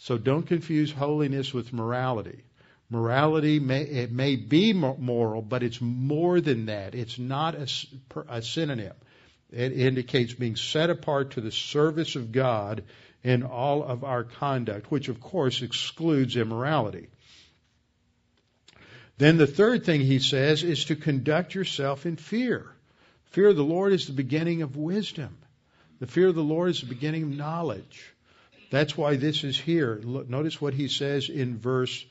So 0.04 0.18
don't 0.18 0.46
confuse 0.46 0.92
holiness 0.92 1.54
with 1.54 1.72
morality. 1.72 2.44
Morality 2.89 3.62
may 3.62 3.84
it 3.84 4.12
may 4.12 4.36
be 4.36 4.74
moral, 4.74 5.42
but 5.42 5.63
it's 5.63 5.80
more 5.80 6.42
than 6.42 6.66
that. 6.66 6.94
It's 6.94 7.18
not 7.18 7.56
a, 7.56 7.68
a 8.28 8.42
synonym. 8.42 8.96
It 9.50 9.72
indicates 9.72 10.34
being 10.34 10.58
set 10.58 10.89
apart 10.89 11.32
to 11.32 11.42
the 11.42 11.54
service 11.54 12.18
of 12.18 12.34
God 12.34 12.84
in 13.24 13.44
all 13.44 13.82
of 13.82 14.04
our 14.04 14.26
conduct, 14.26 14.92
which 14.92 15.08
of 15.08 15.22
course 15.22 15.62
excludes 15.62 16.36
immorality. 16.36 17.08
Then 19.18 19.38
the 19.38 19.48
third 19.48 19.86
thing 19.86 20.02
he 20.02 20.20
says 20.20 20.63
is 20.63 20.84
to 20.86 20.98
conduct 20.98 21.56
yourself 21.56 22.06
in 22.06 22.18
fear. 22.18 22.66
Fear 23.28 23.52
of 23.52 23.56
the 23.56 23.63
Lord 23.63 23.94
is 23.94 24.08
the 24.08 24.12
beginning 24.12 24.63
of 24.63 24.76
wisdom. 24.76 25.38
The 26.00 26.08
fear 26.08 26.28
of 26.28 26.36
the 26.36 26.44
Lord 26.44 26.72
is 26.72 26.82
the 26.82 26.88
beginning 26.88 27.24
of 27.24 27.30
knowledge. 27.30 28.12
That's 28.74 28.98
why 28.98 29.18
this 29.18 29.44
is 29.44 29.56
here. 29.56 30.02
Notice 30.04 30.60
what 30.60 30.74
he 30.74 30.88
says 30.88 31.30
in 31.30 31.60
verse 31.60 32.04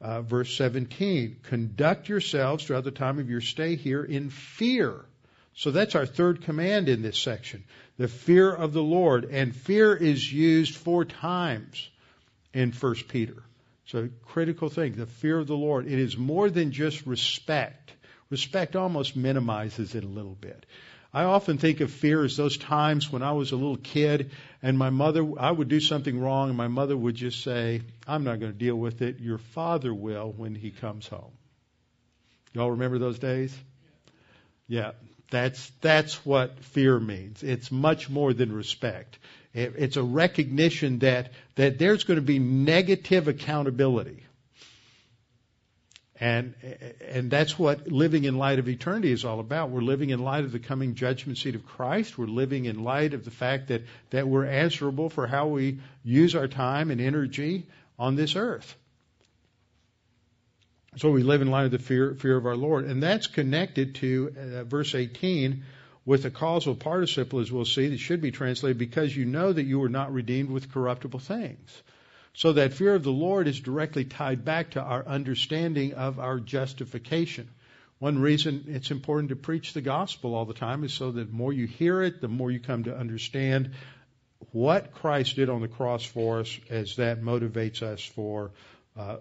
uh, 0.00 0.22
verse 0.22 0.56
17, 0.56 1.36
conduct 1.44 2.08
yourselves 2.08 2.64
throughout 2.64 2.82
the 2.82 2.90
time 2.90 3.20
of 3.20 3.30
your 3.30 3.40
stay 3.40 3.76
here 3.76 4.02
in 4.02 4.28
fear. 4.28 5.04
So 5.54 5.70
that's 5.70 5.94
our 5.94 6.04
third 6.04 6.42
command 6.42 6.88
in 6.88 7.00
this 7.00 7.16
section. 7.16 7.62
The 7.96 8.08
fear 8.08 8.52
of 8.52 8.72
the 8.72 8.82
Lord. 8.82 9.26
And 9.26 9.54
fear 9.54 9.94
is 9.94 10.32
used 10.32 10.74
four 10.74 11.04
times 11.04 11.88
in 12.52 12.72
1 12.72 12.94
Peter. 13.08 13.44
So 13.86 14.08
critical 14.24 14.70
thing, 14.70 14.96
the 14.96 15.06
fear 15.06 15.38
of 15.38 15.46
the 15.46 15.56
Lord. 15.56 15.86
It 15.86 16.00
is 16.00 16.18
more 16.18 16.50
than 16.50 16.72
just 16.72 17.06
respect. 17.06 17.92
Respect 18.30 18.74
almost 18.74 19.14
minimizes 19.14 19.94
it 19.94 20.02
a 20.02 20.08
little 20.08 20.34
bit. 20.34 20.66
I 21.14 21.24
often 21.24 21.58
think 21.58 21.80
of 21.80 21.92
fear 21.92 22.24
as 22.24 22.36
those 22.36 22.56
times 22.56 23.10
when 23.10 23.22
I 23.22 23.32
was 23.32 23.52
a 23.52 23.56
little 23.56 23.76
kid 23.76 24.32
and 24.60 24.76
my 24.76 24.90
mother, 24.90 25.24
I 25.38 25.48
would 25.48 25.68
do 25.68 25.78
something 25.78 26.18
wrong 26.18 26.48
and 26.48 26.58
my 26.58 26.66
mother 26.66 26.96
would 26.96 27.14
just 27.14 27.44
say, 27.44 27.82
I'm 28.04 28.24
not 28.24 28.40
going 28.40 28.50
to 28.50 28.58
deal 28.58 28.74
with 28.74 29.00
it. 29.00 29.20
Your 29.20 29.38
father 29.38 29.94
will 29.94 30.34
when 30.36 30.56
he 30.56 30.72
comes 30.72 31.06
home. 31.06 31.30
Y'all 32.52 32.72
remember 32.72 32.98
those 32.98 33.20
days? 33.20 33.56
Yeah, 34.66 34.92
that's, 35.30 35.70
that's 35.80 36.26
what 36.26 36.58
fear 36.64 36.98
means. 36.98 37.44
It's 37.44 37.70
much 37.70 38.10
more 38.10 38.32
than 38.32 38.52
respect. 38.52 39.16
It's 39.54 39.96
a 39.96 40.02
recognition 40.02 40.98
that, 40.98 41.30
that 41.54 41.78
there's 41.78 42.02
going 42.02 42.18
to 42.18 42.26
be 42.26 42.40
negative 42.40 43.28
accountability. 43.28 44.23
And, 46.20 46.54
and 47.08 47.28
that's 47.28 47.58
what 47.58 47.88
living 47.88 48.22
in 48.22 48.38
light 48.38 48.60
of 48.60 48.68
eternity 48.68 49.10
is 49.10 49.24
all 49.24 49.40
about. 49.40 49.70
We're 49.70 49.80
living 49.80 50.10
in 50.10 50.20
light 50.20 50.44
of 50.44 50.52
the 50.52 50.60
coming 50.60 50.94
judgment 50.94 51.38
seat 51.38 51.56
of 51.56 51.66
Christ. 51.66 52.16
We're 52.16 52.26
living 52.26 52.66
in 52.66 52.84
light 52.84 53.14
of 53.14 53.24
the 53.24 53.32
fact 53.32 53.68
that, 53.68 53.82
that 54.10 54.28
we're 54.28 54.46
answerable 54.46 55.10
for 55.10 55.26
how 55.26 55.48
we 55.48 55.80
use 56.04 56.36
our 56.36 56.46
time 56.46 56.92
and 56.92 57.00
energy 57.00 57.66
on 57.98 58.14
this 58.14 58.36
earth. 58.36 58.76
So 60.96 61.10
we 61.10 61.24
live 61.24 61.42
in 61.42 61.50
light 61.50 61.64
of 61.64 61.72
the 61.72 61.80
fear, 61.80 62.14
fear 62.14 62.36
of 62.36 62.46
our 62.46 62.56
Lord. 62.56 62.84
And 62.84 63.02
that's 63.02 63.26
connected 63.26 63.96
to 63.96 64.32
uh, 64.38 64.64
verse 64.64 64.94
18 64.94 65.64
with 66.06 66.24
a 66.26 66.30
causal 66.30 66.76
participle, 66.76 67.40
as 67.40 67.50
we'll 67.50 67.64
see, 67.64 67.88
that 67.88 67.98
should 67.98 68.20
be 68.20 68.30
translated, 68.30 68.78
because 68.78 69.16
you 69.16 69.24
know 69.24 69.52
that 69.52 69.64
you 69.64 69.80
were 69.80 69.88
not 69.88 70.12
redeemed 70.12 70.50
with 70.50 70.70
corruptible 70.70 71.18
things. 71.18 71.82
So 72.34 72.52
that 72.54 72.74
fear 72.74 72.94
of 72.94 73.04
the 73.04 73.12
Lord 73.12 73.46
is 73.46 73.60
directly 73.60 74.04
tied 74.04 74.44
back 74.44 74.72
to 74.72 74.82
our 74.82 75.06
understanding 75.06 75.94
of 75.94 76.18
our 76.18 76.40
justification. 76.40 77.48
One 78.00 78.18
reason 78.18 78.64
it's 78.68 78.90
important 78.90 79.28
to 79.28 79.36
preach 79.36 79.72
the 79.72 79.80
gospel 79.80 80.34
all 80.34 80.44
the 80.44 80.52
time 80.52 80.82
is 80.82 80.92
so 80.92 81.12
that 81.12 81.28
the 81.30 81.32
more 81.32 81.52
you 81.52 81.66
hear 81.66 82.02
it, 82.02 82.20
the 82.20 82.28
more 82.28 82.50
you 82.50 82.58
come 82.58 82.84
to 82.84 82.96
understand 82.96 83.70
what 84.50 84.92
Christ 84.92 85.36
did 85.36 85.48
on 85.48 85.60
the 85.62 85.68
cross 85.68 86.04
for 86.04 86.40
us, 86.40 86.58
as 86.68 86.96
that 86.96 87.22
motivates 87.22 87.82
us 87.82 88.04
for 88.04 88.50
uh, 88.96 89.18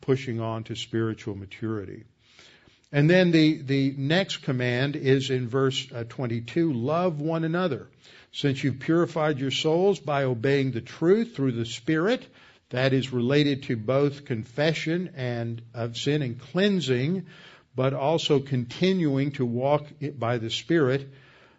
pushing 0.00 0.40
on 0.40 0.64
to 0.64 0.76
spiritual 0.76 1.34
maturity. 1.34 2.04
And 2.92 3.10
then 3.10 3.32
the, 3.32 3.60
the 3.62 3.94
next 3.98 4.38
command 4.38 4.94
is 4.94 5.30
in 5.30 5.48
verse 5.48 5.86
uh, 5.92 6.04
22 6.08 6.72
love 6.72 7.20
one 7.20 7.42
another. 7.42 7.88
Since 8.36 8.64
you've 8.64 8.80
purified 8.80 9.38
your 9.38 9.52
souls 9.52 10.00
by 10.00 10.24
obeying 10.24 10.72
the 10.72 10.80
truth 10.80 11.36
through 11.36 11.52
the 11.52 11.64
Spirit, 11.64 12.26
that 12.70 12.92
is 12.92 13.12
related 13.12 13.62
to 13.64 13.76
both 13.76 14.24
confession 14.24 15.10
and 15.14 15.62
of 15.72 15.96
sin 15.96 16.20
and 16.20 16.40
cleansing, 16.40 17.26
but 17.76 17.94
also 17.94 18.40
continuing 18.40 19.30
to 19.32 19.46
walk 19.46 19.86
by 20.18 20.38
the 20.38 20.50
Spirit. 20.50 21.08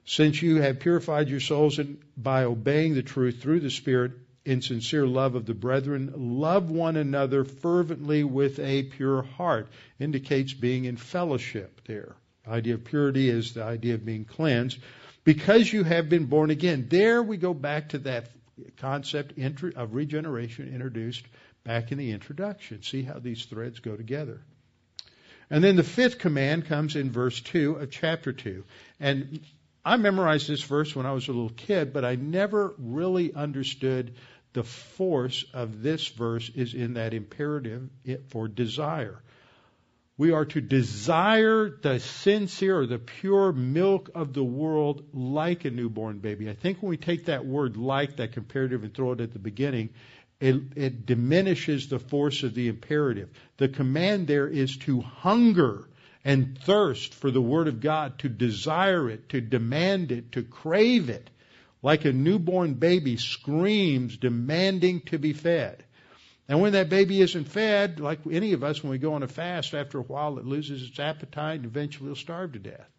Since 0.03 0.41
you 0.41 0.57
have 0.57 0.81
purified 0.81 1.29
your 1.29 1.39
souls 1.39 1.79
by 2.17 2.43
obeying 2.43 2.93
the 2.93 3.03
truth 3.03 3.41
through 3.41 3.61
the 3.61 3.71
Spirit, 3.71 4.11
in 4.43 4.61
sincere 4.61 5.07
love 5.07 5.35
of 5.35 5.45
the 5.45 5.53
brethren, 5.53 6.11
love 6.17 6.69
one 6.69 6.97
another 6.97 7.45
fervently 7.45 8.25
with 8.25 8.59
a 8.59 8.83
pure 8.83 9.21
heart. 9.21 9.69
Indicates 9.97 10.53
being 10.53 10.83
in 10.83 10.97
fellowship 10.97 11.79
there. 11.87 12.17
The 12.43 12.51
idea 12.51 12.73
of 12.73 12.83
purity 12.83 13.29
is 13.29 13.53
the 13.53 13.63
idea 13.63 13.93
of 13.93 14.05
being 14.05 14.25
cleansed. 14.25 14.77
Because 15.25 15.73
you 15.73 15.83
have 15.83 16.07
been 16.07 16.25
born 16.25 16.51
again. 16.51 16.85
There 16.87 17.21
we 17.21 17.35
go 17.35 17.53
back 17.53 17.89
to 17.89 17.97
that 17.99 18.29
concept 18.77 19.33
of 19.75 19.93
regeneration 19.93 20.73
introduced 20.73 21.25
back 21.65 21.91
in 21.91 21.97
the 21.97 22.11
introduction. 22.11 22.83
See 22.83 23.01
how 23.01 23.19
these 23.19 23.43
threads 23.45 23.79
go 23.79 23.97
together. 23.97 24.39
And 25.49 25.63
then 25.63 25.75
the 25.75 25.83
fifth 25.83 26.19
command 26.19 26.67
comes 26.67 26.95
in 26.95 27.11
verse 27.11 27.41
2 27.41 27.75
of 27.75 27.91
chapter 27.91 28.33
2. 28.33 28.63
And 28.99 29.41
I 29.83 29.97
memorized 29.97 30.47
this 30.47 30.63
verse 30.63 30.95
when 30.95 31.05
I 31.05 31.11
was 31.11 31.27
a 31.27 31.31
little 31.31 31.49
kid, 31.49 31.91
but 31.91 32.05
I 32.05 32.15
never 32.15 32.73
really 32.77 33.33
understood 33.33 34.15
the 34.53 34.63
force 34.63 35.43
of 35.53 35.81
this 35.81 36.07
verse 36.07 36.49
is 36.55 36.73
in 36.73 36.93
that 36.93 37.13
imperative 37.13 37.89
for 38.29 38.47
desire. 38.47 39.21
We 40.17 40.31
are 40.31 40.45
to 40.45 40.61
desire 40.61 41.69
the 41.69 41.99
sincere 41.99 42.79
or 42.79 42.85
the 42.85 42.99
pure 42.99 43.51
milk 43.51 44.11
of 44.15 44.33
the 44.33 44.43
world 44.43 45.03
like 45.13 45.65
a 45.65 45.69
newborn 45.69 46.19
baby. 46.19 46.49
I 46.49 46.53
think 46.53 46.81
when 46.81 46.89
we 46.89 46.97
take 46.97 47.25
that 47.25 47.45
word 47.45 47.75
like, 47.75 48.15
that 48.17 48.31
comparative, 48.31 48.83
and 48.83 48.93
throw 48.93 49.11
it 49.11 49.19
at 49.19 49.33
the 49.33 49.39
beginning, 49.39 49.89
it, 50.39 50.55
it 50.75 51.05
diminishes 51.05 51.87
the 51.87 51.99
force 51.99 52.43
of 52.43 52.53
the 52.53 52.69
imperative. 52.69 53.29
The 53.57 53.67
command 53.67 54.27
there 54.27 54.47
is 54.47 54.77
to 54.77 55.01
hunger 55.01 55.89
and 56.25 56.57
thirst 56.57 57.13
for 57.13 57.29
the 57.29 57.41
Word 57.41 57.67
of 57.67 57.79
God, 57.79 58.19
to 58.19 58.29
desire 58.29 59.09
it, 59.09 59.29
to 59.29 59.41
demand 59.41 60.11
it, 60.11 60.31
to 60.31 60.43
crave 60.43 61.09
it 61.09 61.29
like 61.83 62.03
a 62.03 62.11
newborn 62.11 62.73
baby 62.73 63.15
screams 63.15 64.17
demanding 64.17 65.01
to 65.01 65.19
be 65.19 65.33
fed. 65.33 65.84
And 66.47 66.61
when 66.61 66.73
that 66.73 66.89
baby 66.89 67.21
isn't 67.21 67.45
fed, 67.45 67.99
like 67.99 68.19
any 68.29 68.53
of 68.53 68.63
us, 68.63 68.83
when 68.83 68.91
we 68.91 68.97
go 68.97 69.15
on 69.15 69.23
a 69.23 69.27
fast, 69.27 69.73
after 69.73 69.97
a 69.97 70.03
while 70.03 70.37
it 70.37 70.45
loses 70.45 70.87
its 70.87 70.99
appetite 70.99 71.57
and 71.57 71.65
eventually 71.65 72.11
it'll 72.11 72.15
starve 72.15 72.53
to 72.53 72.59
death. 72.59 72.89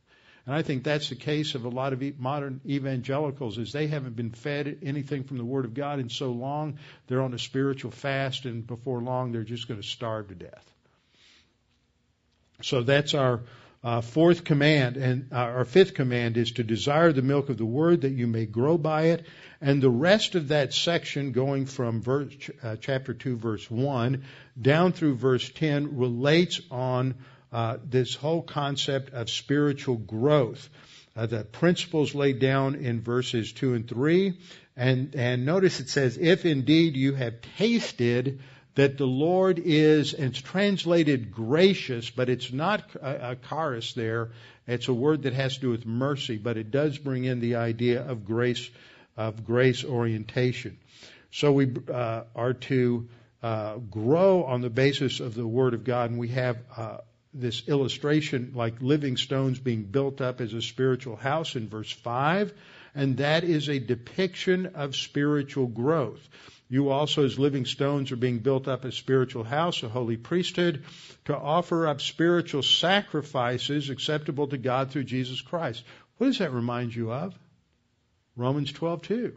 And 0.47 0.55
I 0.55 0.63
think 0.63 0.85
that's 0.85 1.09
the 1.09 1.17
case 1.17 1.57
of 1.57 1.65
a 1.65 1.69
lot 1.69 1.93
of 1.93 2.19
modern 2.21 2.61
evangelicals 2.67 3.59
is 3.59 3.73
they 3.73 3.89
haven't 3.89 4.15
been 4.15 4.31
fed 4.31 4.79
anything 4.83 5.25
from 5.25 5.39
the 5.39 5.45
Word 5.45 5.65
of 5.65 5.75
God 5.75 5.99
in 5.99 6.09
so 6.09 6.31
long, 6.31 6.79
they're 7.09 7.23
on 7.23 7.35
a 7.35 7.39
spiritual 7.39 7.91
fast 7.91 8.45
and 8.45 8.65
before 8.65 9.01
long 9.01 9.33
they're 9.33 9.43
just 9.43 9.67
going 9.67 9.81
to 9.81 9.87
starve 9.87 10.29
to 10.29 10.35
death. 10.35 10.65
So 12.63 12.83
that's 12.83 13.15
our 13.15 13.41
uh, 13.87 14.01
fourth 14.01 14.43
command 14.43 14.97
and 14.97 15.29
uh, 15.31 15.37
our 15.37 15.65
fifth 15.65 15.95
command 15.95 16.37
is 16.37 16.51
to 16.51 16.65
desire 16.65 17.13
the 17.13 17.23
milk 17.23 17.51
of 17.51 17.57
the 17.57 17.65
word 17.65 18.01
that 18.01 18.11
you 18.11 18.27
may 18.27 18.45
grow 18.45 18.77
by 18.77 19.03
it. 19.03 19.25
And 19.61 19.81
the 19.81 19.89
rest 19.89 20.35
of 20.35 20.49
that 20.49 20.75
section, 20.75 21.31
going 21.31 21.67
from 21.67 22.03
verse, 22.03 22.35
uh, 22.65 22.75
chapter 22.81 23.15
two, 23.15 23.37
verse 23.37 23.71
one, 23.71 24.25
down 24.61 24.91
through 24.91 25.15
verse 25.15 25.49
ten, 25.49 25.99
relates 25.99 26.61
on 26.69 27.15
uh, 27.53 27.77
this 27.89 28.17
whole 28.17 28.43
concept 28.43 29.15
of 29.15 29.31
spiritual 29.31 29.97
growth. 29.97 30.69
Uh, 31.15 31.27
the 31.27 31.45
principles 31.45 32.13
laid 32.13 32.41
down 32.41 32.75
in 32.75 33.01
verses 33.01 33.53
two 33.53 33.75
and 33.75 33.89
three, 33.89 34.37
and 34.77 35.15
and 35.15 35.47
notice 35.47 35.79
it 35.79 35.89
says, 35.89 36.19
"If 36.19 36.45
indeed 36.45 36.97
you 36.97 37.15
have 37.15 37.35
tasted." 37.57 38.41
That 38.77 38.99
the 38.99 39.07
Lord 39.07 39.59
is, 39.59 40.13
it's 40.13 40.39
translated 40.39 41.33
gracious, 41.33 42.11
but 42.11 42.29
it's 42.29 42.53
not 42.53 42.85
a, 42.95 43.31
a 43.31 43.37
charis 43.37 43.95
there. 43.95 44.31
It's 44.67 44.89
a 44.89 44.95
word 44.95 45.23
that 45.23 45.33
has 45.33 45.55
to 45.55 45.61
do 45.61 45.71
with 45.71 45.87
mercy, 45.87 46.37
but 46.37 46.59
it 46.59 46.71
does 46.71 46.99
bring 46.99 47.25
in 47.25 47.41
the 47.41 47.57
idea 47.57 48.07
of 48.07 48.27
grace, 48.27 48.69
of 49.17 49.47
grace 49.47 49.83
orientation. 49.83 50.79
So 51.33 51.53
we 51.53 51.75
uh, 51.93 52.25
are 52.35 52.53
to 52.53 53.09
uh, 53.43 53.77
grow 53.77 54.45
on 54.45 54.61
the 54.61 54.71
basis 54.71 55.21
of 55.21 55.35
the 55.35 55.47
Word 55.47 55.73
of 55.73 55.85
God, 55.85 56.11
and 56.11 56.19
we 56.19 56.29
have 56.29 56.59
uh, 56.77 56.99
this 57.33 57.67
illustration 57.69 58.53
like 58.55 58.83
living 58.83 59.17
stones 59.17 59.59
being 59.59 59.85
built 59.85 60.21
up 60.21 60.43
as 60.43 60.53
a 60.53 60.61
spiritual 60.61 61.17
house 61.17 61.57
in 61.57 61.69
verse 61.69 61.91
5, 61.91 62.53
and 62.95 63.19
that 63.19 63.45
is 63.45 63.71
a 63.71 63.79
depiction 63.79 64.67
of 64.75 64.97
spiritual 64.97 65.67
growth. 65.67 66.29
You 66.69 66.91
also, 66.91 67.25
as 67.25 67.39
living 67.39 67.65
stones, 67.65 68.11
are 68.11 68.17
being 68.17 68.41
built 68.41 68.67
up 68.67 68.85
as 68.85 68.97
spiritual 68.97 69.45
house, 69.45 69.83
a 69.85 69.89
holy 69.89 70.17
priesthood, 70.17 70.83
to 71.27 71.37
offer 71.37 71.87
up 71.87 72.01
spiritual 72.01 72.63
sacrifices 72.63 73.89
acceptable 73.89 74.49
to 74.49 74.59
God 74.59 74.91
through 74.91 75.05
Jesus 75.05 75.41
Christ. 75.41 75.85
What 76.19 76.29
does 76.29 76.39
that 76.39 76.53
remind 76.53 76.95
you 76.95 77.13
of? 77.13 77.39
Romans 78.35 78.73
12:2, 78.73 79.35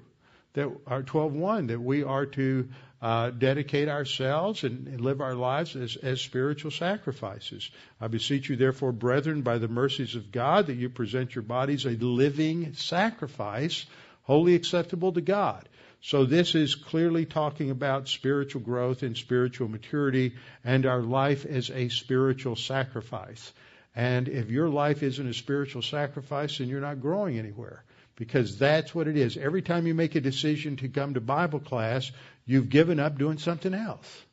that 0.53 0.69
our 0.87 1.03
12:1, 1.03 1.67
that 1.67 1.79
we 1.79 2.03
are 2.03 2.25
to 2.25 2.69
uh, 3.01 3.29
dedicate 3.29 3.87
ourselves 3.87 4.63
and, 4.63 4.87
and, 4.87 4.99
live 4.99 5.21
our 5.21 5.35
lives 5.35 5.75
as, 5.75 5.95
as 5.95 6.19
spiritual 6.19 6.71
sacrifices. 6.71 7.71
I 8.01 8.07
beseech 8.07 8.49
you, 8.49 8.57
therefore, 8.57 8.91
brethren, 8.91 9.41
by 9.41 9.57
the 9.57 9.69
mercies 9.69 10.15
of 10.15 10.33
God, 10.33 10.67
that 10.67 10.75
you 10.75 10.89
present 10.89 11.33
your 11.33 11.43
bodies 11.43 11.85
a 11.85 11.91
living 11.91 12.73
sacrifice, 12.73 13.85
wholly 14.23 14.55
acceptable 14.55 15.13
to 15.13 15.21
God. 15.21 15.68
So 16.01 16.25
this 16.25 16.55
is 16.55 16.75
clearly 16.75 17.25
talking 17.25 17.71
about 17.71 18.07
spiritual 18.07 18.61
growth 18.61 19.03
and 19.03 19.17
spiritual 19.17 19.67
maturity 19.67 20.35
and 20.63 20.85
our 20.85 21.01
life 21.01 21.45
as 21.45 21.69
a 21.69 21.89
spiritual 21.89 22.55
sacrifice. 22.55 23.51
And 23.95 24.29
if 24.29 24.49
your 24.49 24.69
life 24.69 25.03
isn't 25.03 25.27
a 25.27 25.33
spiritual 25.33 25.81
sacrifice, 25.81 26.57
then 26.57 26.69
you're 26.69 26.79
not 26.79 27.01
growing 27.01 27.37
anywhere. 27.37 27.83
Because 28.15 28.57
that's 28.57 28.93
what 28.95 29.07
it 29.07 29.17
is. 29.17 29.37
Every 29.37 29.61
time 29.61 29.87
you 29.87 29.93
make 29.93 30.15
a 30.15 30.21
decision 30.21 30.77
to 30.77 30.89
come 30.89 31.13
to 31.13 31.21
Bible 31.21 31.59
class, 31.59 32.11
you've 32.45 32.69
given 32.69 32.99
up 32.99 33.17
doing 33.17 33.37
something 33.37 33.73
else. 33.73 34.25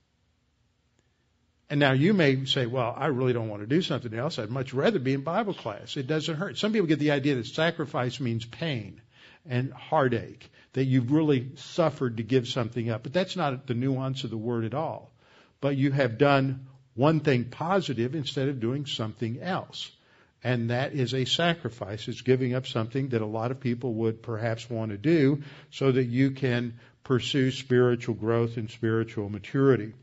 And 1.69 1.81
now 1.81 1.93
you 1.93 2.13
may 2.13 2.45
say, 2.45 2.67
well, 2.67 2.95
I 2.97 3.07
really 3.07 3.33
don't 3.33 3.49
want 3.49 3.63
to 3.63 3.67
do 3.67 3.83
something 3.83 4.15
else. 4.15 4.39
I'd 4.39 4.51
much 4.51 4.73
rather 4.73 5.01
be 5.01 5.15
in 5.15 5.23
Bible 5.23 5.55
class. 5.55 5.97
It 5.97 6.07
doesn't 6.07 6.37
hurt. 6.37 6.59
Some 6.59 6.73
people 6.73 6.87
get 6.87 7.01
the 7.01 7.11
idea 7.11 7.35
that 7.37 7.47
sacrifice 7.47 8.21
means 8.21 8.45
pain 8.45 9.01
and 9.45 9.73
heartache 9.73 10.49
that 10.77 10.85
you've 10.85 11.11
really 11.11 11.53
suffered 11.55 12.19
to 12.19 12.23
give 12.23 12.47
something 12.47 12.91
up. 12.91 13.03
But 13.03 13.15
that's 13.15 13.35
not 13.35 13.67
the 13.67 13.73
nuance 13.73 14.25
of 14.25 14.31
the 14.31 14.37
word 14.37 14.67
at 14.67 14.75
all. 14.75 15.11
But 15.63 15.79
you 15.79 15.91
have 15.91 16.19
done 16.19 16.67
one 16.95 17.21
thing 17.21 17.45
positive 17.45 18.15
instead 18.15 18.51
of 18.51 18.61
doing 18.61 18.85
something 18.85 19.41
else. 19.41 19.91
And 20.45 20.69
that 20.69 20.93
is 20.93 21.15
a 21.15 21.25
sacrifice. 21.25 22.09
It's 22.09 22.21
giving 22.21 22.55
up 22.55 22.67
something 22.67 23.09
that 23.09 23.23
a 23.23 23.27
lot 23.27 23.53
of 23.53 23.61
people 23.61 23.95
would 23.95 24.23
perhaps 24.23 24.69
want 24.69 24.91
to 24.91 24.99
do 24.99 25.43
so 25.71 25.91
that 25.91 26.05
you 26.05 26.33
can 26.33 26.75
pursue 27.05 27.53
spiritual 27.53 28.15
growth 28.15 28.59
and 28.59 28.71
spiritual 28.71 29.31
maturity. 29.31 29.95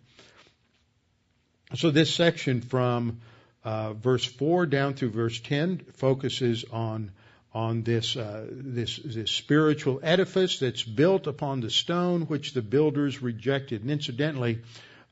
So 1.75 1.91
this 1.91 2.15
section 2.15 2.61
from 2.61 3.21
uh, 3.63 3.93
verse 3.93 4.25
4 4.25 4.65
down 4.65 4.95
through 4.95 5.11
verse 5.11 5.39
10 5.39 5.83
focuses 5.97 6.65
on 6.71 7.11
on 7.53 7.83
this, 7.83 8.17
uh, 8.17 8.47
this, 8.49 8.99
this 9.03 9.29
spiritual 9.29 9.99
edifice 10.01 10.59
that's 10.59 10.83
built 10.83 11.27
upon 11.27 11.61
the 11.61 11.69
stone 11.69 12.23
which 12.23 12.53
the 12.53 12.63
builders 12.63 13.21
rejected. 13.21 13.81
And 13.81 13.91
incidentally, 13.91 14.61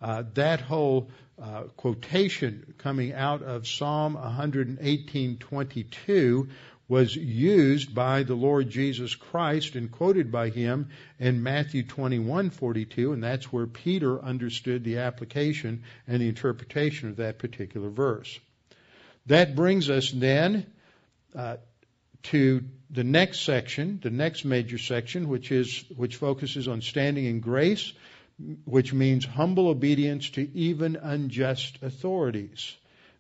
uh, 0.02 0.24
that 0.34 0.62
whole 0.62 1.10
uh, 1.42 1.64
quotation 1.78 2.74
coming 2.80 3.14
out 3.14 3.44
of 3.44 3.68
Psalm 3.68 4.16
118:22 4.16 6.50
was 6.88 7.16
used 7.16 7.94
by 7.96 8.24
the 8.24 8.36
Lord 8.36 8.70
Jesus 8.70 9.16
Christ 9.16 9.76
and 9.76 9.92
quoted 9.92 10.32
by 10.32 10.50
him 10.50 10.90
in 11.20 11.42
Matthew 11.42 11.84
21:42, 11.84 13.14
and 13.14 13.24
that's 13.24 13.54
where 13.54 13.68
Peter 13.68 14.22
understood 14.22 14.84
the 14.84 14.98
application 14.98 15.84
and 16.08 16.22
the 16.22 16.28
interpretation 16.28 17.08
of 17.10 17.16
that 17.18 17.38
particular 17.40 17.90
verse. 17.90 18.40
That 19.28 19.56
brings 19.56 19.90
us 19.90 20.12
then 20.12 20.66
uh, 21.34 21.56
to 22.24 22.64
the 22.90 23.04
next 23.04 23.42
section, 23.42 24.00
the 24.02 24.10
next 24.10 24.46
major 24.46 24.78
section, 24.78 25.28
which 25.30 25.52
is 25.52 25.84
which 25.96 26.18
focuses 26.18 26.68
on 26.68 26.82
standing 26.82 27.26
in 27.26 27.40
grace, 27.40 27.94
which 28.66 28.94
means 28.94 29.26
humble 29.26 29.68
obedience 29.68 30.30
to 30.32 30.50
even 30.58 30.96
unjust 30.96 31.80
authorities. 31.82 32.76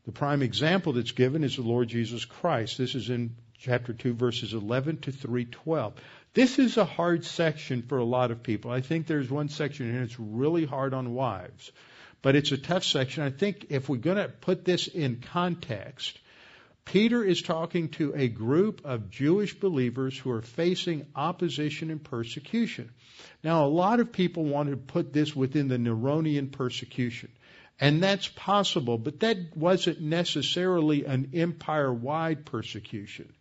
The 0.06 0.12
prime 0.12 0.42
example 0.42 0.94
that's 0.94 1.12
given 1.12 1.44
is 1.44 1.56
the 1.56 1.62
Lord 1.62 1.88
Jesus 1.88 2.26
Christ. 2.26 2.78
This 2.78 2.96
is 2.96 3.10
in 3.10 3.36
chapter 3.60 3.94
2, 3.94 4.14
verses 4.14 4.54
11 4.54 4.98
to 5.02 5.12
312. 5.12 5.94
This 6.34 6.58
is 6.60 6.78
a 6.78 6.86
hard 6.86 7.24
section 7.26 7.84
for 7.84 8.00
a 8.00 8.04
lot 8.04 8.32
of 8.32 8.42
people. 8.42 8.72
I 8.72 8.82
think 8.82 9.06
there's 9.06 9.30
one 9.30 9.50
section 9.50 9.90
and 9.90 10.04
it's 10.04 10.20
really 10.20 10.66
hard 10.66 10.94
on 10.94 11.14
wives. 11.14 11.72
But 12.22 12.36
it's 12.36 12.52
a 12.52 12.58
tough 12.58 12.84
section. 12.84 13.24
I 13.24 13.30
think 13.30 13.68
if 13.70 13.90
we're 13.90 13.98
going 13.98 14.18
to 14.18 14.28
put 14.28 14.64
this 14.66 14.88
in 14.88 15.22
context, 15.32 16.20
Peter 16.86 17.24
is 17.24 17.42
talking 17.42 17.90
to 17.90 18.14
a 18.16 18.28
group 18.28 18.82
of 18.84 19.10
Jewish 19.10 19.54
believers 19.60 20.18
who 20.18 20.32
are 20.32 20.42
facing 20.42 21.06
opposition 21.16 21.92
and 21.92 22.04
persecution. 22.04 22.92
Now, 23.44 23.66
a 23.66 23.70
lot 23.70 24.00
of 24.00 24.12
people 24.12 24.46
want 24.46 24.70
to 24.70 24.78
put 24.78 25.14
this 25.14 25.36
within 25.36 25.68
the 25.68 25.78
Neronian 25.78 26.52
persecution. 26.52 27.30
And 27.80 28.04
that's 28.04 28.28
possible, 28.28 28.98
but 28.98 29.22
that 29.22 29.56
wasn't 29.56 30.02
necessarily 30.02 31.06
an 31.06 31.32
empire 31.34 31.92
wide 31.92 32.46
persecution. 32.46 33.34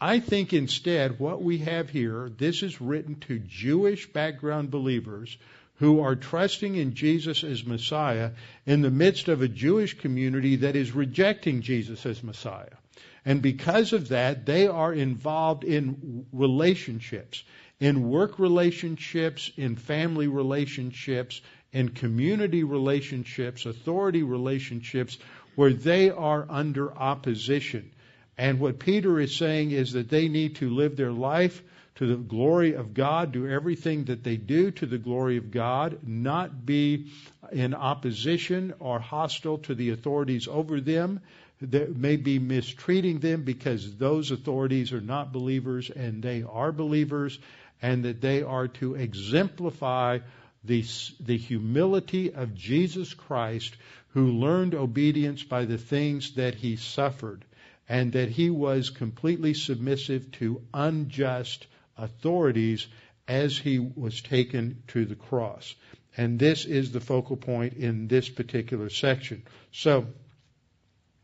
I 0.00 0.20
think 0.20 0.52
instead 0.52 1.18
what 1.18 1.42
we 1.42 1.58
have 1.58 1.88
here, 1.88 2.30
this 2.36 2.62
is 2.62 2.80
written 2.80 3.16
to 3.20 3.38
Jewish 3.38 4.12
background 4.12 4.70
believers 4.70 5.38
who 5.78 6.00
are 6.00 6.16
trusting 6.16 6.74
in 6.74 6.94
Jesus 6.94 7.44
as 7.44 7.64
Messiah 7.64 8.30
in 8.64 8.80
the 8.82 8.90
midst 8.90 9.28
of 9.28 9.42
a 9.42 9.48
Jewish 9.48 9.98
community 9.98 10.56
that 10.56 10.76
is 10.76 10.92
rejecting 10.92 11.62
Jesus 11.62 12.06
as 12.06 12.22
Messiah. 12.22 12.76
And 13.24 13.42
because 13.42 13.92
of 13.92 14.08
that, 14.08 14.46
they 14.46 14.68
are 14.68 14.92
involved 14.92 15.64
in 15.64 16.26
relationships, 16.32 17.42
in 17.80 18.08
work 18.08 18.38
relationships, 18.38 19.50
in 19.56 19.76
family 19.76 20.28
relationships, 20.28 21.40
in 21.72 21.90
community 21.90 22.62
relationships, 22.64 23.66
authority 23.66 24.22
relationships, 24.22 25.18
where 25.56 25.72
they 25.72 26.10
are 26.10 26.46
under 26.48 26.96
opposition. 26.96 27.90
And 28.38 28.60
what 28.60 28.78
Peter 28.78 29.18
is 29.18 29.34
saying 29.34 29.72
is 29.72 29.92
that 29.92 30.08
they 30.08 30.28
need 30.28 30.56
to 30.56 30.70
live 30.70 30.96
their 30.96 31.12
life 31.12 31.62
to 31.96 32.06
the 32.06 32.16
glory 32.16 32.74
of 32.74 32.94
God, 32.94 33.32
do 33.32 33.48
everything 33.48 34.04
that 34.04 34.22
they 34.22 34.36
do 34.36 34.70
to 34.70 34.86
the 34.86 34.98
glory 34.98 35.38
of 35.38 35.50
God, 35.50 35.98
not 36.06 36.66
be 36.66 37.10
in 37.50 37.74
opposition 37.74 38.74
or 38.78 38.98
hostile 38.98 39.58
to 39.58 39.74
the 39.74 39.90
authorities 39.90 40.46
over 40.46 40.80
them 40.80 41.20
that 41.62 41.96
may 41.96 42.16
be 42.16 42.38
mistreating 42.38 43.18
them 43.18 43.42
because 43.42 43.96
those 43.96 44.30
authorities 44.30 44.92
are 44.92 45.00
not 45.00 45.32
believers 45.32 45.88
and 45.88 46.22
they 46.22 46.42
are 46.42 46.70
believers, 46.70 47.38
and 47.80 48.04
that 48.04 48.20
they 48.20 48.42
are 48.42 48.68
to 48.68 48.94
exemplify 48.94 50.18
the, 50.64 50.84
the 51.20 51.36
humility 51.36 52.32
of 52.32 52.54
Jesus 52.54 53.14
Christ 53.14 53.74
who 54.10 54.32
learned 54.32 54.74
obedience 54.74 55.42
by 55.42 55.64
the 55.64 55.78
things 55.78 56.34
that 56.34 56.54
he 56.54 56.76
suffered 56.76 57.44
and 57.88 58.12
that 58.12 58.30
he 58.30 58.50
was 58.50 58.90
completely 58.90 59.54
submissive 59.54 60.30
to 60.32 60.60
unjust 60.74 61.66
authorities 61.96 62.86
as 63.28 63.58
he 63.58 63.78
was 63.78 64.20
taken 64.20 64.82
to 64.88 65.04
the 65.04 65.14
cross. 65.14 65.74
And 66.16 66.38
this 66.38 66.64
is 66.64 66.92
the 66.92 67.00
focal 67.00 67.36
point 67.36 67.74
in 67.74 68.08
this 68.08 68.28
particular 68.28 68.88
section. 68.88 69.42
So, 69.72 70.06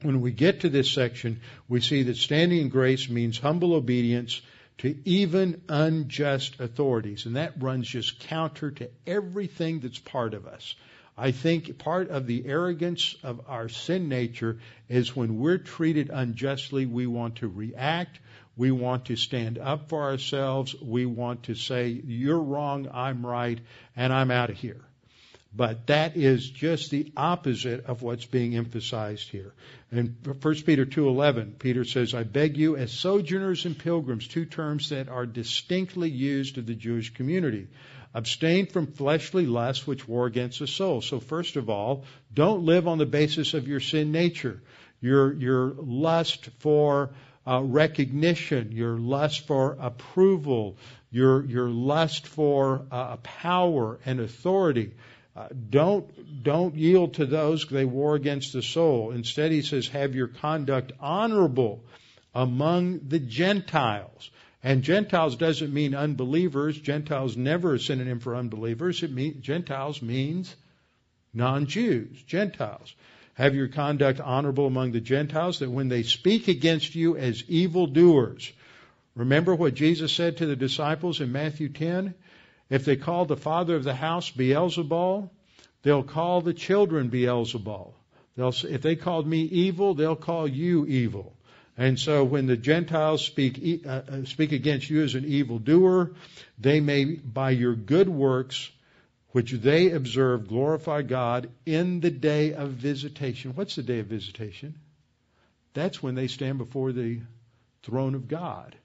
when 0.03 0.20
we 0.20 0.33
get 0.33 0.61
to 0.61 0.68
this 0.68 0.91
section, 0.91 1.41
we 1.68 1.81
see 1.81 2.03
that 2.05 2.16
standing 2.16 2.61
in 2.61 2.68
grace 2.68 3.09
means 3.09 3.39
humble 3.39 3.75
obedience 3.75 4.41
to 4.79 4.99
even 5.05 5.62
unjust 5.68 6.59
authorities. 6.59 7.25
And 7.25 7.37
that 7.37 7.62
runs 7.62 7.89
just 7.89 8.18
counter 8.20 8.73
to 8.73 8.91
everything 9.07 9.81
that's 9.81 10.01
part 10.01 10.35
of 10.35 10.47
us. 10.47 10.75
I 11.16 11.31
think 11.31 11.79
part 11.79 12.09
of 12.09 12.27
the 12.27 12.47
arrogance 12.47 13.14
of 13.23 13.43
our 13.47 13.68
sin 13.68 14.09
nature 14.09 14.59
is 14.89 15.14
when 15.14 15.39
we're 15.39 15.59
treated 15.59 16.11
unjustly, 16.11 16.87
we 16.87 17.07
want 17.07 17.37
to 17.37 17.49
react. 17.49 18.18
We 18.57 18.70
want 18.70 19.07
to 19.07 19.16
stand 19.16 19.59
up 19.59 19.88
for 19.88 20.03
ourselves. 20.03 20.74
We 20.80 21.07
want 21.07 21.44
to 21.44 21.55
say, 21.55 21.88
you're 21.88 22.40
wrong, 22.40 22.88
I'm 22.92 23.24
right, 23.24 23.59
and 23.96 24.12
I'm 24.12 24.30
out 24.30 24.50
of 24.50 24.57
here. 24.57 24.82
But 25.55 25.86
that 25.88 26.16
is 26.16 26.48
just 26.48 26.90
the 26.90 27.12
opposite 27.14 27.84
of 27.84 28.00
what's 28.00 28.24
being 28.24 28.57
emphasized 28.57 29.28
here. 29.28 29.53
In 29.90 30.16
1 30.24 30.55
Peter 30.64 30.86
2:11, 30.86 31.59
Peter 31.59 31.84
says, 31.84 32.14
"I 32.14 32.22
beg 32.22 32.57
you 32.57 32.76
as 32.76 32.90
sojourners 32.90 33.66
and 33.66 33.78
pilgrims, 33.78 34.26
two 34.26 34.46
terms 34.46 34.88
that 34.88 35.11
are 35.11 35.26
distinctly 35.26 36.09
used 36.09 36.57
of 36.57 36.64
the 36.64 36.74
Jewish 36.74 37.12
community. 37.12 37.68
Abstain 38.14 38.66
from 38.66 38.86
fleshly 38.86 39.44
lusts 39.44 39.86
which 39.86 40.09
war 40.09 40.26
against 40.26 40.59
the 40.59 40.66
soul." 40.66 41.03
So 41.03 41.20
first 41.20 41.57
of 41.57 41.68
all, 41.68 42.07
don't 42.32 42.64
live 42.64 42.88
on 42.88 42.96
the 42.96 43.07
basis 43.07 43.53
of 43.53 43.68
your 43.68 43.80
sin 43.80 44.11
nature. 44.11 44.62
Your 45.03 45.34
your 45.34 45.74
lust 45.74 46.48
for 46.61 47.11
uh, 47.47 47.61
recognition, 47.62 48.72
your 48.72 48.97
lust 48.99 49.47
for 49.47 49.76
approval, 49.80 50.76
your, 51.11 51.45
your 51.45 51.68
lust 51.68 52.26
for 52.26 52.86
uh, 52.90 53.16
power 53.18 53.99
and 54.05 54.20
authority. 54.20 54.93
Uh, 55.34 55.49
don't 55.70 56.43
don't 56.43 56.74
yield 56.74 57.14
to 57.14 57.24
those; 57.24 57.66
they 57.66 57.86
war 57.86 58.14
against 58.14 58.53
the 58.53 58.61
soul. 58.62 59.12
Instead, 59.12 59.51
he 59.51 59.62
says, 59.62 59.88
have 59.88 60.14
your 60.14 60.28
conduct 60.28 60.93
honorable 61.01 61.82
among 62.34 63.09
the 63.09 63.18
Gentiles. 63.18 64.30
And 64.62 64.82
Gentiles 64.82 65.36
doesn't 65.36 65.72
mean 65.72 65.95
unbelievers. 65.95 66.78
Gentiles 66.78 67.36
never 67.36 67.74
a 67.74 67.80
synonym 67.80 68.20
for 68.20 68.36
unbelievers. 68.36 69.03
It 69.03 69.11
means 69.11 69.43
Gentiles 69.43 70.03
means 70.03 70.55
non-Jews, 71.34 72.22
Gentiles. 72.24 72.95
Have 73.35 73.55
your 73.55 73.68
conduct 73.68 74.20
honorable 74.20 74.66
among 74.66 74.93
the 74.93 75.01
Gentiles, 75.01 75.61
that 75.61 75.70
when 75.70 75.89
they 75.89 76.03
speak 76.03 76.49
against 76.49 76.95
you 76.95 77.16
as 77.16 77.43
evildoers, 77.49 78.53
remember 79.14 79.55
what 79.55 79.74
Jesus 79.74 80.12
said 80.12 80.37
to 80.39 80.47
the 80.47 80.57
disciples 80.57 81.20
in 81.20 81.33
Matthew 81.33 81.70
10? 81.70 82.14
If 82.68 82.85
they 82.85 82.97
call 82.97 83.24
the 83.24 83.37
father 83.37 83.76
of 83.76 83.85
the 83.85 83.95
house 83.95 84.30
Beelzebul, 84.30 85.30
they'll 85.83 86.03
call 86.03 86.41
the 86.41 86.55
children 86.55 87.11
Beelzebul. 87.11 87.93
They'll, 88.37 88.55
if 88.64 88.83
they 88.83 88.97
called 88.97 89.26
me 89.26 89.43
evil, 89.43 89.95
they'll 89.95 90.16
call 90.16 90.49
you 90.49 90.87
evil. 90.87 91.35
And 91.76 91.99
so 91.99 92.24
when 92.24 92.47
the 92.47 92.57
Gentiles 92.57 93.24
speak, 93.24 93.85
uh, 93.87 93.89
uh, 93.89 94.24
speak 94.24 94.53
against 94.53 94.91
you 94.91 95.03
as 95.03 95.14
an 95.14 95.24
evildoer, 95.24 96.12
they 96.59 96.80
may, 96.80 97.05
by 97.05 97.51
your 97.51 97.74
good 97.74 98.09
works, 98.09 98.70
which 99.33 99.53
they 99.53 99.91
observe 99.91 100.49
glorify 100.49 101.03
God 101.03 101.51
in 101.66 102.01
the 102.01 102.11
day 102.11 102.55
of 102.55 102.70
visitation. 102.70 103.53
What's 103.55 103.76
the 103.76 103.83
day 103.83 103.99
of 103.99 104.07
visitation? 104.07 104.74
That's 105.74 106.03
when 106.03 106.14
they 106.14 106.28
stand 106.28 106.59
before 106.59 106.93
the 106.93 107.20
throne 107.83 108.14
of 108.14 108.28
God 108.28 108.76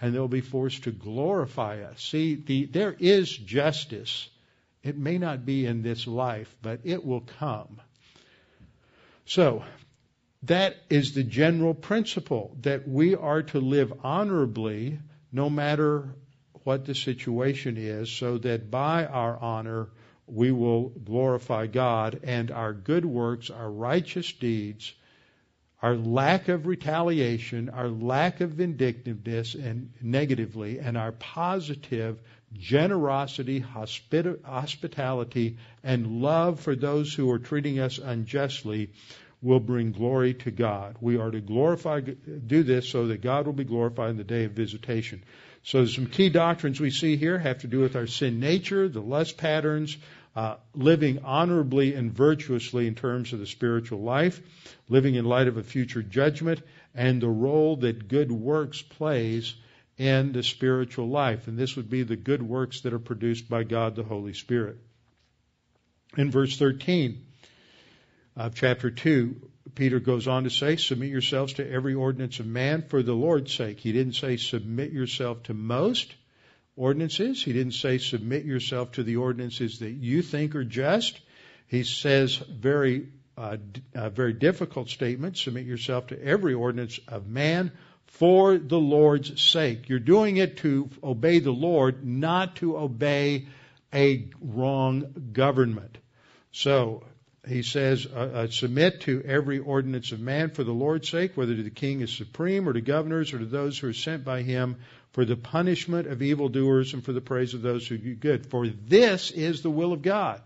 and 0.00 0.14
they'll 0.14 0.28
be 0.28 0.40
forced 0.40 0.84
to 0.84 0.92
glorify 0.92 1.82
us. 1.82 2.00
See, 2.02 2.36
the, 2.36 2.66
there 2.66 2.94
is 2.98 3.36
justice. 3.36 4.28
It 4.84 4.96
may 4.96 5.18
not 5.18 5.44
be 5.44 5.66
in 5.66 5.82
this 5.82 6.06
life, 6.06 6.54
but 6.62 6.80
it 6.84 7.04
will 7.04 7.22
come. 7.22 7.80
So, 9.26 9.64
that 10.44 10.76
is 10.88 11.14
the 11.14 11.24
general 11.24 11.74
principle 11.74 12.56
that 12.60 12.86
we 12.86 13.16
are 13.16 13.42
to 13.42 13.60
live 13.60 13.92
honorably 14.04 15.00
no 15.32 15.50
matter 15.50 16.14
what 16.68 16.84
the 16.84 16.94
situation 16.94 17.78
is 17.78 18.10
so 18.10 18.36
that 18.36 18.70
by 18.70 19.06
our 19.06 19.38
honor 19.38 19.88
we 20.26 20.52
will 20.52 20.90
glorify 20.90 21.66
God 21.66 22.20
and 22.24 22.50
our 22.50 22.74
good 22.74 23.06
works, 23.06 23.48
our 23.48 23.70
righteous 23.70 24.30
deeds, 24.34 24.92
our 25.80 25.96
lack 25.96 26.48
of 26.48 26.66
retaliation, 26.66 27.70
our 27.70 27.88
lack 27.88 28.42
of 28.42 28.50
vindictiveness 28.50 29.54
and 29.54 29.94
negatively, 30.02 30.78
and 30.78 30.98
our 30.98 31.12
positive 31.12 32.20
generosity, 32.52 33.60
hospitality, 33.60 35.56
and 35.82 36.20
love 36.20 36.60
for 36.60 36.76
those 36.76 37.14
who 37.14 37.30
are 37.30 37.38
treating 37.38 37.78
us 37.78 37.96
unjustly 37.96 38.90
will 39.40 39.60
bring 39.60 39.92
glory 39.92 40.34
to 40.34 40.50
God. 40.50 40.96
We 41.00 41.16
are 41.16 41.30
to 41.30 41.40
glorify, 41.40 42.00
do 42.00 42.62
this 42.62 42.90
so 42.90 43.06
that 43.06 43.22
God 43.22 43.46
will 43.46 43.54
be 43.54 43.64
glorified 43.64 44.10
in 44.10 44.18
the 44.18 44.24
day 44.24 44.44
of 44.44 44.52
visitation. 44.52 45.22
So 45.68 45.84
some 45.84 46.06
key 46.06 46.30
doctrines 46.30 46.80
we 46.80 46.90
see 46.90 47.18
here 47.18 47.38
have 47.38 47.58
to 47.58 47.66
do 47.66 47.80
with 47.80 47.94
our 47.94 48.06
sin 48.06 48.40
nature, 48.40 48.88
the 48.88 49.02
lust 49.02 49.36
patterns, 49.36 49.98
uh, 50.34 50.56
living 50.74 51.18
honorably 51.24 51.92
and 51.92 52.10
virtuously 52.10 52.86
in 52.86 52.94
terms 52.94 53.34
of 53.34 53.38
the 53.38 53.46
spiritual 53.46 54.00
life, 54.00 54.40
living 54.88 55.16
in 55.16 55.26
light 55.26 55.46
of 55.46 55.58
a 55.58 55.62
future 55.62 56.02
judgment, 56.02 56.62
and 56.94 57.20
the 57.20 57.28
role 57.28 57.76
that 57.76 58.08
good 58.08 58.32
works 58.32 58.80
plays 58.80 59.54
in 59.98 60.32
the 60.32 60.42
spiritual 60.42 61.10
life. 61.10 61.48
And 61.48 61.58
this 61.58 61.76
would 61.76 61.90
be 61.90 62.02
the 62.02 62.16
good 62.16 62.42
works 62.42 62.80
that 62.80 62.94
are 62.94 62.98
produced 62.98 63.50
by 63.50 63.64
God 63.64 63.94
the 63.94 64.02
Holy 64.02 64.32
Spirit. 64.32 64.78
In 66.16 66.30
verse 66.30 66.56
13 66.56 67.26
of 68.36 68.54
chapter 68.54 68.90
2, 68.90 69.47
Peter 69.78 70.00
goes 70.00 70.26
on 70.26 70.42
to 70.42 70.50
say, 70.50 70.74
Submit 70.74 71.08
yourselves 71.08 71.52
to 71.52 71.70
every 71.70 71.94
ordinance 71.94 72.40
of 72.40 72.46
man 72.46 72.82
for 72.82 73.00
the 73.00 73.12
Lord's 73.12 73.54
sake. 73.54 73.78
He 73.78 73.92
didn't 73.92 74.14
say 74.14 74.36
submit 74.36 74.90
yourself 74.90 75.44
to 75.44 75.54
most 75.54 76.16
ordinances. 76.74 77.44
He 77.44 77.52
didn't 77.52 77.74
say 77.74 77.98
submit 77.98 78.44
yourself 78.44 78.90
to 78.92 79.04
the 79.04 79.18
ordinances 79.18 79.78
that 79.78 79.92
you 79.92 80.22
think 80.22 80.56
are 80.56 80.64
just. 80.64 81.20
He 81.68 81.84
says 81.84 82.34
very 82.34 83.06
uh, 83.36 83.58
a, 83.94 83.98
a 83.98 84.02
uh, 84.06 84.10
very 84.10 84.32
difficult 84.32 84.88
statement. 84.88 85.38
Submit 85.38 85.64
yourself 85.64 86.08
to 86.08 86.20
every 86.20 86.54
ordinance 86.54 86.98
of 87.06 87.28
man 87.28 87.70
for 88.06 88.58
the 88.58 88.80
Lord's 88.80 89.40
sake. 89.40 89.88
You're 89.88 90.00
doing 90.00 90.38
it 90.38 90.56
to 90.56 90.90
obey 91.04 91.38
the 91.38 91.52
Lord, 91.52 92.04
not 92.04 92.56
to 92.56 92.78
obey 92.78 93.46
a 93.94 94.28
wrong 94.40 95.30
government. 95.32 95.98
So 96.50 97.04
he 97.48 97.62
says, 97.62 98.06
submit 98.50 99.02
to 99.02 99.22
every 99.24 99.58
ordinance 99.58 100.12
of 100.12 100.20
man 100.20 100.50
for 100.50 100.64
the 100.64 100.72
Lord's 100.72 101.08
sake, 101.08 101.36
whether 101.36 101.54
to 101.54 101.62
the 101.62 101.70
king 101.70 102.00
is 102.00 102.12
supreme 102.12 102.68
or 102.68 102.72
to 102.72 102.80
governors 102.80 103.32
or 103.32 103.38
to 103.38 103.46
those 103.46 103.78
who 103.78 103.88
are 103.88 103.92
sent 103.92 104.24
by 104.24 104.42
him 104.42 104.76
for 105.12 105.24
the 105.24 105.36
punishment 105.36 106.06
of 106.06 106.22
evildoers 106.22 106.94
and 106.94 107.04
for 107.04 107.12
the 107.12 107.20
praise 107.20 107.54
of 107.54 107.62
those 107.62 107.86
who 107.86 107.98
do 107.98 108.14
good. 108.14 108.46
For 108.46 108.66
this 108.66 109.30
is 109.30 109.62
the 109.62 109.70
will 109.70 109.92
of 109.92 110.02
God. 110.02 110.40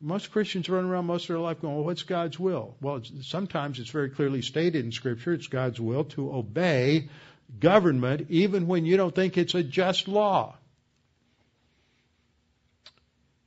Most 0.00 0.32
Christians 0.32 0.68
run 0.68 0.84
around 0.84 1.06
most 1.06 1.24
of 1.24 1.28
their 1.28 1.38
life 1.38 1.60
going, 1.60 1.76
well, 1.76 1.84
what's 1.84 2.02
God's 2.02 2.38
will? 2.38 2.74
Well, 2.80 2.96
it's, 2.96 3.10
sometimes 3.22 3.78
it's 3.78 3.90
very 3.90 4.10
clearly 4.10 4.42
stated 4.42 4.84
in 4.84 4.92
Scripture 4.92 5.32
it's 5.32 5.46
God's 5.46 5.80
will 5.80 6.04
to 6.04 6.34
obey 6.34 7.08
government 7.60 8.26
even 8.28 8.66
when 8.66 8.84
you 8.84 8.96
don't 8.96 9.14
think 9.14 9.38
it's 9.38 9.54
a 9.54 9.62
just 9.62 10.08
law. 10.08 10.56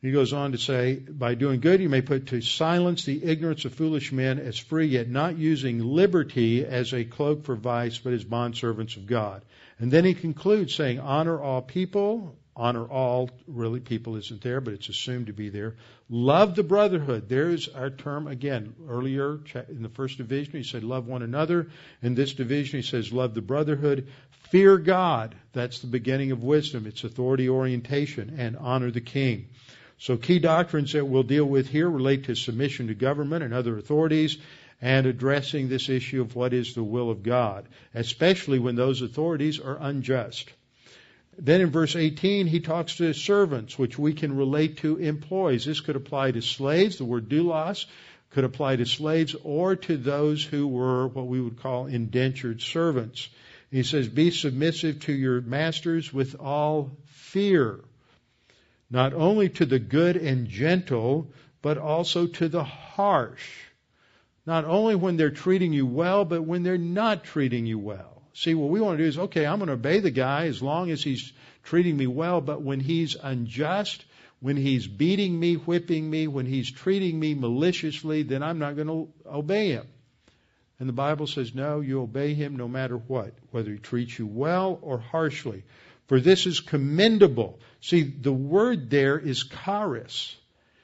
He 0.05 0.11
goes 0.11 0.33
on 0.33 0.51
to 0.51 0.59
say, 0.59 0.97
by 0.97 1.33
doing 1.33 1.61
good, 1.61 1.81
you 1.81 1.89
may 1.89 2.03
put 2.03 2.27
to 2.27 2.39
silence 2.39 3.05
the 3.05 3.23
ignorance 3.23 3.65
of 3.65 3.73
foolish 3.73 4.11
men 4.11 4.37
as 4.37 4.55
free, 4.55 4.85
yet 4.85 5.09
not 5.09 5.35
using 5.35 5.79
liberty 5.79 6.63
as 6.63 6.93
a 6.93 7.03
cloak 7.03 7.43
for 7.43 7.55
vice, 7.55 7.97
but 7.97 8.13
as 8.13 8.23
bondservants 8.23 8.97
of 8.97 9.07
God. 9.07 9.41
And 9.79 9.89
then 9.89 10.05
he 10.05 10.13
concludes 10.13 10.75
saying, 10.75 10.99
honor 10.99 11.41
all 11.41 11.63
people, 11.63 12.37
honor 12.55 12.85
all, 12.85 13.31
really 13.47 13.79
people 13.79 14.15
isn't 14.17 14.43
there, 14.43 14.61
but 14.61 14.75
it's 14.75 14.89
assumed 14.89 15.25
to 15.25 15.33
be 15.33 15.49
there. 15.49 15.75
Love 16.07 16.53
the 16.53 16.61
brotherhood. 16.61 17.27
There's 17.27 17.67
our 17.69 17.89
term 17.89 18.27
again. 18.27 18.75
Earlier 18.87 19.39
in 19.69 19.81
the 19.81 19.89
first 19.89 20.19
division, 20.19 20.53
he 20.53 20.63
said 20.63 20.83
love 20.83 21.07
one 21.07 21.23
another. 21.23 21.71
In 22.03 22.13
this 22.13 22.33
division, 22.33 22.81
he 22.81 22.85
says 22.85 23.11
love 23.11 23.33
the 23.33 23.41
brotherhood. 23.41 24.09
Fear 24.51 24.77
God. 24.77 25.33
That's 25.53 25.79
the 25.79 25.87
beginning 25.87 26.31
of 26.31 26.43
wisdom. 26.43 26.85
It's 26.85 27.03
authority 27.03 27.49
orientation 27.49 28.35
and 28.37 28.55
honor 28.55 28.91
the 28.91 29.01
king. 29.01 29.47
So 29.97 30.17
key 30.17 30.39
doctrines 30.39 30.91
that 30.93 31.05
we'll 31.05 31.23
deal 31.23 31.45
with 31.45 31.69
here 31.69 31.89
relate 31.89 32.25
to 32.25 32.35
submission 32.35 32.87
to 32.87 32.95
government 32.95 33.43
and 33.43 33.53
other 33.53 33.77
authorities 33.77 34.37
and 34.81 35.05
addressing 35.05 35.69
this 35.69 35.87
issue 35.87 36.21
of 36.21 36.35
what 36.35 36.53
is 36.53 36.73
the 36.73 36.83
will 36.83 37.09
of 37.09 37.23
God, 37.23 37.65
especially 37.93 38.59
when 38.59 38.75
those 38.75 39.01
authorities 39.01 39.59
are 39.59 39.77
unjust. 39.79 40.51
Then 41.37 41.61
in 41.61 41.69
verse 41.69 41.95
18, 41.95 42.47
he 42.47 42.59
talks 42.59 42.97
to 42.97 43.05
his 43.05 43.21
servants, 43.21 43.77
which 43.77 43.97
we 43.97 44.13
can 44.13 44.35
relate 44.35 44.77
to 44.77 44.97
employees. 44.97 45.65
This 45.65 45.81
could 45.81 45.95
apply 45.95 46.31
to 46.31 46.41
slaves. 46.41 46.97
The 46.97 47.05
word 47.05 47.29
doulos 47.29 47.85
could 48.31 48.43
apply 48.43 48.77
to 48.77 48.85
slaves 48.85 49.35
or 49.43 49.75
to 49.75 49.97
those 49.97 50.43
who 50.43 50.67
were 50.67 51.07
what 51.07 51.27
we 51.27 51.41
would 51.41 51.59
call 51.61 51.87
indentured 51.87 52.61
servants. 52.61 53.29
He 53.71 53.83
says, 53.83 54.07
Be 54.07 54.31
submissive 54.31 55.01
to 55.01 55.13
your 55.13 55.41
masters 55.41 56.13
with 56.13 56.35
all 56.39 56.97
fear 57.05 57.79
not 58.89 59.13
only 59.13 59.49
to 59.49 59.65
the 59.65 59.79
good 59.79 60.15
and 60.17 60.47
gentle, 60.47 61.31
but 61.61 61.77
also 61.77 62.27
to 62.27 62.47
the 62.47 62.63
harsh. 62.63 63.49
Not 64.45 64.65
only 64.65 64.95
when 64.95 65.17
they're 65.17 65.31
treating 65.31 65.73
you 65.73 65.85
well, 65.85 66.25
but 66.25 66.43
when 66.43 66.63
they're 66.63 66.77
not 66.77 67.23
treating 67.23 67.65
you 67.65 67.79
well. 67.79 68.21
See, 68.33 68.53
what 68.53 68.69
we 68.69 68.81
want 68.81 68.97
to 68.97 69.03
do 69.03 69.07
is, 69.07 69.17
okay, 69.17 69.45
I'm 69.45 69.59
going 69.59 69.67
to 69.67 69.73
obey 69.73 69.99
the 69.99 70.11
guy 70.11 70.45
as 70.47 70.61
long 70.61 70.91
as 70.91 71.01
he's 71.03 71.33
treating 71.63 71.97
me 71.97 72.05
well, 72.05 72.41
but 72.41 72.61
when 72.61 72.79
he's 72.79 73.15
unjust, 73.15 74.05
when 74.39 74.57
he's 74.57 74.85
beating 74.85 75.39
me, 75.39 75.55
whipping 75.55 76.07
me, 76.07 76.27
when 76.27 76.45
he's 76.45 76.71
treating 76.71 77.19
me 77.19 77.33
maliciously, 77.33 78.23
then 78.23 78.43
I'm 78.43 78.59
not 78.59 78.75
going 78.75 78.87
to 78.87 79.09
obey 79.25 79.69
him. 79.71 79.87
And 80.79 80.89
the 80.89 80.93
Bible 80.93 81.25
says, 81.25 81.55
no, 81.55 81.79
you 81.79 82.01
obey 82.01 82.33
him 82.33 82.57
no 82.57 82.67
matter 82.67 82.97
what, 82.97 83.33
whether 83.51 83.71
he 83.71 83.77
treats 83.77 84.19
you 84.19 84.27
well 84.27 84.77
or 84.81 84.99
harshly. 84.99 85.63
For 86.07 86.19
this 86.19 86.45
is 86.45 86.59
commendable. 86.59 87.59
See, 87.81 88.03
the 88.03 88.33
word 88.33 88.89
there 88.89 89.17
is 89.17 89.43
charis. 89.65 90.35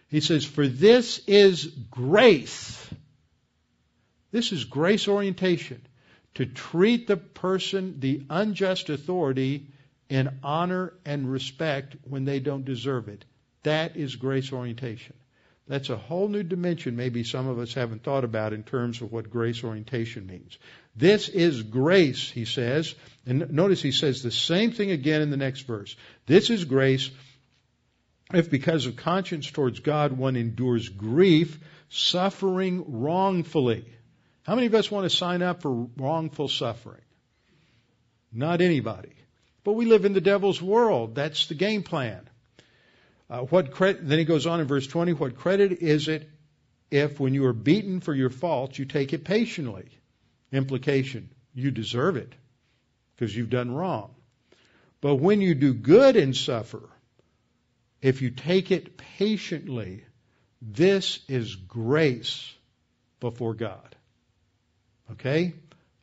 He 0.07 0.19
says, 0.19 0.45
for 0.45 0.67
this 0.67 1.21
is 1.27 1.65
grace. 1.65 2.89
This 4.31 4.51
is 4.51 4.65
grace 4.65 5.07
orientation. 5.07 5.81
To 6.35 6.45
treat 6.45 7.07
the 7.07 7.17
person, 7.17 7.99
the 7.99 8.25
unjust 8.29 8.89
authority, 8.89 9.67
in 10.09 10.39
honor 10.43 10.93
and 11.05 11.31
respect 11.31 11.95
when 12.03 12.25
they 12.25 12.39
don't 12.39 12.65
deserve 12.65 13.07
it. 13.07 13.23
That 13.63 13.95
is 13.95 14.15
grace 14.15 14.51
orientation. 14.51 15.15
That's 15.67 15.89
a 15.89 15.97
whole 15.97 16.27
new 16.27 16.43
dimension 16.43 16.95
maybe 16.95 17.23
some 17.23 17.47
of 17.47 17.59
us 17.59 17.73
haven't 17.73 18.03
thought 18.03 18.23
about 18.23 18.51
in 18.51 18.63
terms 18.63 19.01
of 19.01 19.11
what 19.11 19.29
grace 19.29 19.63
orientation 19.63 20.25
means. 20.25 20.57
This 20.95 21.29
is 21.29 21.63
grace, 21.63 22.29
he 22.29 22.45
says. 22.45 22.93
And 23.25 23.51
notice 23.51 23.81
he 23.81 23.91
says 23.91 24.21
the 24.21 24.31
same 24.31 24.71
thing 24.71 24.91
again 24.91 25.21
in 25.21 25.29
the 25.29 25.37
next 25.37 25.61
verse. 25.61 25.95
This 26.25 26.49
is 26.49 26.65
grace 26.65 27.09
if 28.33 28.49
because 28.49 28.85
of 28.85 28.95
conscience 28.95 29.49
towards 29.49 29.79
God 29.79 30.13
one 30.13 30.35
endures 30.35 30.89
grief, 30.89 31.59
suffering 31.89 32.83
wrongfully. 33.01 33.85
How 34.43 34.55
many 34.55 34.67
of 34.67 34.73
us 34.73 34.89
want 34.89 35.09
to 35.09 35.15
sign 35.15 35.41
up 35.41 35.61
for 35.61 35.87
wrongful 35.97 36.47
suffering? 36.47 37.01
Not 38.33 38.61
anybody. 38.61 39.13
But 39.63 39.73
we 39.73 39.85
live 39.85 40.05
in 40.05 40.13
the 40.13 40.21
devil's 40.21 40.61
world. 40.61 41.15
That's 41.15 41.47
the 41.47 41.53
game 41.53 41.83
plan. 41.83 42.27
Uh, 43.31 43.43
what 43.43 43.71
credit, 43.71 44.05
then 44.05 44.19
he 44.19 44.25
goes 44.25 44.45
on 44.45 44.59
in 44.59 44.67
verse 44.67 44.85
20, 44.85 45.13
what 45.13 45.37
credit 45.37 45.81
is 45.81 46.09
it 46.09 46.29
if 46.91 47.17
when 47.17 47.33
you 47.33 47.45
are 47.45 47.53
beaten 47.53 48.01
for 48.01 48.13
your 48.13 48.29
faults 48.29 48.77
you 48.77 48.83
take 48.83 49.13
it 49.13 49.23
patiently? 49.23 49.87
Implication, 50.51 51.29
you 51.53 51.71
deserve 51.71 52.17
it 52.17 52.33
because 53.15 53.33
you've 53.33 53.49
done 53.49 53.73
wrong. 53.73 54.13
But 54.99 55.15
when 55.15 55.39
you 55.39 55.55
do 55.55 55.73
good 55.73 56.17
and 56.17 56.35
suffer, 56.35 56.89
if 58.01 58.21
you 58.21 58.31
take 58.31 58.69
it 58.69 58.97
patiently, 58.97 60.03
this 60.61 61.19
is 61.29 61.55
grace 61.55 62.53
before 63.21 63.53
God. 63.53 63.95
Okay? 65.13 65.53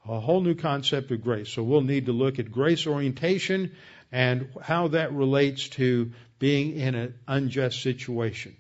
A 0.09 0.19
whole 0.19 0.41
new 0.41 0.55
concept 0.55 1.11
of 1.11 1.23
grace. 1.23 1.51
So 1.51 1.63
we'll 1.63 1.83
need 1.83 2.07
to 2.07 2.13
look 2.13 2.39
at 2.39 2.51
grace 2.51 2.87
orientation 2.87 3.73
and 4.11 4.49
how 4.63 4.89
that 4.89 5.13
relates 5.13 5.69
to 5.69 6.13
being 6.39 6.77
in 6.77 6.95
an 6.95 7.15
unjust 7.27 7.83
situation. 7.83 8.57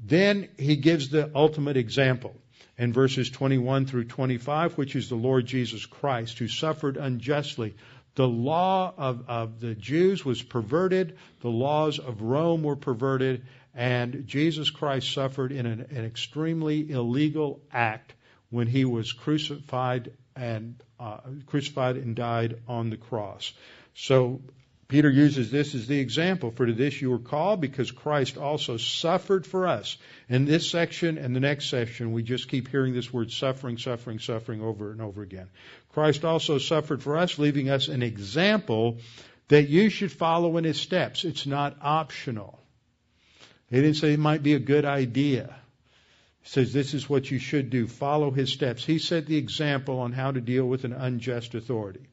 Then 0.00 0.48
he 0.58 0.76
gives 0.76 1.08
the 1.08 1.30
ultimate 1.34 1.76
example 1.76 2.34
in 2.76 2.92
verses 2.92 3.30
21 3.30 3.86
through 3.86 4.04
25, 4.04 4.78
which 4.78 4.94
is 4.94 5.08
the 5.08 5.16
Lord 5.16 5.46
Jesus 5.46 5.84
Christ, 5.84 6.38
who 6.38 6.46
suffered 6.46 6.96
unjustly. 6.96 7.74
The 8.14 8.28
law 8.28 8.92
of, 8.96 9.28
of 9.28 9.60
the 9.60 9.74
Jews 9.74 10.24
was 10.24 10.42
perverted, 10.42 11.18
the 11.40 11.50
laws 11.50 11.98
of 11.98 12.22
Rome 12.22 12.62
were 12.62 12.76
perverted, 12.76 13.44
and 13.74 14.26
Jesus 14.26 14.70
Christ 14.70 15.12
suffered 15.12 15.52
in 15.52 15.66
an, 15.66 15.86
an 15.90 16.04
extremely 16.04 16.90
illegal 16.90 17.60
act 17.72 18.14
when 18.50 18.66
he 18.66 18.84
was 18.84 19.12
crucified 19.12 20.12
and 20.34 20.82
uh, 20.98 21.18
crucified 21.46 21.96
and 21.96 22.14
died 22.16 22.60
on 22.66 22.90
the 22.90 22.96
cross. 22.96 23.52
So 23.94 24.40
Peter 24.88 25.10
uses 25.10 25.50
this 25.50 25.74
as 25.74 25.86
the 25.86 25.98
example. 25.98 26.50
For 26.50 26.64
to 26.64 26.72
this 26.72 27.00
you 27.02 27.10
were 27.10 27.18
called 27.18 27.60
because 27.60 27.90
Christ 27.90 28.38
also 28.38 28.78
suffered 28.78 29.46
for 29.46 29.66
us. 29.66 29.98
In 30.30 30.46
this 30.46 30.70
section 30.70 31.18
and 31.18 31.36
the 31.36 31.40
next 31.40 31.68
section, 31.68 32.12
we 32.12 32.22
just 32.22 32.48
keep 32.48 32.68
hearing 32.68 32.94
this 32.94 33.12
word 33.12 33.30
suffering, 33.30 33.76
suffering, 33.76 34.18
suffering 34.18 34.62
over 34.62 34.90
and 34.90 35.02
over 35.02 35.20
again. 35.20 35.50
Christ 35.90 36.24
also 36.24 36.56
suffered 36.56 37.02
for 37.02 37.18
us, 37.18 37.38
leaving 37.38 37.68
us 37.68 37.88
an 37.88 38.02
example 38.02 38.96
that 39.48 39.68
you 39.68 39.90
should 39.90 40.10
follow 40.10 40.56
in 40.56 40.64
his 40.64 40.80
steps. 40.80 41.24
It's 41.24 41.46
not 41.46 41.76
optional. 41.82 42.58
He 43.68 43.76
didn't 43.76 43.96
say 43.96 44.14
it 44.14 44.18
might 44.18 44.42
be 44.42 44.54
a 44.54 44.58
good 44.58 44.86
idea. 44.86 45.54
He 46.40 46.48
says 46.48 46.72
this 46.72 46.94
is 46.94 47.10
what 47.10 47.30
you 47.30 47.38
should 47.38 47.68
do. 47.68 47.86
Follow 47.86 48.30
his 48.30 48.50
steps. 48.50 48.86
He 48.86 48.98
set 48.98 49.26
the 49.26 49.36
example 49.36 49.98
on 49.98 50.12
how 50.12 50.32
to 50.32 50.40
deal 50.40 50.66
with 50.66 50.84
an 50.84 50.94
unjust 50.94 51.54
authority. 51.54 52.08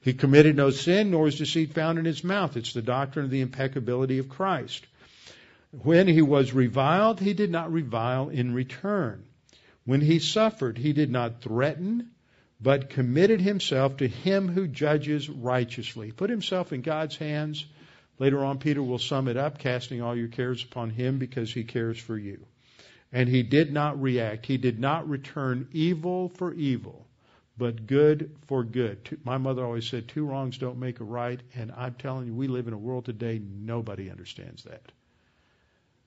He 0.00 0.12
committed 0.12 0.56
no 0.56 0.70
sin, 0.70 1.10
nor 1.10 1.26
is 1.26 1.38
deceit 1.38 1.74
found 1.74 1.98
in 1.98 2.04
his 2.04 2.22
mouth. 2.22 2.56
It's 2.56 2.72
the 2.72 2.82
doctrine 2.82 3.24
of 3.24 3.30
the 3.30 3.40
impeccability 3.40 4.18
of 4.18 4.28
Christ. 4.28 4.86
When 5.70 6.06
he 6.06 6.22
was 6.22 6.52
reviled, 6.52 7.20
he 7.20 7.34
did 7.34 7.50
not 7.50 7.72
revile 7.72 8.28
in 8.28 8.54
return. 8.54 9.24
When 9.84 10.00
he 10.00 10.18
suffered, 10.18 10.78
he 10.78 10.92
did 10.92 11.10
not 11.10 11.42
threaten, 11.42 12.10
but 12.60 12.90
committed 12.90 13.40
himself 13.40 13.96
to 13.96 14.08
him 14.08 14.48
who 14.48 14.68
judges 14.68 15.28
righteously. 15.28 16.12
Put 16.12 16.30
himself 16.30 16.72
in 16.72 16.82
God's 16.82 17.16
hands. 17.16 17.66
Later 18.18 18.44
on, 18.44 18.58
Peter 18.58 18.82
will 18.82 18.98
sum 18.98 19.28
it 19.28 19.36
up, 19.36 19.58
casting 19.58 20.00
all 20.00 20.16
your 20.16 20.28
cares 20.28 20.62
upon 20.62 20.90
him 20.90 21.18
because 21.18 21.52
he 21.52 21.64
cares 21.64 21.98
for 21.98 22.16
you. 22.16 22.46
And 23.12 23.28
he 23.28 23.42
did 23.42 23.72
not 23.72 24.00
react. 24.00 24.46
He 24.46 24.58
did 24.58 24.78
not 24.78 25.08
return 25.08 25.68
evil 25.72 26.28
for 26.28 26.52
evil 26.54 27.07
but 27.58 27.86
good 27.86 28.36
for 28.46 28.62
good. 28.62 29.18
My 29.24 29.36
mother 29.36 29.64
always 29.64 29.88
said, 29.88 30.06
two 30.06 30.24
wrongs 30.24 30.58
don't 30.58 30.78
make 30.78 31.00
a 31.00 31.04
right, 31.04 31.40
and 31.54 31.72
I'm 31.72 31.94
telling 31.94 32.26
you, 32.28 32.34
we 32.34 32.46
live 32.46 32.68
in 32.68 32.72
a 32.72 32.78
world 32.78 33.04
today, 33.04 33.40
nobody 33.44 34.10
understands 34.10 34.62
that. 34.62 34.92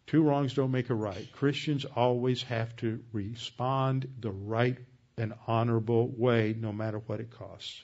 Two 0.07 0.23
wrongs 0.23 0.53
don't 0.53 0.71
make 0.71 0.89
a 0.89 0.95
right. 0.95 1.29
Christians 1.33 1.85
always 1.85 2.41
have 2.43 2.75
to 2.77 3.03
respond 3.11 4.07
the 4.19 4.31
right 4.31 4.77
and 5.17 5.33
honorable 5.45 6.07
way, 6.07 6.55
no 6.57 6.71
matter 6.71 6.99
what 6.99 7.19
it 7.19 7.29
costs. 7.29 7.83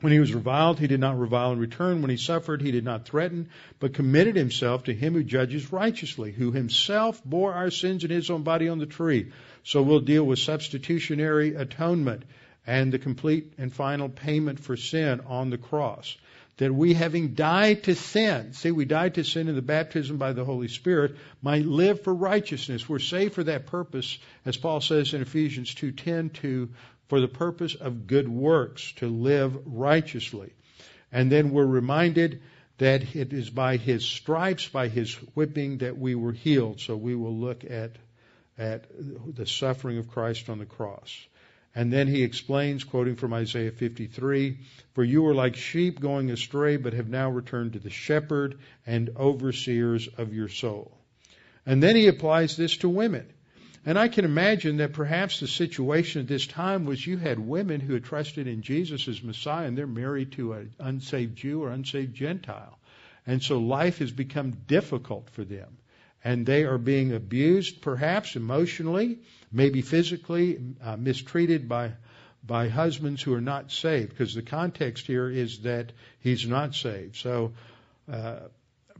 When 0.00 0.12
he 0.12 0.20
was 0.20 0.34
reviled, 0.34 0.78
he 0.78 0.88
did 0.88 1.00
not 1.00 1.18
revile 1.18 1.52
in 1.52 1.58
return. 1.58 2.02
When 2.02 2.10
he 2.10 2.18
suffered, 2.18 2.60
he 2.60 2.70
did 2.70 2.84
not 2.84 3.06
threaten, 3.06 3.48
but 3.80 3.94
committed 3.94 4.36
himself 4.36 4.84
to 4.84 4.94
him 4.94 5.14
who 5.14 5.24
judges 5.24 5.72
righteously, 5.72 6.32
who 6.32 6.52
himself 6.52 7.24
bore 7.24 7.54
our 7.54 7.70
sins 7.70 8.04
in 8.04 8.10
his 8.10 8.28
own 8.28 8.42
body 8.42 8.68
on 8.68 8.78
the 8.78 8.84
tree. 8.86 9.32
So 9.64 9.82
we'll 9.82 10.00
deal 10.00 10.24
with 10.24 10.38
substitutionary 10.38 11.54
atonement 11.54 12.24
and 12.66 12.92
the 12.92 12.98
complete 12.98 13.54
and 13.56 13.72
final 13.72 14.10
payment 14.10 14.60
for 14.60 14.76
sin 14.76 15.20
on 15.26 15.48
the 15.48 15.58
cross. 15.58 16.16
That 16.58 16.74
we, 16.74 16.94
having 16.94 17.34
died 17.34 17.84
to 17.84 17.94
sin, 17.94 18.54
see, 18.54 18.70
we 18.70 18.86
died 18.86 19.14
to 19.14 19.24
sin 19.24 19.48
in 19.48 19.54
the 19.54 19.62
baptism 19.62 20.16
by 20.16 20.32
the 20.32 20.44
Holy 20.44 20.68
Spirit, 20.68 21.16
might 21.42 21.66
live 21.66 22.02
for 22.02 22.14
righteousness. 22.14 22.88
We're 22.88 22.98
saved 22.98 23.34
for 23.34 23.44
that 23.44 23.66
purpose, 23.66 24.18
as 24.44 24.56
Paul 24.56 24.80
says 24.80 25.12
in 25.12 25.20
Ephesians 25.20 25.74
2.10, 25.74 26.32
to 26.34 26.70
for 27.08 27.20
the 27.20 27.28
purpose 27.28 27.74
of 27.74 28.06
good 28.06 28.28
works, 28.28 28.92
to 28.96 29.08
live 29.08 29.56
righteously. 29.66 30.52
And 31.12 31.30
then 31.30 31.50
we're 31.50 31.66
reminded 31.66 32.42
that 32.78 33.14
it 33.16 33.32
is 33.32 33.48
by 33.48 33.76
his 33.76 34.04
stripes, 34.04 34.68
by 34.68 34.88
his 34.88 35.14
whipping, 35.34 35.78
that 35.78 35.96
we 35.96 36.14
were 36.14 36.32
healed. 36.32 36.80
So 36.80 36.96
we 36.96 37.14
will 37.14 37.34
look 37.34 37.64
at, 37.64 37.92
at 38.58 38.84
the 39.34 39.46
suffering 39.46 39.98
of 39.98 40.08
Christ 40.08 40.48
on 40.48 40.58
the 40.58 40.66
cross. 40.66 41.26
And 41.74 41.92
then 41.92 42.08
he 42.08 42.22
explains, 42.22 42.84
quoting 42.84 43.16
from 43.16 43.34
Isaiah 43.34 43.70
53, 43.70 44.58
For 44.94 45.04
you 45.04 45.22
were 45.22 45.34
like 45.34 45.56
sheep 45.56 46.00
going 46.00 46.30
astray, 46.30 46.78
but 46.78 46.94
have 46.94 47.08
now 47.08 47.30
returned 47.30 47.74
to 47.74 47.78
the 47.78 47.90
shepherd 47.90 48.58
and 48.86 49.10
overseers 49.16 50.08
of 50.16 50.32
your 50.32 50.48
soul. 50.48 50.96
And 51.66 51.82
then 51.82 51.94
he 51.94 52.06
applies 52.06 52.56
this 52.56 52.78
to 52.78 52.88
women. 52.88 53.26
And 53.86 53.96
I 53.96 54.08
can 54.08 54.24
imagine 54.24 54.78
that 54.78 54.94
perhaps 54.94 55.38
the 55.38 55.46
situation 55.46 56.20
at 56.20 56.26
this 56.26 56.44
time 56.44 56.86
was 56.86 57.06
you 57.06 57.18
had 57.18 57.38
women 57.38 57.80
who 57.80 57.94
had 57.94 58.02
trusted 58.02 58.48
in 58.48 58.62
Jesus 58.62 59.06
as 59.06 59.22
Messiah 59.22 59.68
and 59.68 59.78
they're 59.78 59.86
married 59.86 60.32
to 60.32 60.54
an 60.54 60.74
unsaved 60.80 61.36
Jew 61.36 61.62
or 61.62 61.70
unsaved 61.70 62.12
Gentile. 62.12 62.80
And 63.28 63.40
so 63.40 63.58
life 63.58 63.98
has 64.00 64.10
become 64.10 64.50
difficult 64.66 65.30
for 65.30 65.44
them. 65.44 65.78
And 66.24 66.44
they 66.44 66.64
are 66.64 66.78
being 66.78 67.12
abused, 67.12 67.80
perhaps 67.80 68.34
emotionally, 68.34 69.20
maybe 69.52 69.82
physically, 69.82 70.58
uh, 70.82 70.96
mistreated 70.96 71.68
by, 71.68 71.92
by 72.44 72.68
husbands 72.68 73.22
who 73.22 73.34
are 73.34 73.40
not 73.40 73.70
saved. 73.70 74.10
Because 74.10 74.34
the 74.34 74.42
context 74.42 75.06
here 75.06 75.30
is 75.30 75.60
that 75.60 75.92
he's 76.18 76.44
not 76.44 76.74
saved. 76.74 77.14
So, 77.14 77.52
uh, 78.10 78.48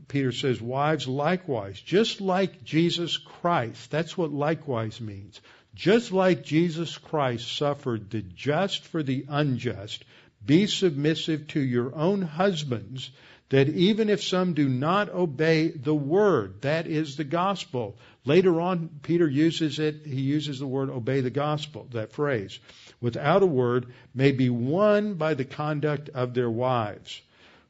Peter 0.07 0.31
says, 0.31 0.61
wives 0.61 1.07
likewise, 1.07 1.81
just 1.81 2.21
like 2.21 2.63
Jesus 2.63 3.17
Christ. 3.17 3.91
That's 3.91 4.17
what 4.17 4.31
likewise 4.31 5.01
means. 5.01 5.41
Just 5.75 6.11
like 6.11 6.43
Jesus 6.43 6.97
Christ 6.97 7.55
suffered 7.55 8.09
the 8.09 8.21
just 8.21 8.85
for 8.85 9.03
the 9.03 9.25
unjust, 9.27 10.05
be 10.45 10.65
submissive 10.65 11.47
to 11.47 11.59
your 11.59 11.93
own 11.93 12.21
husbands, 12.21 13.11
that 13.49 13.69
even 13.69 14.09
if 14.09 14.23
some 14.23 14.53
do 14.53 14.69
not 14.69 15.09
obey 15.09 15.69
the 15.69 15.95
word, 15.95 16.61
that 16.61 16.87
is 16.87 17.15
the 17.15 17.23
gospel. 17.23 17.97
Later 18.23 18.61
on, 18.61 18.89
Peter 19.03 19.27
uses 19.27 19.77
it, 19.77 20.05
he 20.05 20.21
uses 20.21 20.59
the 20.59 20.67
word 20.67 20.89
obey 20.89 21.21
the 21.21 21.29
gospel, 21.29 21.87
that 21.91 22.13
phrase, 22.13 22.59
without 23.01 23.43
a 23.43 23.47
word, 23.47 23.87
may 24.15 24.31
be 24.31 24.49
won 24.49 25.15
by 25.15 25.33
the 25.33 25.45
conduct 25.45 26.09
of 26.09 26.33
their 26.33 26.49
wives 26.49 27.21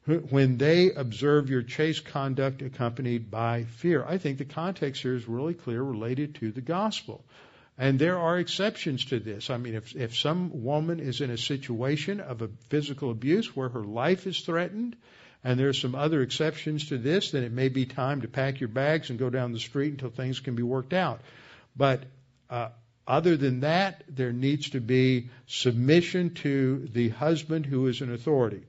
when 0.07 0.57
they 0.57 0.91
observe 0.91 1.49
your 1.49 1.63
chaste 1.63 2.05
conduct 2.05 2.61
accompanied 2.61 3.29
by 3.29 3.63
fear. 3.63 4.05
I 4.07 4.17
think 4.17 4.37
the 4.37 4.45
context 4.45 5.01
here 5.01 5.15
is 5.15 5.27
really 5.27 5.53
clear 5.53 5.83
related 5.83 6.35
to 6.35 6.51
the 6.51 6.61
gospel. 6.61 7.25
And 7.77 7.99
there 7.99 8.17
are 8.17 8.39
exceptions 8.39 9.05
to 9.05 9.19
this. 9.19 9.49
I 9.49 9.57
mean, 9.57 9.75
if, 9.75 9.95
if 9.95 10.17
some 10.17 10.63
woman 10.63 10.99
is 10.99 11.21
in 11.21 11.29
a 11.29 11.37
situation 11.37 12.21
of 12.21 12.41
a 12.41 12.49
physical 12.69 13.11
abuse 13.11 13.55
where 13.55 13.69
her 13.69 13.83
life 13.83 14.25
is 14.25 14.39
threatened, 14.39 14.95
and 15.43 15.59
there's 15.59 15.79
some 15.79 15.93
other 15.93 16.21
exceptions 16.21 16.87
to 16.89 16.97
this, 16.97 17.31
then 17.31 17.43
it 17.43 17.51
may 17.51 17.69
be 17.69 17.85
time 17.85 18.21
to 18.21 18.27
pack 18.27 18.59
your 18.59 18.69
bags 18.69 19.09
and 19.09 19.19
go 19.19 19.29
down 19.29 19.51
the 19.51 19.59
street 19.59 19.91
until 19.91 20.09
things 20.09 20.39
can 20.39 20.55
be 20.55 20.63
worked 20.63 20.93
out. 20.93 21.21
But 21.75 22.03
uh, 22.49 22.69
other 23.05 23.37
than 23.37 23.59
that, 23.59 24.03
there 24.09 24.31
needs 24.31 24.71
to 24.71 24.79
be 24.79 25.29
submission 25.45 26.33
to 26.35 26.87
the 26.91 27.09
husband 27.09 27.65
who 27.65 27.87
is 27.87 28.01
an 28.01 28.11
authority. 28.11 28.63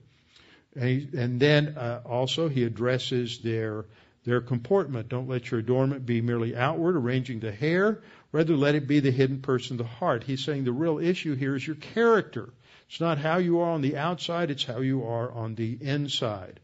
And, 0.78 0.88
he, 0.88 1.18
and 1.18 1.40
then 1.40 1.76
uh, 1.76 2.02
also 2.04 2.48
he 2.48 2.64
addresses 2.64 3.38
their 3.40 3.84
their 4.24 4.40
comportment. 4.40 5.08
Don't 5.08 5.28
let 5.28 5.50
your 5.50 5.60
adornment 5.60 6.04
be 6.04 6.20
merely 6.20 6.54
outward, 6.54 6.96
arranging 6.96 7.40
the 7.40 7.50
hair. 7.50 8.02
Rather, 8.30 8.56
let 8.56 8.74
it 8.74 8.86
be 8.86 9.00
the 9.00 9.10
hidden 9.10 9.40
person 9.40 9.78
the 9.78 9.84
heart. 9.84 10.22
He's 10.22 10.44
saying 10.44 10.64
the 10.64 10.72
real 10.72 10.98
issue 10.98 11.34
here 11.34 11.56
is 11.56 11.66
your 11.66 11.76
character. 11.76 12.50
It's 12.88 13.00
not 13.00 13.18
how 13.18 13.38
you 13.38 13.60
are 13.60 13.70
on 13.70 13.80
the 13.80 13.96
outside, 13.96 14.50
it's 14.50 14.64
how 14.64 14.80
you 14.80 15.04
are 15.04 15.30
on 15.32 15.54
the 15.54 15.78
inside. 15.80 16.60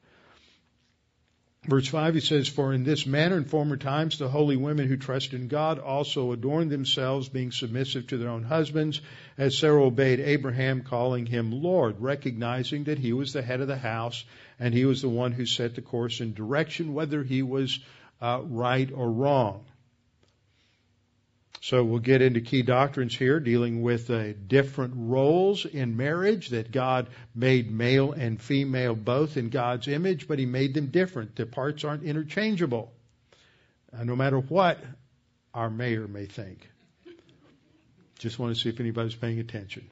Verse 1.66 1.88
5, 1.88 2.14
he 2.14 2.20
says, 2.20 2.46
For 2.46 2.74
in 2.74 2.84
this 2.84 3.06
manner 3.06 3.38
in 3.38 3.46
former 3.46 3.78
times 3.78 4.18
the 4.18 4.28
holy 4.28 4.56
women 4.56 4.86
who 4.86 4.98
trust 4.98 5.32
in 5.32 5.48
God 5.48 5.78
also 5.78 6.32
adorned 6.32 6.70
themselves, 6.70 7.30
being 7.30 7.52
submissive 7.52 8.06
to 8.08 8.18
their 8.18 8.28
own 8.28 8.42
husbands, 8.42 9.00
as 9.38 9.56
Sarah 9.56 9.82
obeyed 9.82 10.20
Abraham, 10.20 10.82
calling 10.82 11.24
him 11.24 11.50
Lord, 11.62 11.96
recognizing 12.00 12.84
that 12.84 12.98
he 12.98 13.14
was 13.14 13.32
the 13.32 13.40
head 13.40 13.62
of 13.62 13.68
the 13.68 13.78
house 13.78 14.24
and 14.60 14.74
he 14.74 14.84
was 14.84 15.00
the 15.00 15.08
one 15.08 15.32
who 15.32 15.46
set 15.46 15.74
the 15.74 15.80
course 15.80 16.20
and 16.20 16.34
direction, 16.34 16.92
whether 16.92 17.22
he 17.22 17.42
was 17.42 17.78
uh, 18.20 18.42
right 18.44 18.90
or 18.92 19.10
wrong. 19.10 19.64
So 21.64 21.82
we'll 21.82 22.00
get 22.00 22.20
into 22.20 22.42
key 22.42 22.60
doctrines 22.60 23.16
here 23.16 23.40
dealing 23.40 23.80
with 23.80 24.10
uh, 24.10 24.34
different 24.34 24.92
roles 24.96 25.64
in 25.64 25.96
marriage 25.96 26.50
that 26.50 26.70
God 26.70 27.08
made 27.34 27.70
male 27.70 28.12
and 28.12 28.38
female 28.38 28.94
both 28.94 29.38
in 29.38 29.48
God's 29.48 29.88
image, 29.88 30.28
but 30.28 30.38
He 30.38 30.44
made 30.44 30.74
them 30.74 30.88
different. 30.88 31.36
The 31.36 31.46
parts 31.46 31.82
aren't 31.82 32.02
interchangeable. 32.02 32.92
Uh, 33.90 34.04
no 34.04 34.14
matter 34.14 34.38
what 34.38 34.78
our 35.54 35.70
mayor 35.70 36.06
may 36.06 36.26
think. 36.26 36.68
Just 38.18 38.38
want 38.38 38.54
to 38.54 38.60
see 38.60 38.68
if 38.68 38.78
anybody's 38.78 39.14
paying 39.14 39.38
attention. 39.38 39.88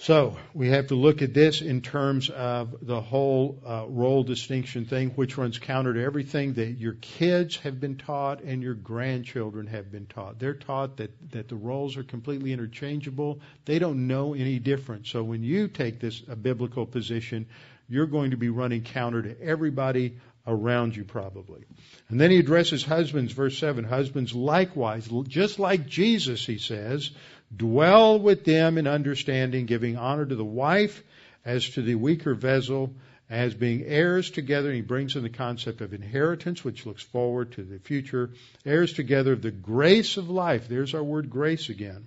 So 0.00 0.36
we 0.54 0.68
have 0.68 0.86
to 0.88 0.94
look 0.94 1.22
at 1.22 1.34
this 1.34 1.60
in 1.60 1.80
terms 1.80 2.30
of 2.30 2.86
the 2.86 3.00
whole 3.00 3.60
uh, 3.66 3.84
role 3.88 4.22
distinction 4.22 4.84
thing, 4.84 5.10
which 5.10 5.36
runs 5.36 5.58
counter 5.58 5.92
to 5.92 6.04
everything 6.04 6.52
that 6.54 6.78
your 6.78 6.92
kids 7.00 7.56
have 7.56 7.80
been 7.80 7.96
taught 7.96 8.40
and 8.40 8.62
your 8.62 8.74
grandchildren 8.74 9.66
have 9.66 9.90
been 9.90 10.06
taught. 10.06 10.38
They're 10.38 10.54
taught 10.54 10.98
that, 10.98 11.32
that 11.32 11.48
the 11.48 11.56
roles 11.56 11.96
are 11.96 12.04
completely 12.04 12.52
interchangeable. 12.52 13.40
They 13.64 13.80
don't 13.80 14.06
know 14.06 14.34
any 14.34 14.60
different. 14.60 15.08
So 15.08 15.24
when 15.24 15.42
you 15.42 15.66
take 15.66 15.98
this 15.98 16.22
a 16.28 16.36
biblical 16.36 16.86
position, 16.86 17.46
you're 17.88 18.06
going 18.06 18.30
to 18.30 18.36
be 18.36 18.50
running 18.50 18.82
counter 18.82 19.22
to 19.22 19.42
everybody 19.42 20.18
around 20.46 20.96
you 20.96 21.04
probably. 21.04 21.64
And 22.08 22.20
then 22.20 22.30
he 22.30 22.38
addresses 22.38 22.84
husbands, 22.84 23.32
verse 23.32 23.58
7. 23.58 23.84
Husbands 23.84 24.32
likewise, 24.32 25.08
just 25.26 25.58
like 25.58 25.86
Jesus, 25.86 26.46
he 26.46 26.58
says, 26.58 27.10
Dwell 27.54 28.18
with 28.18 28.44
them 28.44 28.76
in 28.78 28.86
understanding, 28.86 29.66
giving 29.66 29.96
honor 29.96 30.26
to 30.26 30.34
the 30.34 30.44
wife 30.44 31.02
as 31.44 31.68
to 31.70 31.82
the 31.82 31.94
weaker 31.94 32.34
vessel, 32.34 32.94
as 33.30 33.54
being 33.54 33.82
heirs 33.84 34.30
together. 34.30 34.68
And 34.68 34.76
he 34.76 34.82
brings 34.82 35.16
in 35.16 35.22
the 35.22 35.30
concept 35.30 35.80
of 35.80 35.94
inheritance, 35.94 36.64
which 36.64 36.84
looks 36.84 37.02
forward 37.02 37.52
to 37.52 37.62
the 37.62 37.78
future. 37.78 38.30
Heirs 38.66 38.92
together 38.92 39.32
of 39.32 39.42
the 39.42 39.50
grace 39.50 40.16
of 40.16 40.28
life. 40.28 40.68
There's 40.68 40.94
our 40.94 41.02
word 41.02 41.30
grace 41.30 41.68
again. 41.68 42.06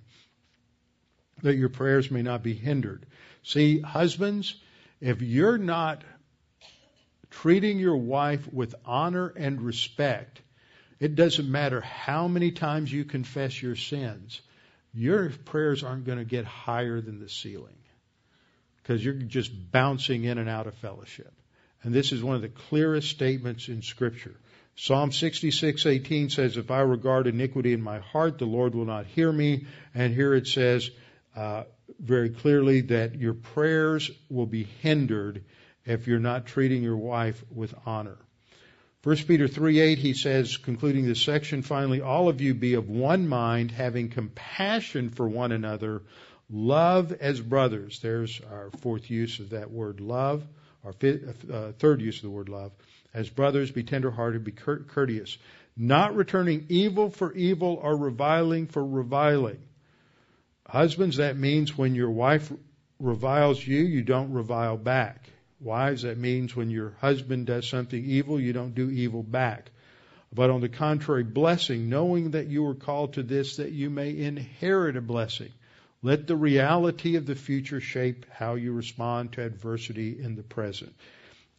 That 1.42 1.56
your 1.56 1.70
prayers 1.70 2.10
may 2.10 2.22
not 2.22 2.42
be 2.42 2.54
hindered. 2.54 3.04
See, 3.42 3.80
husbands, 3.80 4.54
if 5.00 5.22
you're 5.22 5.58
not 5.58 6.04
treating 7.30 7.78
your 7.78 7.96
wife 7.96 8.52
with 8.52 8.74
honor 8.84 9.32
and 9.36 9.60
respect, 9.60 10.40
it 11.00 11.16
doesn't 11.16 11.50
matter 11.50 11.80
how 11.80 12.28
many 12.28 12.52
times 12.52 12.92
you 12.92 13.04
confess 13.04 13.60
your 13.60 13.74
sins 13.74 14.40
your 14.94 15.30
prayers 15.30 15.82
aren't 15.82 16.04
going 16.04 16.18
to 16.18 16.24
get 16.24 16.44
higher 16.44 17.00
than 17.00 17.20
the 17.20 17.28
ceiling 17.28 17.76
because 18.76 19.04
you're 19.04 19.14
just 19.14 19.50
bouncing 19.70 20.24
in 20.24 20.38
and 20.38 20.48
out 20.48 20.66
of 20.66 20.74
fellowship. 20.74 21.32
And 21.82 21.92
this 21.92 22.12
is 22.12 22.22
one 22.22 22.36
of 22.36 22.42
the 22.42 22.48
clearest 22.48 23.08
statements 23.10 23.68
in 23.68 23.82
Scripture. 23.82 24.34
Psalm 24.76 25.10
66:18 25.10 26.30
says, 26.30 26.56
"If 26.56 26.70
I 26.70 26.80
regard 26.80 27.26
iniquity 27.26 27.72
in 27.72 27.82
my 27.82 27.98
heart, 27.98 28.38
the 28.38 28.46
Lord 28.46 28.74
will 28.74 28.84
not 28.84 29.06
hear 29.06 29.30
me." 29.30 29.66
And 29.94 30.14
here 30.14 30.34
it 30.34 30.46
says 30.46 30.90
uh, 31.36 31.64
very 31.98 32.30
clearly 32.30 32.82
that 32.82 33.16
your 33.16 33.34
prayers 33.34 34.10
will 34.28 34.46
be 34.46 34.64
hindered 34.64 35.44
if 35.84 36.06
you're 36.06 36.18
not 36.18 36.46
treating 36.46 36.82
your 36.82 36.96
wife 36.96 37.44
with 37.50 37.74
honor. 37.84 38.18
1 39.04 39.16
Peter 39.26 39.48
3 39.48 39.80
8, 39.80 39.98
he 39.98 40.14
says, 40.14 40.56
concluding 40.56 41.06
this 41.06 41.20
section, 41.20 41.62
finally, 41.62 42.00
all 42.00 42.28
of 42.28 42.40
you 42.40 42.54
be 42.54 42.74
of 42.74 42.88
one 42.88 43.26
mind, 43.26 43.72
having 43.72 44.08
compassion 44.08 45.10
for 45.10 45.28
one 45.28 45.50
another, 45.50 46.02
love 46.48 47.12
as 47.12 47.40
brothers. 47.40 47.98
There's 47.98 48.40
our 48.48 48.70
fourth 48.78 49.10
use 49.10 49.40
of 49.40 49.50
that 49.50 49.72
word 49.72 49.98
love, 49.98 50.46
our 50.84 50.92
fifth, 50.92 51.50
uh, 51.50 51.72
third 51.72 52.00
use 52.00 52.18
of 52.18 52.22
the 52.22 52.30
word 52.30 52.48
love. 52.48 52.70
As 53.12 53.28
brothers, 53.28 53.72
be 53.72 53.82
tenderhearted, 53.82 54.44
be 54.44 54.52
courteous, 54.52 55.36
not 55.76 56.14
returning 56.14 56.66
evil 56.68 57.10
for 57.10 57.32
evil 57.32 57.80
or 57.82 57.96
reviling 57.96 58.68
for 58.68 58.86
reviling. 58.86 59.58
Husbands, 60.64 61.16
that 61.16 61.36
means 61.36 61.76
when 61.76 61.96
your 61.96 62.10
wife 62.10 62.52
reviles 63.00 63.66
you, 63.66 63.80
you 63.80 64.02
don't 64.02 64.32
revile 64.32 64.76
back. 64.76 65.28
Wives, 65.62 66.02
that 66.02 66.18
means 66.18 66.56
when 66.56 66.70
your 66.70 66.94
husband 67.00 67.46
does 67.46 67.68
something 67.68 68.04
evil, 68.04 68.40
you 68.40 68.52
don't 68.52 68.74
do 68.74 68.90
evil 68.90 69.22
back. 69.22 69.70
But 70.34 70.50
on 70.50 70.60
the 70.60 70.68
contrary, 70.68 71.24
blessing, 71.24 71.88
knowing 71.88 72.30
that 72.32 72.48
you 72.48 72.66
are 72.66 72.74
called 72.74 73.14
to 73.14 73.22
this, 73.22 73.56
that 73.56 73.72
you 73.72 73.90
may 73.90 74.16
inherit 74.16 74.96
a 74.96 75.02
blessing. 75.02 75.50
Let 76.02 76.26
the 76.26 76.36
reality 76.36 77.16
of 77.16 77.26
the 77.26 77.34
future 77.34 77.80
shape 77.80 78.26
how 78.30 78.54
you 78.54 78.72
respond 78.72 79.32
to 79.32 79.44
adversity 79.44 80.18
in 80.20 80.34
the 80.34 80.42
present. 80.42 80.94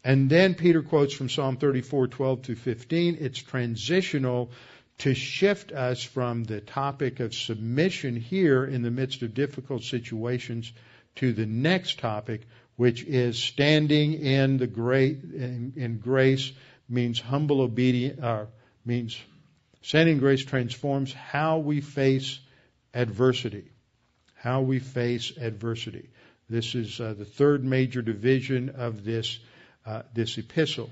And 0.04 0.30
then 0.30 0.56
Peter 0.56 0.82
quotes 0.82 1.14
from 1.14 1.30
Psalm 1.30 1.56
34, 1.56 2.08
12 2.08 2.42
to 2.44 2.56
15. 2.56 3.18
It's 3.22 3.40
transitional 3.40 4.52
to 5.00 5.14
shift 5.14 5.72
us 5.72 6.04
from 6.04 6.44
the 6.44 6.60
topic 6.60 7.20
of 7.20 7.34
submission 7.34 8.16
here 8.16 8.66
in 8.66 8.82
the 8.82 8.92
midst 8.92 9.22
of 9.22 9.34
difficult 9.34 9.84
situations 9.84 10.72
to 11.16 11.32
the 11.32 11.46
next 11.46 12.00
topic, 12.00 12.42
which 12.76 13.04
is 13.04 13.38
standing 13.38 14.14
in 14.14 14.58
the 14.58 14.68
great 14.68 15.24
in, 15.24 15.74
in 15.76 16.00
grace 16.00 16.52
means 16.90 17.20
humble 17.20 17.62
obedience. 17.62 18.22
Uh, 18.22 18.46
means 18.86 19.18
standing 19.82 20.18
grace 20.18 20.44
transforms 20.44 21.14
how 21.14 21.60
we 21.60 21.82
face 21.82 22.40
adversity. 22.94 23.72
How 24.36 24.62
we 24.62 24.80
face 24.80 25.32
adversity. 25.38 26.10
This 26.50 26.76
is 26.76 27.00
uh, 27.00 27.14
the 27.18 27.26
third 27.26 27.64
major 27.64 28.02
division 28.02 28.70
of 28.70 29.04
this 29.04 29.40
uh, 29.86 30.04
this 30.14 30.38
epistle, 30.38 30.90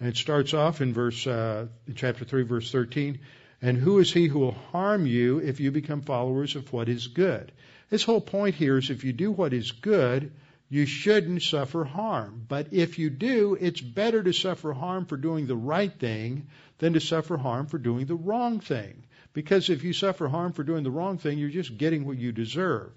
and 0.00 0.08
it 0.08 0.16
starts 0.16 0.54
off 0.54 0.80
in 0.80 0.94
verse 0.94 1.26
uh, 1.26 1.66
chapter 1.94 2.24
three, 2.24 2.42
verse 2.44 2.70
thirteen. 2.70 3.18
And 3.62 3.78
who 3.78 3.98
is 3.98 4.12
he 4.12 4.26
who 4.26 4.40
will 4.40 4.56
harm 4.72 5.06
you 5.06 5.38
if 5.38 5.60
you 5.60 5.70
become 5.70 6.02
followers 6.02 6.54
of 6.54 6.70
what 6.72 6.88
is 6.88 7.06
good? 7.06 7.50
His 7.88 8.02
whole 8.02 8.20
point 8.20 8.54
here 8.54 8.76
is 8.76 8.90
if 8.90 9.04
you 9.04 9.12
do 9.12 9.30
what 9.30 9.54
is 9.54 9.72
good, 9.72 10.32
you 10.74 10.86
shouldn't 10.86 11.40
suffer 11.40 11.84
harm. 11.84 12.46
But 12.48 12.72
if 12.72 12.98
you 12.98 13.08
do, 13.08 13.56
it's 13.60 13.80
better 13.80 14.20
to 14.24 14.32
suffer 14.32 14.72
harm 14.72 15.06
for 15.06 15.16
doing 15.16 15.46
the 15.46 15.54
right 15.54 15.92
thing 16.00 16.48
than 16.78 16.94
to 16.94 17.00
suffer 17.00 17.36
harm 17.36 17.66
for 17.66 17.78
doing 17.78 18.06
the 18.06 18.16
wrong 18.16 18.58
thing. 18.58 19.04
Because 19.34 19.70
if 19.70 19.84
you 19.84 19.92
suffer 19.92 20.26
harm 20.26 20.52
for 20.52 20.64
doing 20.64 20.82
the 20.82 20.90
wrong 20.90 21.18
thing, 21.18 21.38
you're 21.38 21.48
just 21.48 21.78
getting 21.78 22.04
what 22.04 22.18
you 22.18 22.32
deserve. 22.32 22.90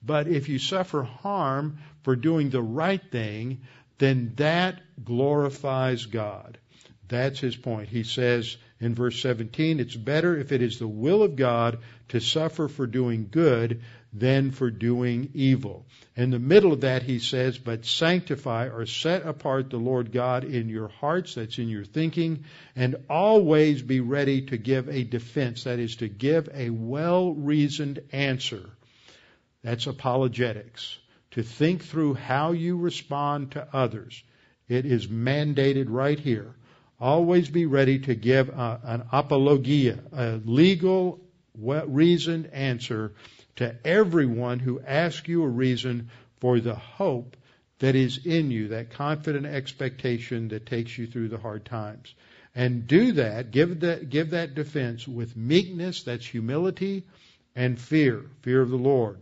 But 0.00 0.28
if 0.28 0.48
you 0.48 0.60
suffer 0.60 1.02
harm 1.02 1.78
for 2.04 2.14
doing 2.14 2.50
the 2.50 2.62
right 2.62 3.02
thing, 3.10 3.62
then 3.98 4.34
that 4.36 4.80
glorifies 5.04 6.06
God. 6.06 6.56
That's 7.08 7.38
his 7.38 7.56
point. 7.56 7.88
He 7.88 8.02
says 8.02 8.56
in 8.80 8.94
verse 8.94 9.20
17, 9.20 9.80
it's 9.80 9.96
better 9.96 10.36
if 10.36 10.52
it 10.52 10.62
is 10.62 10.78
the 10.78 10.88
will 10.88 11.22
of 11.22 11.36
God 11.36 11.78
to 12.08 12.20
suffer 12.20 12.68
for 12.68 12.86
doing 12.86 13.28
good 13.30 13.82
than 14.12 14.52
for 14.52 14.70
doing 14.70 15.30
evil. 15.34 15.84
In 16.16 16.30
the 16.30 16.38
middle 16.38 16.72
of 16.72 16.82
that, 16.82 17.02
he 17.02 17.18
says, 17.18 17.58
but 17.58 17.84
sanctify 17.84 18.68
or 18.68 18.86
set 18.86 19.26
apart 19.26 19.70
the 19.70 19.76
Lord 19.76 20.12
God 20.12 20.44
in 20.44 20.68
your 20.68 20.88
hearts, 20.88 21.34
that's 21.34 21.58
in 21.58 21.68
your 21.68 21.84
thinking, 21.84 22.44
and 22.76 22.96
always 23.10 23.82
be 23.82 24.00
ready 24.00 24.42
to 24.46 24.56
give 24.56 24.88
a 24.88 25.02
defense, 25.02 25.64
that 25.64 25.78
is 25.78 25.96
to 25.96 26.08
give 26.08 26.48
a 26.54 26.70
well-reasoned 26.70 28.00
answer. 28.12 28.70
That's 29.62 29.86
apologetics. 29.86 30.96
To 31.32 31.42
think 31.42 31.82
through 31.82 32.14
how 32.14 32.52
you 32.52 32.76
respond 32.76 33.52
to 33.52 33.66
others. 33.72 34.22
It 34.68 34.86
is 34.86 35.08
mandated 35.08 35.86
right 35.88 36.18
here. 36.18 36.54
Always 37.04 37.50
be 37.50 37.66
ready 37.66 37.98
to 37.98 38.14
give 38.14 38.48
a, 38.48 38.80
an 38.82 39.04
apologia, 39.12 39.98
a 40.10 40.40
legal, 40.42 41.20
reasoned 41.54 42.46
answer 42.46 43.12
to 43.56 43.76
everyone 43.84 44.58
who 44.58 44.80
asks 44.80 45.28
you 45.28 45.42
a 45.42 45.48
reason 45.48 46.08
for 46.40 46.60
the 46.60 46.74
hope 46.74 47.36
that 47.80 47.94
is 47.94 48.24
in 48.24 48.50
you, 48.50 48.68
that 48.68 48.92
confident 48.92 49.44
expectation 49.44 50.48
that 50.48 50.64
takes 50.64 50.96
you 50.96 51.06
through 51.06 51.28
the 51.28 51.36
hard 51.36 51.66
times. 51.66 52.14
And 52.54 52.86
do 52.86 53.12
that, 53.12 53.50
give 53.50 53.80
that, 53.80 54.08
give 54.08 54.30
that 54.30 54.54
defense 54.54 55.06
with 55.06 55.36
meekness, 55.36 56.04
that's 56.04 56.24
humility, 56.24 57.04
and 57.54 57.78
fear, 57.78 58.24
fear 58.40 58.62
of 58.62 58.70
the 58.70 58.76
Lord. 58.76 59.20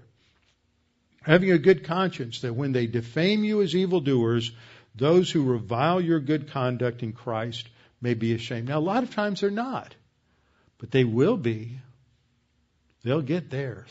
Having 1.22 1.50
a 1.50 1.58
good 1.58 1.82
conscience 1.82 2.42
that 2.42 2.54
when 2.54 2.70
they 2.70 2.86
defame 2.86 3.42
you 3.42 3.60
as 3.60 3.74
evildoers, 3.74 4.52
those 4.94 5.30
who 5.30 5.42
revile 5.42 6.00
your 6.00 6.20
good 6.20 6.50
conduct 6.50 7.02
in 7.02 7.12
Christ 7.12 7.68
may 8.02 8.14
be 8.14 8.34
ashamed. 8.34 8.68
Now, 8.68 8.78
a 8.78 8.80
lot 8.80 9.04
of 9.04 9.14
times 9.14 9.40
they're 9.40 9.50
not, 9.50 9.94
but 10.78 10.90
they 10.90 11.04
will 11.04 11.36
be. 11.36 11.78
They'll 13.04 13.22
get 13.22 13.50
theirs. 13.50 13.88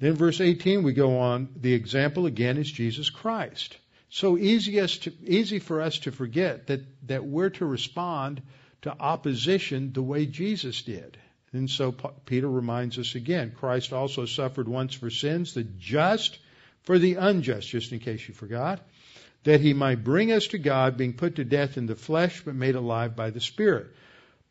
Then 0.00 0.14
verse 0.14 0.40
18 0.40 0.82
we 0.82 0.94
go 0.94 1.18
on, 1.18 1.50
the 1.56 1.74
example 1.74 2.26
again 2.26 2.56
is 2.56 2.70
Jesus 2.70 3.10
Christ. 3.10 3.76
So 4.08 4.36
easy, 4.36 4.84
to, 4.86 5.12
easy 5.24 5.58
for 5.60 5.82
us 5.82 5.98
to 6.00 6.10
forget 6.10 6.66
that, 6.66 6.80
that 7.06 7.24
we're 7.24 7.50
to 7.50 7.66
respond 7.66 8.42
to 8.82 8.98
opposition 8.98 9.92
the 9.92 10.02
way 10.02 10.26
Jesus 10.26 10.82
did. 10.82 11.18
And 11.52 11.68
so 11.68 11.92
Peter 11.92 12.48
reminds 12.48 12.98
us 12.98 13.14
again, 13.14 13.52
Christ 13.54 13.92
also 13.92 14.24
suffered 14.24 14.68
once 14.68 14.94
for 14.94 15.10
sins, 15.10 15.54
the 15.54 15.64
just 15.64 16.38
for 16.82 16.98
the 16.98 17.14
unjust, 17.14 17.68
just 17.68 17.92
in 17.92 17.98
case 17.98 18.26
you 18.26 18.34
forgot, 18.34 18.80
that 19.44 19.60
he 19.60 19.72
might 19.72 20.04
bring 20.04 20.32
us 20.32 20.48
to 20.48 20.58
God, 20.58 20.96
being 20.96 21.14
put 21.14 21.36
to 21.36 21.44
death 21.44 21.76
in 21.76 21.86
the 21.86 21.96
flesh, 21.96 22.42
but 22.44 22.54
made 22.54 22.74
alive 22.74 23.16
by 23.16 23.30
the 23.30 23.40
Spirit 23.40 23.90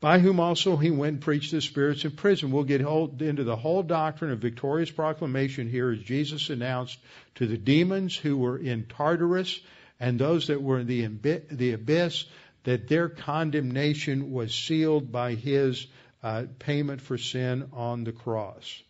by 0.01 0.19
whom 0.19 0.39
also 0.39 0.77
he 0.77 0.89
went 0.89 1.13
and 1.15 1.21
preached 1.21 1.51
the 1.51 1.61
spirits 1.61 2.05
in 2.05 2.11
prison. 2.11 2.51
We'll 2.51 2.63
get 2.63 2.81
into 2.81 3.43
the 3.43 3.55
whole 3.55 3.83
doctrine 3.83 4.31
of 4.31 4.39
victorious 4.39 4.89
proclamation 4.89 5.69
here 5.69 5.91
as 5.91 5.99
Jesus 5.99 6.49
announced 6.49 6.97
to 7.35 7.47
the 7.47 7.57
demons 7.57 8.15
who 8.15 8.37
were 8.37 8.57
in 8.57 8.85
Tartarus 8.85 9.59
and 9.99 10.17
those 10.17 10.47
that 10.47 10.61
were 10.61 10.79
in 10.79 10.87
the, 10.87 11.41
the 11.51 11.73
abyss 11.73 12.25
that 12.63 12.87
their 12.87 13.09
condemnation 13.09 14.31
was 14.31 14.55
sealed 14.55 15.11
by 15.11 15.35
his 15.35 15.87
uh, 16.23 16.45
payment 16.59 17.01
for 17.01 17.17
sin 17.17 17.69
on 17.73 18.03
the 18.03 18.11
cross. 18.11 18.81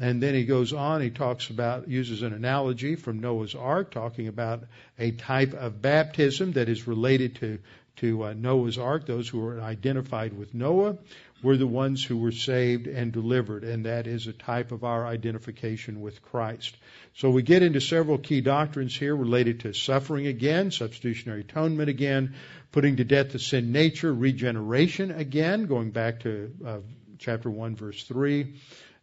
And 0.00 0.22
then 0.22 0.34
he 0.34 0.44
goes 0.44 0.72
on, 0.72 1.00
he 1.00 1.10
talks 1.10 1.50
about, 1.50 1.88
uses 1.88 2.22
an 2.22 2.32
analogy 2.32 2.94
from 2.94 3.20
Noah's 3.20 3.54
Ark, 3.54 3.90
talking 3.90 4.28
about 4.28 4.64
a 4.98 5.10
type 5.10 5.54
of 5.54 5.82
baptism 5.82 6.52
that 6.52 6.68
is 6.68 6.86
related 6.86 7.36
to 7.36 7.58
to 7.98 8.24
uh, 8.24 8.32
Noah's 8.32 8.78
ark, 8.78 9.06
those 9.06 9.28
who 9.28 9.40
were 9.40 9.60
identified 9.60 10.32
with 10.32 10.54
Noah, 10.54 10.98
were 11.42 11.56
the 11.56 11.66
ones 11.66 12.04
who 12.04 12.16
were 12.16 12.32
saved 12.32 12.86
and 12.86 13.12
delivered, 13.12 13.64
and 13.64 13.86
that 13.86 14.06
is 14.06 14.26
a 14.26 14.32
type 14.32 14.72
of 14.72 14.82
our 14.82 15.06
identification 15.06 16.00
with 16.00 16.22
Christ. 16.22 16.76
So 17.14 17.30
we 17.30 17.42
get 17.42 17.62
into 17.62 17.80
several 17.80 18.18
key 18.18 18.40
doctrines 18.40 18.96
here 18.96 19.14
related 19.14 19.60
to 19.60 19.72
suffering 19.72 20.26
again, 20.26 20.70
substitutionary 20.70 21.40
atonement 21.40 21.88
again, 21.88 22.34
putting 22.72 22.96
to 22.96 23.04
death 23.04 23.32
the 23.32 23.38
sin 23.38 23.72
nature, 23.72 24.12
regeneration 24.12 25.10
again, 25.10 25.66
going 25.66 25.90
back 25.90 26.20
to 26.20 26.52
uh, 26.64 26.78
chapter 27.18 27.50
1, 27.50 27.76
verse 27.76 28.02
3, 28.04 28.54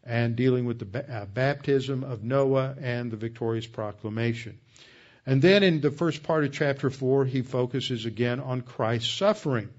and 0.05 0.35
dealing 0.35 0.65
with 0.65 0.79
the 0.79 1.13
uh, 1.13 1.25
baptism 1.25 2.03
of 2.03 2.23
Noah 2.23 2.75
and 2.79 3.11
the 3.11 3.17
victorious 3.17 3.65
proclamation. 3.65 4.59
And 5.25 5.41
then 5.41 5.63
in 5.63 5.81
the 5.81 5.89
first 5.89 6.21
part 6.21 6.43
of 6.43 6.51
chapter 6.51 6.91
4, 6.91 7.25
he 7.25 7.41
focuses 7.41 8.05
again 8.05 8.39
on 8.39 8.61
Christ's 8.61 9.11
suffering. 9.11 9.69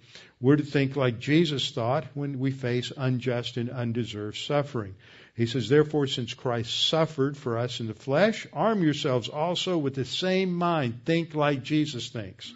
We're 0.41 0.57
to 0.57 0.64
think 0.64 0.97
like 0.97 1.20
Jesus 1.20 1.70
thought 1.70 2.05
when 2.14 2.41
we 2.41 2.51
face 2.51 2.93
unjust 2.97 3.57
and 3.57 3.70
undeserved 3.70 4.37
suffering. 4.37 4.97
He 5.37 5.47
says, 5.47 5.68
Therefore, 5.68 6.07
since 6.07 6.35
Christ 6.35 6.89
suffered 6.89 7.37
for 7.37 7.59
us 7.59 7.81
in 7.81 7.87
the 7.87 7.95
flesh, 7.95 8.47
arm 8.53 8.83
yourselves 8.83 9.29
also 9.29 9.79
with 9.79 9.95
the 9.95 10.05
same 10.05 10.53
mind. 10.53 11.03
Think 11.05 11.35
like 11.35 11.62
Jesus 11.62 12.09
thinks. 12.09 12.53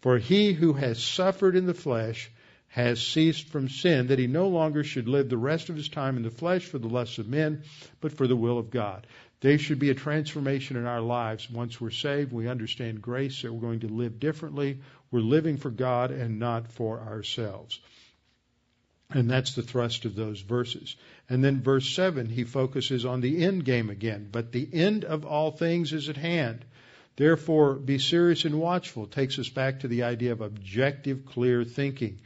For 0.00 0.18
he 0.18 0.52
who 0.52 0.72
has 0.72 1.02
suffered 1.02 1.54
in 1.54 1.66
the 1.66 1.74
flesh 1.74 2.30
has 2.72 3.06
ceased 3.06 3.48
from 3.48 3.68
sin, 3.68 4.06
that 4.06 4.18
he 4.18 4.26
no 4.26 4.48
longer 4.48 4.82
should 4.82 5.06
live 5.06 5.28
the 5.28 5.36
rest 5.36 5.68
of 5.68 5.76
his 5.76 5.90
time 5.90 6.16
in 6.16 6.22
the 6.22 6.30
flesh 6.30 6.64
for 6.64 6.78
the 6.78 6.88
lusts 6.88 7.18
of 7.18 7.28
men, 7.28 7.62
but 8.00 8.12
for 8.12 8.26
the 8.26 8.34
will 8.34 8.58
of 8.58 8.70
God. 8.70 9.06
There 9.42 9.58
should 9.58 9.78
be 9.78 9.90
a 9.90 9.94
transformation 9.94 10.78
in 10.78 10.86
our 10.86 11.02
lives. 11.02 11.50
Once 11.50 11.78
we're 11.78 11.90
saved, 11.90 12.32
we 12.32 12.48
understand 12.48 13.02
grace, 13.02 13.42
that 13.42 13.52
we're 13.52 13.60
going 13.60 13.80
to 13.80 13.88
live 13.88 14.18
differently. 14.18 14.78
We're 15.10 15.20
living 15.20 15.58
for 15.58 15.68
God 15.68 16.12
and 16.12 16.38
not 16.38 16.72
for 16.72 16.98
ourselves. 16.98 17.78
And 19.10 19.30
that's 19.30 19.54
the 19.54 19.60
thrust 19.60 20.06
of 20.06 20.14
those 20.14 20.40
verses. 20.40 20.96
And 21.28 21.44
then 21.44 21.60
verse 21.60 21.94
7, 21.94 22.30
he 22.30 22.44
focuses 22.44 23.04
on 23.04 23.20
the 23.20 23.44
end 23.44 23.66
game 23.66 23.90
again. 23.90 24.30
But 24.32 24.50
the 24.50 24.66
end 24.72 25.04
of 25.04 25.26
all 25.26 25.50
things 25.50 25.92
is 25.92 26.08
at 26.08 26.16
hand. 26.16 26.64
Therefore, 27.16 27.74
be 27.74 27.98
serious 27.98 28.46
and 28.46 28.58
watchful. 28.58 29.06
Takes 29.06 29.38
us 29.38 29.50
back 29.50 29.80
to 29.80 29.88
the 29.88 30.04
idea 30.04 30.32
of 30.32 30.40
objective, 30.40 31.26
clear 31.26 31.64
thinking. 31.64 32.20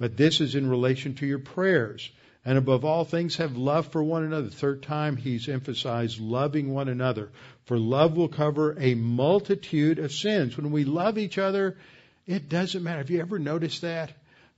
But 0.00 0.16
this 0.16 0.40
is 0.40 0.56
in 0.56 0.68
relation 0.68 1.14
to 1.16 1.26
your 1.26 1.38
prayers. 1.38 2.10
And 2.44 2.56
above 2.56 2.86
all 2.86 3.04
things, 3.04 3.36
have 3.36 3.56
love 3.56 3.88
for 3.88 4.02
one 4.02 4.24
another. 4.24 4.48
Third 4.48 4.82
time, 4.82 5.16
he's 5.18 5.46
emphasized 5.48 6.18
loving 6.18 6.72
one 6.72 6.88
another. 6.88 7.30
For 7.66 7.78
love 7.78 8.16
will 8.16 8.28
cover 8.28 8.74
a 8.80 8.94
multitude 8.94 9.98
of 9.98 10.10
sins. 10.10 10.56
When 10.56 10.72
we 10.72 10.84
love 10.84 11.18
each 11.18 11.36
other, 11.36 11.76
It 12.30 12.48
doesn't 12.48 12.84
matter. 12.84 12.98
Have 12.98 13.10
you 13.10 13.20
ever 13.20 13.40
noticed 13.40 13.82
that? 13.82 14.12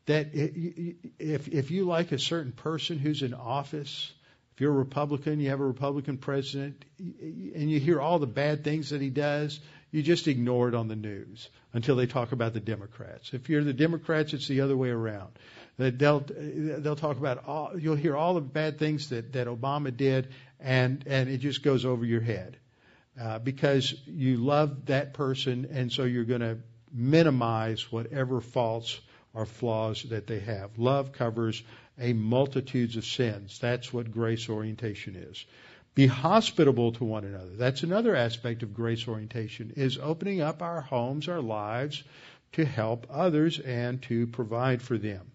That 0.06 0.30
if 0.34 1.48
if 1.48 1.70
you 1.70 1.84
like 1.84 2.12
a 2.12 2.18
certain 2.18 2.52
person 2.52 2.98
who's 2.98 3.22
in 3.22 3.32
office, 3.32 4.12
if 4.54 4.60
you're 4.60 4.72
a 4.72 4.76
Republican, 4.76 5.40
you 5.40 5.48
have 5.48 5.60
a 5.60 5.64
Republican 5.64 6.18
president, 6.18 6.84
and 6.98 7.70
you 7.70 7.80
hear 7.80 7.98
all 7.98 8.18
the 8.18 8.26
bad 8.26 8.62
things 8.62 8.90
that 8.90 9.00
he 9.00 9.08
does, 9.08 9.58
you 9.92 10.02
just 10.02 10.26
ignore 10.26 10.68
it 10.68 10.74
on 10.74 10.88
the 10.88 10.96
news 10.96 11.48
until 11.72 11.94
they 11.96 12.06
talk 12.06 12.32
about 12.32 12.54
the 12.54 12.60
Democrats. 12.60 13.32
If 13.34 13.48
you're 13.48 13.62
the 13.62 13.74
Democrats, 13.74 14.32
it's 14.32 14.48
the 14.48 14.62
other 14.62 14.76
way 14.76 14.88
around. 14.88 15.32
They'll 15.76 16.24
they'll 16.26 16.96
talk 16.96 17.18
about 17.18 17.46
all. 17.46 17.78
You'll 17.78 17.96
hear 17.96 18.16
all 18.16 18.34
the 18.34 18.40
bad 18.40 18.78
things 18.78 19.10
that 19.10 19.34
that 19.34 19.46
Obama 19.46 19.96
did, 19.96 20.28
and 20.58 21.04
and 21.06 21.28
it 21.28 21.38
just 21.38 21.62
goes 21.62 21.84
over 21.84 22.04
your 22.04 22.20
head 22.20 22.56
uh, 23.20 23.38
because 23.38 23.94
you 24.06 24.38
love 24.38 24.86
that 24.86 25.14
person, 25.14 25.68
and 25.70 25.92
so 25.92 26.04
you're 26.04 26.24
going 26.24 26.40
to 26.40 26.58
minimize 26.92 27.90
whatever 27.92 28.40
faults 28.40 28.98
or 29.34 29.46
flaws 29.46 30.02
that 30.04 30.26
they 30.26 30.40
have. 30.40 30.78
Love 30.78 31.12
covers 31.12 31.62
a 31.98 32.12
multitudes 32.12 32.96
of 32.96 33.04
sins. 33.04 33.58
That's 33.58 33.92
what 33.92 34.10
grace 34.10 34.48
orientation 34.48 35.16
is. 35.16 35.44
Be 35.94 36.06
hospitable 36.06 36.92
to 36.92 37.04
one 37.04 37.24
another. 37.24 37.54
That's 37.56 37.82
another 37.82 38.16
aspect 38.16 38.62
of 38.62 38.72
grace 38.72 39.06
orientation 39.06 39.74
is 39.76 39.98
opening 39.98 40.40
up 40.40 40.62
our 40.62 40.80
homes, 40.80 41.28
our 41.28 41.42
lives 41.42 42.02
to 42.52 42.64
help 42.64 43.06
others 43.10 43.58
and 43.58 44.00
to 44.02 44.26
provide 44.26 44.80
for 44.80 44.96
them. 44.96 45.32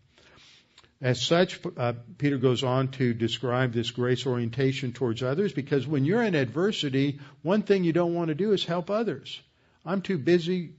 As 0.99 1.21
such, 1.21 1.59
uh, 1.77 1.93
Peter 2.17 2.39
goes 2.39 2.63
on 2.63 2.87
to 2.93 3.13
describe 3.13 3.71
this 3.71 3.91
grace 3.91 4.25
orientation 4.25 4.93
towards 4.93 5.21
others 5.21 5.53
because 5.53 5.85
when 5.85 6.05
you're 6.05 6.23
in 6.23 6.33
adversity, 6.33 7.19
one 7.43 7.61
thing 7.61 7.83
you 7.83 7.93
don't 7.93 8.15
want 8.15 8.29
to 8.29 8.35
do 8.35 8.51
is 8.51 8.65
help 8.65 8.89
others. 8.89 9.39
I'm 9.85 10.01
too 10.01 10.17
busy 10.17 10.71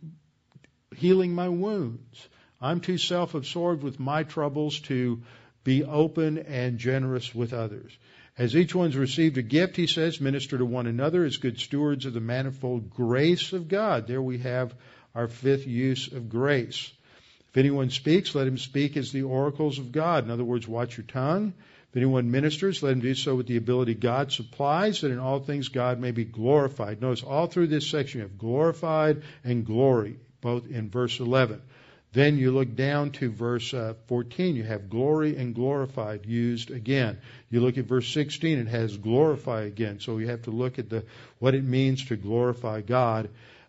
healing 0.96 1.34
my 1.34 1.48
wounds. 1.48 2.28
I'm 2.60 2.80
too 2.80 2.98
self 2.98 3.34
absorbed 3.34 3.84
with 3.84 4.00
my 4.00 4.24
troubles 4.24 4.80
to 4.80 5.22
be 5.62 5.84
open 5.84 6.38
and 6.38 6.78
generous 6.78 7.32
with 7.32 7.52
others. 7.52 7.96
As 8.38 8.54
each 8.54 8.72
one's 8.72 8.96
received 8.96 9.36
a 9.36 9.42
gift, 9.42 9.74
he 9.74 9.88
says, 9.88 10.20
minister 10.20 10.56
to 10.56 10.64
one 10.64 10.86
another 10.86 11.24
as 11.24 11.38
good 11.38 11.58
stewards 11.58 12.06
of 12.06 12.12
the 12.12 12.20
manifold 12.20 12.88
grace 12.88 13.52
of 13.52 13.66
God. 13.66 14.06
There 14.06 14.22
we 14.22 14.38
have 14.38 14.74
our 15.12 15.26
fifth 15.26 15.66
use 15.66 16.12
of 16.12 16.28
grace. 16.28 16.92
If 17.50 17.56
anyone 17.56 17.90
speaks, 17.90 18.36
let 18.36 18.46
him 18.46 18.56
speak 18.56 18.96
as 18.96 19.10
the 19.10 19.24
oracles 19.24 19.80
of 19.80 19.90
God. 19.90 20.24
In 20.24 20.30
other 20.30 20.44
words, 20.44 20.68
watch 20.68 20.96
your 20.96 21.06
tongue. 21.06 21.52
If 21.90 21.96
anyone 21.96 22.30
ministers, 22.30 22.80
let 22.80 22.92
him 22.92 23.00
do 23.00 23.14
so 23.14 23.34
with 23.34 23.48
the 23.48 23.56
ability 23.56 23.94
God 23.94 24.30
supplies, 24.30 25.00
that 25.00 25.10
in 25.10 25.18
all 25.18 25.40
things 25.40 25.68
God 25.68 25.98
may 25.98 26.12
be 26.12 26.24
glorified. 26.24 27.00
Notice 27.00 27.24
all 27.24 27.48
through 27.48 27.66
this 27.68 27.88
section 27.88 28.20
you 28.20 28.26
have 28.26 28.38
glorified 28.38 29.22
and 29.42 29.66
glory, 29.66 30.20
both 30.40 30.70
in 30.70 30.90
verse 30.90 31.18
11. 31.18 31.60
Then 32.12 32.38
you 32.38 32.52
look 32.52 32.74
down 32.74 33.10
to 33.12 33.30
verse 33.30 33.74
uh, 33.74 33.94
14, 34.06 34.56
you 34.56 34.64
have 34.64 34.88
glory 34.88 35.36
and 35.36 35.54
glorified 35.54 36.24
used 36.24 36.70
again. 36.70 37.18
You 37.50 37.60
look 37.60 37.76
at 37.76 37.84
verse 37.84 38.08
16, 38.12 38.58
it 38.58 38.68
has 38.68 38.96
glorify 38.96 39.62
again. 39.62 40.00
So 40.00 40.18
you 40.18 40.28
have 40.28 40.42
to 40.42 40.50
look 40.50 40.78
at 40.78 40.88
the, 40.88 41.04
what 41.38 41.54
it 41.54 41.64
means 41.64 42.06
to 42.06 42.16
glorify 42.16 42.80
God 42.80 43.28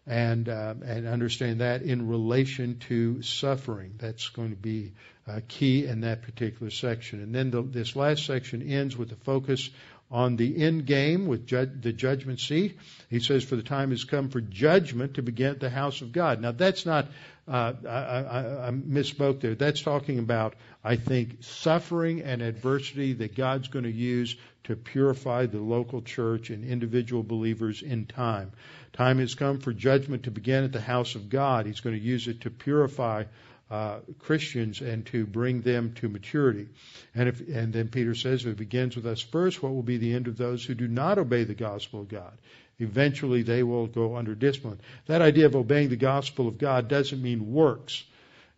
and 0.10 0.50
uh, 0.50 0.74
and 0.84 1.08
understand 1.08 1.62
that 1.62 1.84
in 1.84 2.08
relation 2.08 2.80
to 2.88 3.22
suffering. 3.22 3.94
That's 4.00 4.28
going 4.30 4.50
to 4.50 4.56
be 4.56 4.94
uh, 5.28 5.42
key 5.48 5.86
in 5.86 6.02
that 6.02 6.24
particular 6.24 6.72
section. 6.72 7.22
And 7.22 7.34
then 7.34 7.52
the, 7.52 7.62
this 7.62 7.96
last 7.96 8.26
section 8.26 8.64
ends 8.64 8.98
with 8.98 9.12
a 9.12 9.16
focus 9.18 9.70
on 10.12 10.36
the 10.36 10.64
end 10.64 10.88
game 10.88 11.28
with 11.28 11.46
ju- 11.46 11.70
the 11.80 11.94
judgment 11.94 12.40
seat. 12.40 12.80
He 13.12 13.20
says, 13.20 13.44
"For 13.44 13.56
the 13.56 13.62
time 13.62 13.92
has 13.92 14.04
come 14.04 14.30
for 14.30 14.42
judgment 14.42 15.14
to 15.16 15.22
begin 15.22 15.52
at 15.52 15.60
the 15.60 15.70
house 15.70 16.02
of 16.02 16.12
God." 16.12 16.42
Now 16.42 16.52
that's 16.52 16.86
not. 16.88 17.08
Uh, 17.50 17.74
I, 17.84 17.90
I, 17.90 18.68
I 18.68 18.72
misspoke 18.72 19.42
there. 19.42 19.56
That's 19.56 19.82
talking 19.82 20.20
about, 20.20 20.54
I 20.84 20.98
think, 20.98 21.44
suffering 21.44 22.22
and 22.22 22.44
adversity 22.44 23.14
that 23.14 23.36
God's 23.36 23.70
going 23.70 23.86
to 23.86 23.92
use 23.92 24.36
to 24.66 24.76
purify 24.76 25.48
the 25.48 25.60
local 25.60 26.04
church 26.04 26.52
and 26.52 26.64
individual 26.64 27.24
believers 27.24 27.82
in 27.82 28.06
time. 28.06 28.52
Time 28.94 29.18
has 29.18 29.34
come 29.34 29.60
for 29.60 29.74
judgment 29.74 30.24
to 30.24 30.32
begin 30.32 30.64
at 30.64 30.72
the 30.72 30.82
house 30.82 31.16
of 31.16 31.30
God. 31.30 31.66
He's 31.66 31.80
going 31.80 31.96
to 31.96 32.02
use 32.02 32.28
it 32.28 32.42
to 32.42 32.52
purify 32.52 33.24
uh, 33.72 34.00
Christians 34.20 34.82
and 34.82 35.06
to 35.08 35.26
bring 35.26 35.62
them 35.62 35.94
to 35.96 36.10
maturity. 36.10 36.68
And, 37.16 37.30
if, 37.30 37.40
and 37.48 37.74
then 37.74 37.88
Peter 37.88 38.14
says, 38.14 38.46
if 38.46 38.52
it 38.52 38.58
begins 38.58 38.96
with 38.96 39.08
us 39.08 39.22
first, 39.22 39.64
what 39.64 39.74
will 39.74 39.84
be 39.84 39.98
the 39.98 40.14
end 40.14 40.28
of 40.28 40.38
those 40.38 40.64
who 40.64 40.76
do 40.76 40.88
not 40.88 41.18
obey 41.18 41.46
the 41.46 41.56
gospel 41.56 42.02
of 42.02 42.10
God? 42.10 42.38
Eventually, 42.80 43.44
they 43.44 43.62
will 43.62 43.88
go 43.88 44.16
under 44.16 44.34
discipline. 44.34 44.80
That 45.08 45.22
idea 45.22 45.46
of 45.46 45.56
obeying 45.56 45.90
the 45.90 45.98
gospel 45.98 46.48
of 46.48 46.58
God 46.58 46.88
doesn't 46.88 47.22
mean 47.22 47.52
works. 47.52 48.04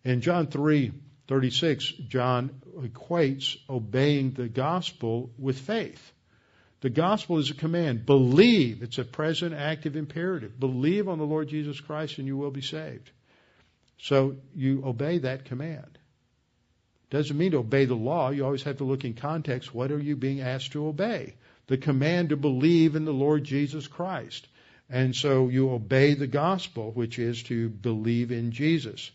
In 0.04 0.22
John 0.22 0.48
3, 0.48 0.92
36, 1.28 1.94
John 2.08 2.50
equates 2.78 3.58
obeying 3.70 4.32
the 4.32 4.48
gospel 4.48 5.32
with 5.38 5.60
faith. 5.60 6.12
The 6.82 6.90
gospel 6.90 7.38
is 7.38 7.52
a 7.52 7.56
command. 7.56 8.06
Believe. 8.06 8.82
It's 8.82 8.98
a 8.98 9.04
present 9.04 9.54
active 9.54 9.96
imperative. 9.96 10.60
Believe 10.60 11.08
on 11.08 11.20
the 11.20 11.26
Lord 11.26 11.48
Jesus 11.48 11.80
Christ 11.80 12.18
and 12.18 12.28
you 12.28 12.38
will 12.38 12.52
be 12.52 12.62
saved. 12.62 13.12
So 14.00 14.38
you 14.56 14.84
obey 14.86 15.20
that 15.20 15.46
command. 15.46 15.98
Doesn't 17.12 17.38
mean 17.38 17.52
to 17.52 17.58
obey 17.58 17.86
the 17.86 17.96
law. 17.96 18.30
You 18.30 18.46
always 18.46 18.64
have 18.64 18.78
to 18.78 18.84
look 18.84 19.06
in 19.06 19.14
context. 19.14 19.76
What 19.76 19.92
are 19.92 20.00
you 20.00 20.16
being 20.16 20.42
asked 20.42 20.72
to 20.72 20.88
obey? 20.88 21.36
The 21.68 21.78
command 21.78 22.30
to 22.30 22.38
believe 22.38 22.96
in 22.96 23.06
the 23.06 23.14
Lord 23.14 23.44
Jesus 23.44 23.88
Christ. 23.88 24.48
And 24.90 25.16
so 25.16 25.48
you 25.48 25.72
obey 25.72 26.16
the 26.16 26.28
gospel, 26.28 26.92
which 26.92 27.18
is 27.18 27.44
to 27.44 27.70
believe 27.70 28.32
in 28.32 28.52
Jesus. 28.52 29.10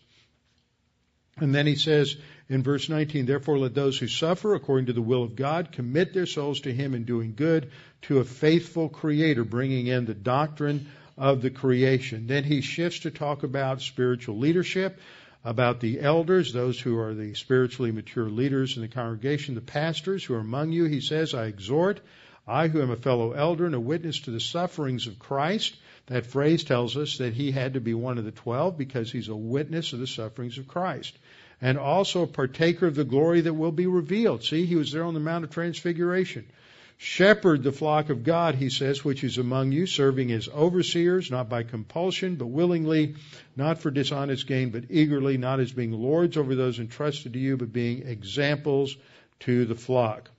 And 1.39 1.53
then 1.53 1.67
he 1.67 1.75
says 1.75 2.15
in 2.49 2.63
verse 2.63 2.89
19, 2.89 3.25
therefore 3.27 3.59
let 3.59 3.75
those 3.75 3.97
who 3.97 4.07
suffer 4.07 4.55
according 4.55 4.87
to 4.87 4.93
the 4.93 5.01
will 5.01 5.23
of 5.23 5.35
God 5.35 5.71
commit 5.71 6.13
their 6.13 6.25
souls 6.25 6.61
to 6.61 6.73
him 6.73 6.95
in 6.95 7.03
doing 7.03 7.35
good 7.35 7.71
to 8.03 8.19
a 8.19 8.23
faithful 8.23 8.89
creator, 8.89 9.43
bringing 9.43 9.87
in 9.87 10.05
the 10.05 10.15
doctrine 10.15 10.87
of 11.15 11.41
the 11.41 11.51
creation. 11.51 12.25
Then 12.27 12.43
he 12.43 12.61
shifts 12.61 13.01
to 13.01 13.11
talk 13.11 13.43
about 13.43 13.81
spiritual 13.81 14.39
leadership, 14.39 14.99
about 15.43 15.79
the 15.79 15.99
elders, 16.01 16.53
those 16.53 16.79
who 16.79 16.97
are 16.97 17.13
the 17.13 17.33
spiritually 17.35 17.91
mature 17.91 18.29
leaders 18.29 18.75
in 18.75 18.81
the 18.81 18.87
congregation, 18.87 19.55
the 19.55 19.61
pastors 19.61 20.23
who 20.23 20.33
are 20.33 20.39
among 20.39 20.71
you. 20.71 20.85
He 20.85 21.01
says, 21.01 21.33
I 21.33 21.45
exhort, 21.45 22.01
I 22.47 22.69
who 22.69 22.81
am 22.81 22.91
a 22.91 22.95
fellow 22.95 23.33
elder 23.33 23.65
and 23.65 23.75
a 23.75 23.79
witness 23.79 24.19
to 24.21 24.31
the 24.31 24.39
sufferings 24.39 25.07
of 25.07 25.19
Christ. 25.19 25.75
That 26.05 26.25
phrase 26.25 26.63
tells 26.63 26.95
us 26.95 27.17
that 27.17 27.33
he 27.33 27.51
had 27.51 27.73
to 27.73 27.81
be 27.81 27.93
one 27.93 28.17
of 28.17 28.23
the 28.23 28.31
twelve 28.31 28.77
because 28.77 29.11
he's 29.11 29.27
a 29.27 29.35
witness 29.35 29.91
of 29.91 29.99
the 29.99 30.07
sufferings 30.07 30.57
of 30.57 30.67
Christ 30.67 31.17
and 31.61 31.77
also 31.77 32.23
a 32.23 32.27
partaker 32.27 32.87
of 32.87 32.95
the 32.95 33.03
glory 33.03 33.41
that 33.41 33.53
will 33.53 33.71
be 33.71 33.87
revealed. 33.87 34.43
See, 34.43 34.65
he 34.65 34.75
was 34.75 34.91
there 34.91 35.03
on 35.03 35.13
the 35.13 35.19
Mount 35.19 35.43
of 35.43 35.49
Transfiguration. 35.49 36.45
Shepherd 36.99 37.61
the 37.61 37.71
flock 37.71 38.09
of 38.09 38.23
God, 38.23 38.55
he 38.55 38.69
says, 38.69 39.05
which 39.05 39.23
is 39.23 39.37
among 39.37 39.71
you, 39.71 39.85
serving 39.85 40.31
as 40.31 40.49
overseers, 40.49 41.29
not 41.29 41.47
by 41.47 41.61
compulsion, 41.61 42.35
but 42.35 42.47
willingly, 42.47 43.15
not 43.55 43.79
for 43.79 43.91
dishonest 43.91 44.47
gain, 44.47 44.71
but 44.71 44.85
eagerly, 44.89 45.37
not 45.37 45.59
as 45.59 45.71
being 45.71 45.91
lords 45.91 46.37
over 46.37 46.55
those 46.55 46.79
entrusted 46.79 47.33
to 47.33 47.39
you, 47.39 47.55
but 47.55 47.71
being 47.71 48.07
examples 48.07 48.95
to 49.41 49.65
the 49.65 49.75
flock. 49.75 50.31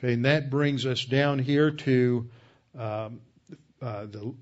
Okay, 0.00 0.14
and 0.14 0.24
that 0.24 0.48
brings 0.48 0.86
us 0.86 1.04
down 1.04 1.38
here 1.38 1.70
to 1.70 2.30
um, 2.76 3.20
uh, 3.82 4.06
the 4.06 4.34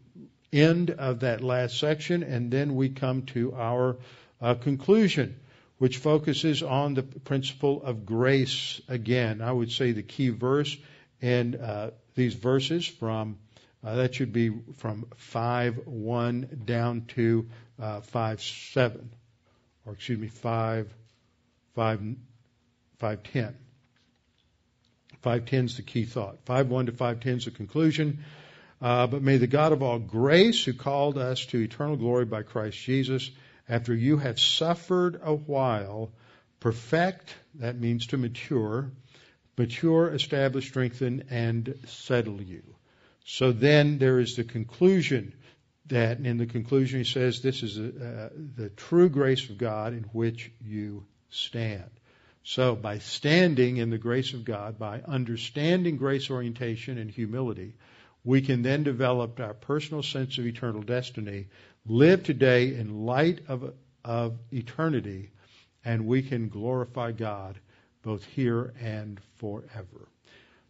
end 0.53 0.91
of 0.91 1.21
that 1.21 1.43
last 1.43 1.79
section, 1.79 2.23
and 2.23 2.51
then 2.51 2.77
we 2.77 2.91
come 2.91 3.23
to 3.23 3.53
our 3.55 3.97
uh, 4.41 4.55
conclusion 4.55 5.35
which 5.79 5.99
focuses 5.99 6.63
on 6.63 6.95
the 6.95 7.03
principle 7.03 7.83
of 7.83 8.05
grace 8.05 8.81
again. 8.89 9.41
I 9.41 9.53
would 9.53 9.71
say 9.71 9.93
the 9.93 10.03
key 10.03 10.29
verse 10.29 10.77
in 11.21 11.55
uh, 11.55 11.91
these 12.15 12.35
verses 12.35 12.87
from 12.87 13.39
uh, 13.85 13.95
that 13.95 14.17
should 14.17 14.33
be 14.33 14.53
from 14.77 15.07
5 15.17 15.87
1 15.87 16.63
down 16.65 17.05
to 17.15 17.49
uh, 17.81 18.01
5 18.01 18.43
7, 18.43 19.11
or 19.87 19.93
excuse 19.93 20.19
me, 20.19 20.29
5 20.29 20.93
5 21.75 22.17
510. 22.99 23.68
510 25.23 25.65
is 25.65 25.77
the 25.77 25.83
key 25.83 26.05
thought. 26.05 26.39
5 26.45 26.69
1 26.69 26.87
to 26.87 26.93
510 26.93 27.37
is 27.37 27.45
the 27.47 27.51
conclusion. 27.51 28.25
Uh, 28.81 29.07
but 29.09 29.23
may 29.23 29.39
the 29.39 29.49
God 29.49 29.73
of 29.73 29.83
all 29.83 29.99
grace, 29.99 30.65
who 30.65 30.73
called 30.73 31.19
us 31.19 31.47
to 31.47 31.59
eternal 31.59 31.97
glory 31.97 32.25
by 32.25 32.43
Christ 32.43 32.79
Jesus, 32.79 33.31
after 33.69 33.95
you 33.95 34.19
have 34.19 34.39
suffered 34.39 35.21
a 35.23 35.35
while, 35.35 36.13
perfect, 36.61 37.35
that 37.57 37.79
means 37.79 38.07
to 38.09 38.17
mature, 38.17 38.91
mature, 39.57 40.09
establish, 40.09 40.69
strengthen, 40.69 41.25
and 41.31 41.79
settle 41.87 42.41
you. 42.41 42.63
So 43.25 43.53
then 43.53 43.99
there 43.99 44.21
is 44.21 44.37
the 44.37 44.45
conclusion 44.45 45.35
that, 45.87 46.21
in 46.21 46.39
the 46.39 46.47
conclusion, 46.47 47.01
he 47.01 47.05
says, 47.05 47.43
this 47.43 47.63
is 47.63 47.79
a, 47.79 47.87
uh, 47.89 48.29
the 48.57 48.69
true 48.71 49.09
grace 49.09 49.51
of 49.51 49.59
God 49.59 49.93
in 49.93 50.05
which 50.13 50.51
you 50.65 51.05
stand. 51.31 51.91
So 52.43 52.75
by 52.75 52.99
standing 52.99 53.77
in 53.77 53.91
the 53.91 53.99
grace 53.99 54.33
of 54.33 54.45
God, 54.45 54.79
by 54.79 55.03
understanding 55.07 55.97
grace 55.97 56.31
orientation 56.31 56.99
and 56.99 57.11
humility, 57.11 57.75
we 58.25 58.43
can 58.43 58.63
then 58.63 58.83
develop 58.83 59.39
our 59.41 59.55
personal 59.55 60.03
sense 60.03 60.39
of 60.39 60.47
eternal 60.47 60.83
destiny 60.83 61.47
live 61.87 62.23
today 62.23 62.75
in 62.75 63.07
light 63.07 63.41
of, 63.49 63.73
of 64.05 64.39
eternity, 64.53 65.31
and 65.85 66.07
we 66.07 66.23
can 66.23 66.49
glorify 66.49 67.13
God 67.13 67.59
both 68.03 68.25
here 68.25 68.75
and 68.81 69.21
forever. 69.37 70.09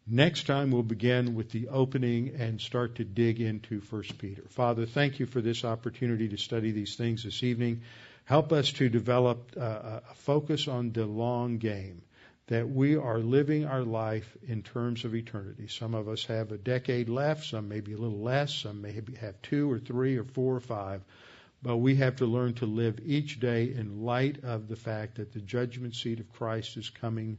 Next 0.07 0.47
time 0.47 0.71
we'll 0.71 0.83
begin 0.83 1.35
with 1.35 1.51
the 1.51 1.69
opening 1.69 2.35
and 2.39 2.61
start 2.61 2.95
to 2.95 3.05
dig 3.05 3.41
into 3.41 3.81
1 3.81 4.03
Peter. 4.19 4.43
Father, 4.49 4.87
thank 4.87 5.21
you 5.21 5.27
for 5.27 5.43
this 5.43 5.65
opportunity 5.65 6.29
to 6.29 6.39
study 6.39 6.71
these 6.71 6.97
things 6.97 7.25
this 7.25 7.43
evening. 7.43 7.83
Help 8.29 8.53
us 8.53 8.73
to 8.73 8.91
develop 8.91 9.55
uh, 9.57 10.01
a 10.11 10.15
focus 10.17 10.69
on 10.69 10.93
the 10.93 11.07
long 11.07 11.57
game, 11.57 12.03
that 12.49 12.69
we 12.69 12.95
are 12.95 13.21
living 13.21 13.65
our 13.65 13.83
life 13.83 14.37
in 14.47 14.63
terms 14.63 15.07
of 15.07 15.15
eternity. 15.15 15.67
Some 15.67 15.95
of 15.95 16.11
us 16.11 16.27
have 16.27 16.53
a 16.53 16.59
decade 16.59 17.09
left, 17.09 17.47
some 17.47 17.71
maybe 17.71 17.95
a 17.95 17.97
little 17.97 18.21
less, 18.21 18.53
some 18.53 18.83
may 18.83 18.93
have 19.19 19.41
two 19.41 19.73
or 19.73 19.79
three 19.79 20.19
or 20.19 20.25
four 20.25 20.55
or 20.55 20.61
five. 20.61 21.01
But 21.63 21.79
we 21.79 21.95
have 21.95 22.17
to 22.17 22.27
learn 22.27 22.53
to 22.57 22.67
live 22.67 23.01
each 23.03 23.41
day 23.41 23.73
in 23.73 24.03
light 24.03 24.45
of 24.45 24.69
the 24.69 24.77
fact 24.77 25.15
that 25.15 25.33
the 25.33 25.41
judgment 25.41 25.95
seat 25.95 26.21
of 26.21 26.31
Christ 26.35 26.77
is 26.77 26.91
coming 26.91 27.39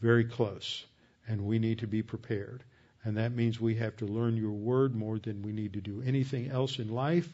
very 0.00 0.26
close 0.26 0.86
and 1.26 1.44
we 1.44 1.58
need 1.58 1.80
to 1.80 1.88
be 1.88 2.04
prepared. 2.04 2.62
And 3.02 3.16
that 3.16 3.32
means 3.32 3.60
we 3.60 3.74
have 3.74 3.96
to 3.96 4.06
learn 4.06 4.36
your 4.36 4.52
word 4.52 4.94
more 4.94 5.18
than 5.18 5.42
we 5.42 5.50
need 5.50 5.72
to 5.72 5.80
do 5.80 6.04
anything 6.06 6.50
else 6.50 6.78
in 6.78 6.88
life. 6.88 7.28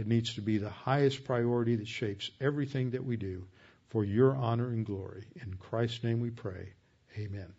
It 0.00 0.06
needs 0.06 0.36
to 0.36 0.40
be 0.40 0.56
the 0.56 0.70
highest 0.70 1.24
priority 1.24 1.76
that 1.76 1.86
shapes 1.86 2.30
everything 2.40 2.92
that 2.92 3.04
we 3.04 3.18
do 3.18 3.44
for 3.90 4.02
your 4.02 4.34
honor 4.34 4.68
and 4.68 4.86
glory. 4.86 5.24
In 5.42 5.58
Christ's 5.58 6.02
name 6.02 6.20
we 6.20 6.30
pray. 6.30 6.70
Amen. 7.18 7.52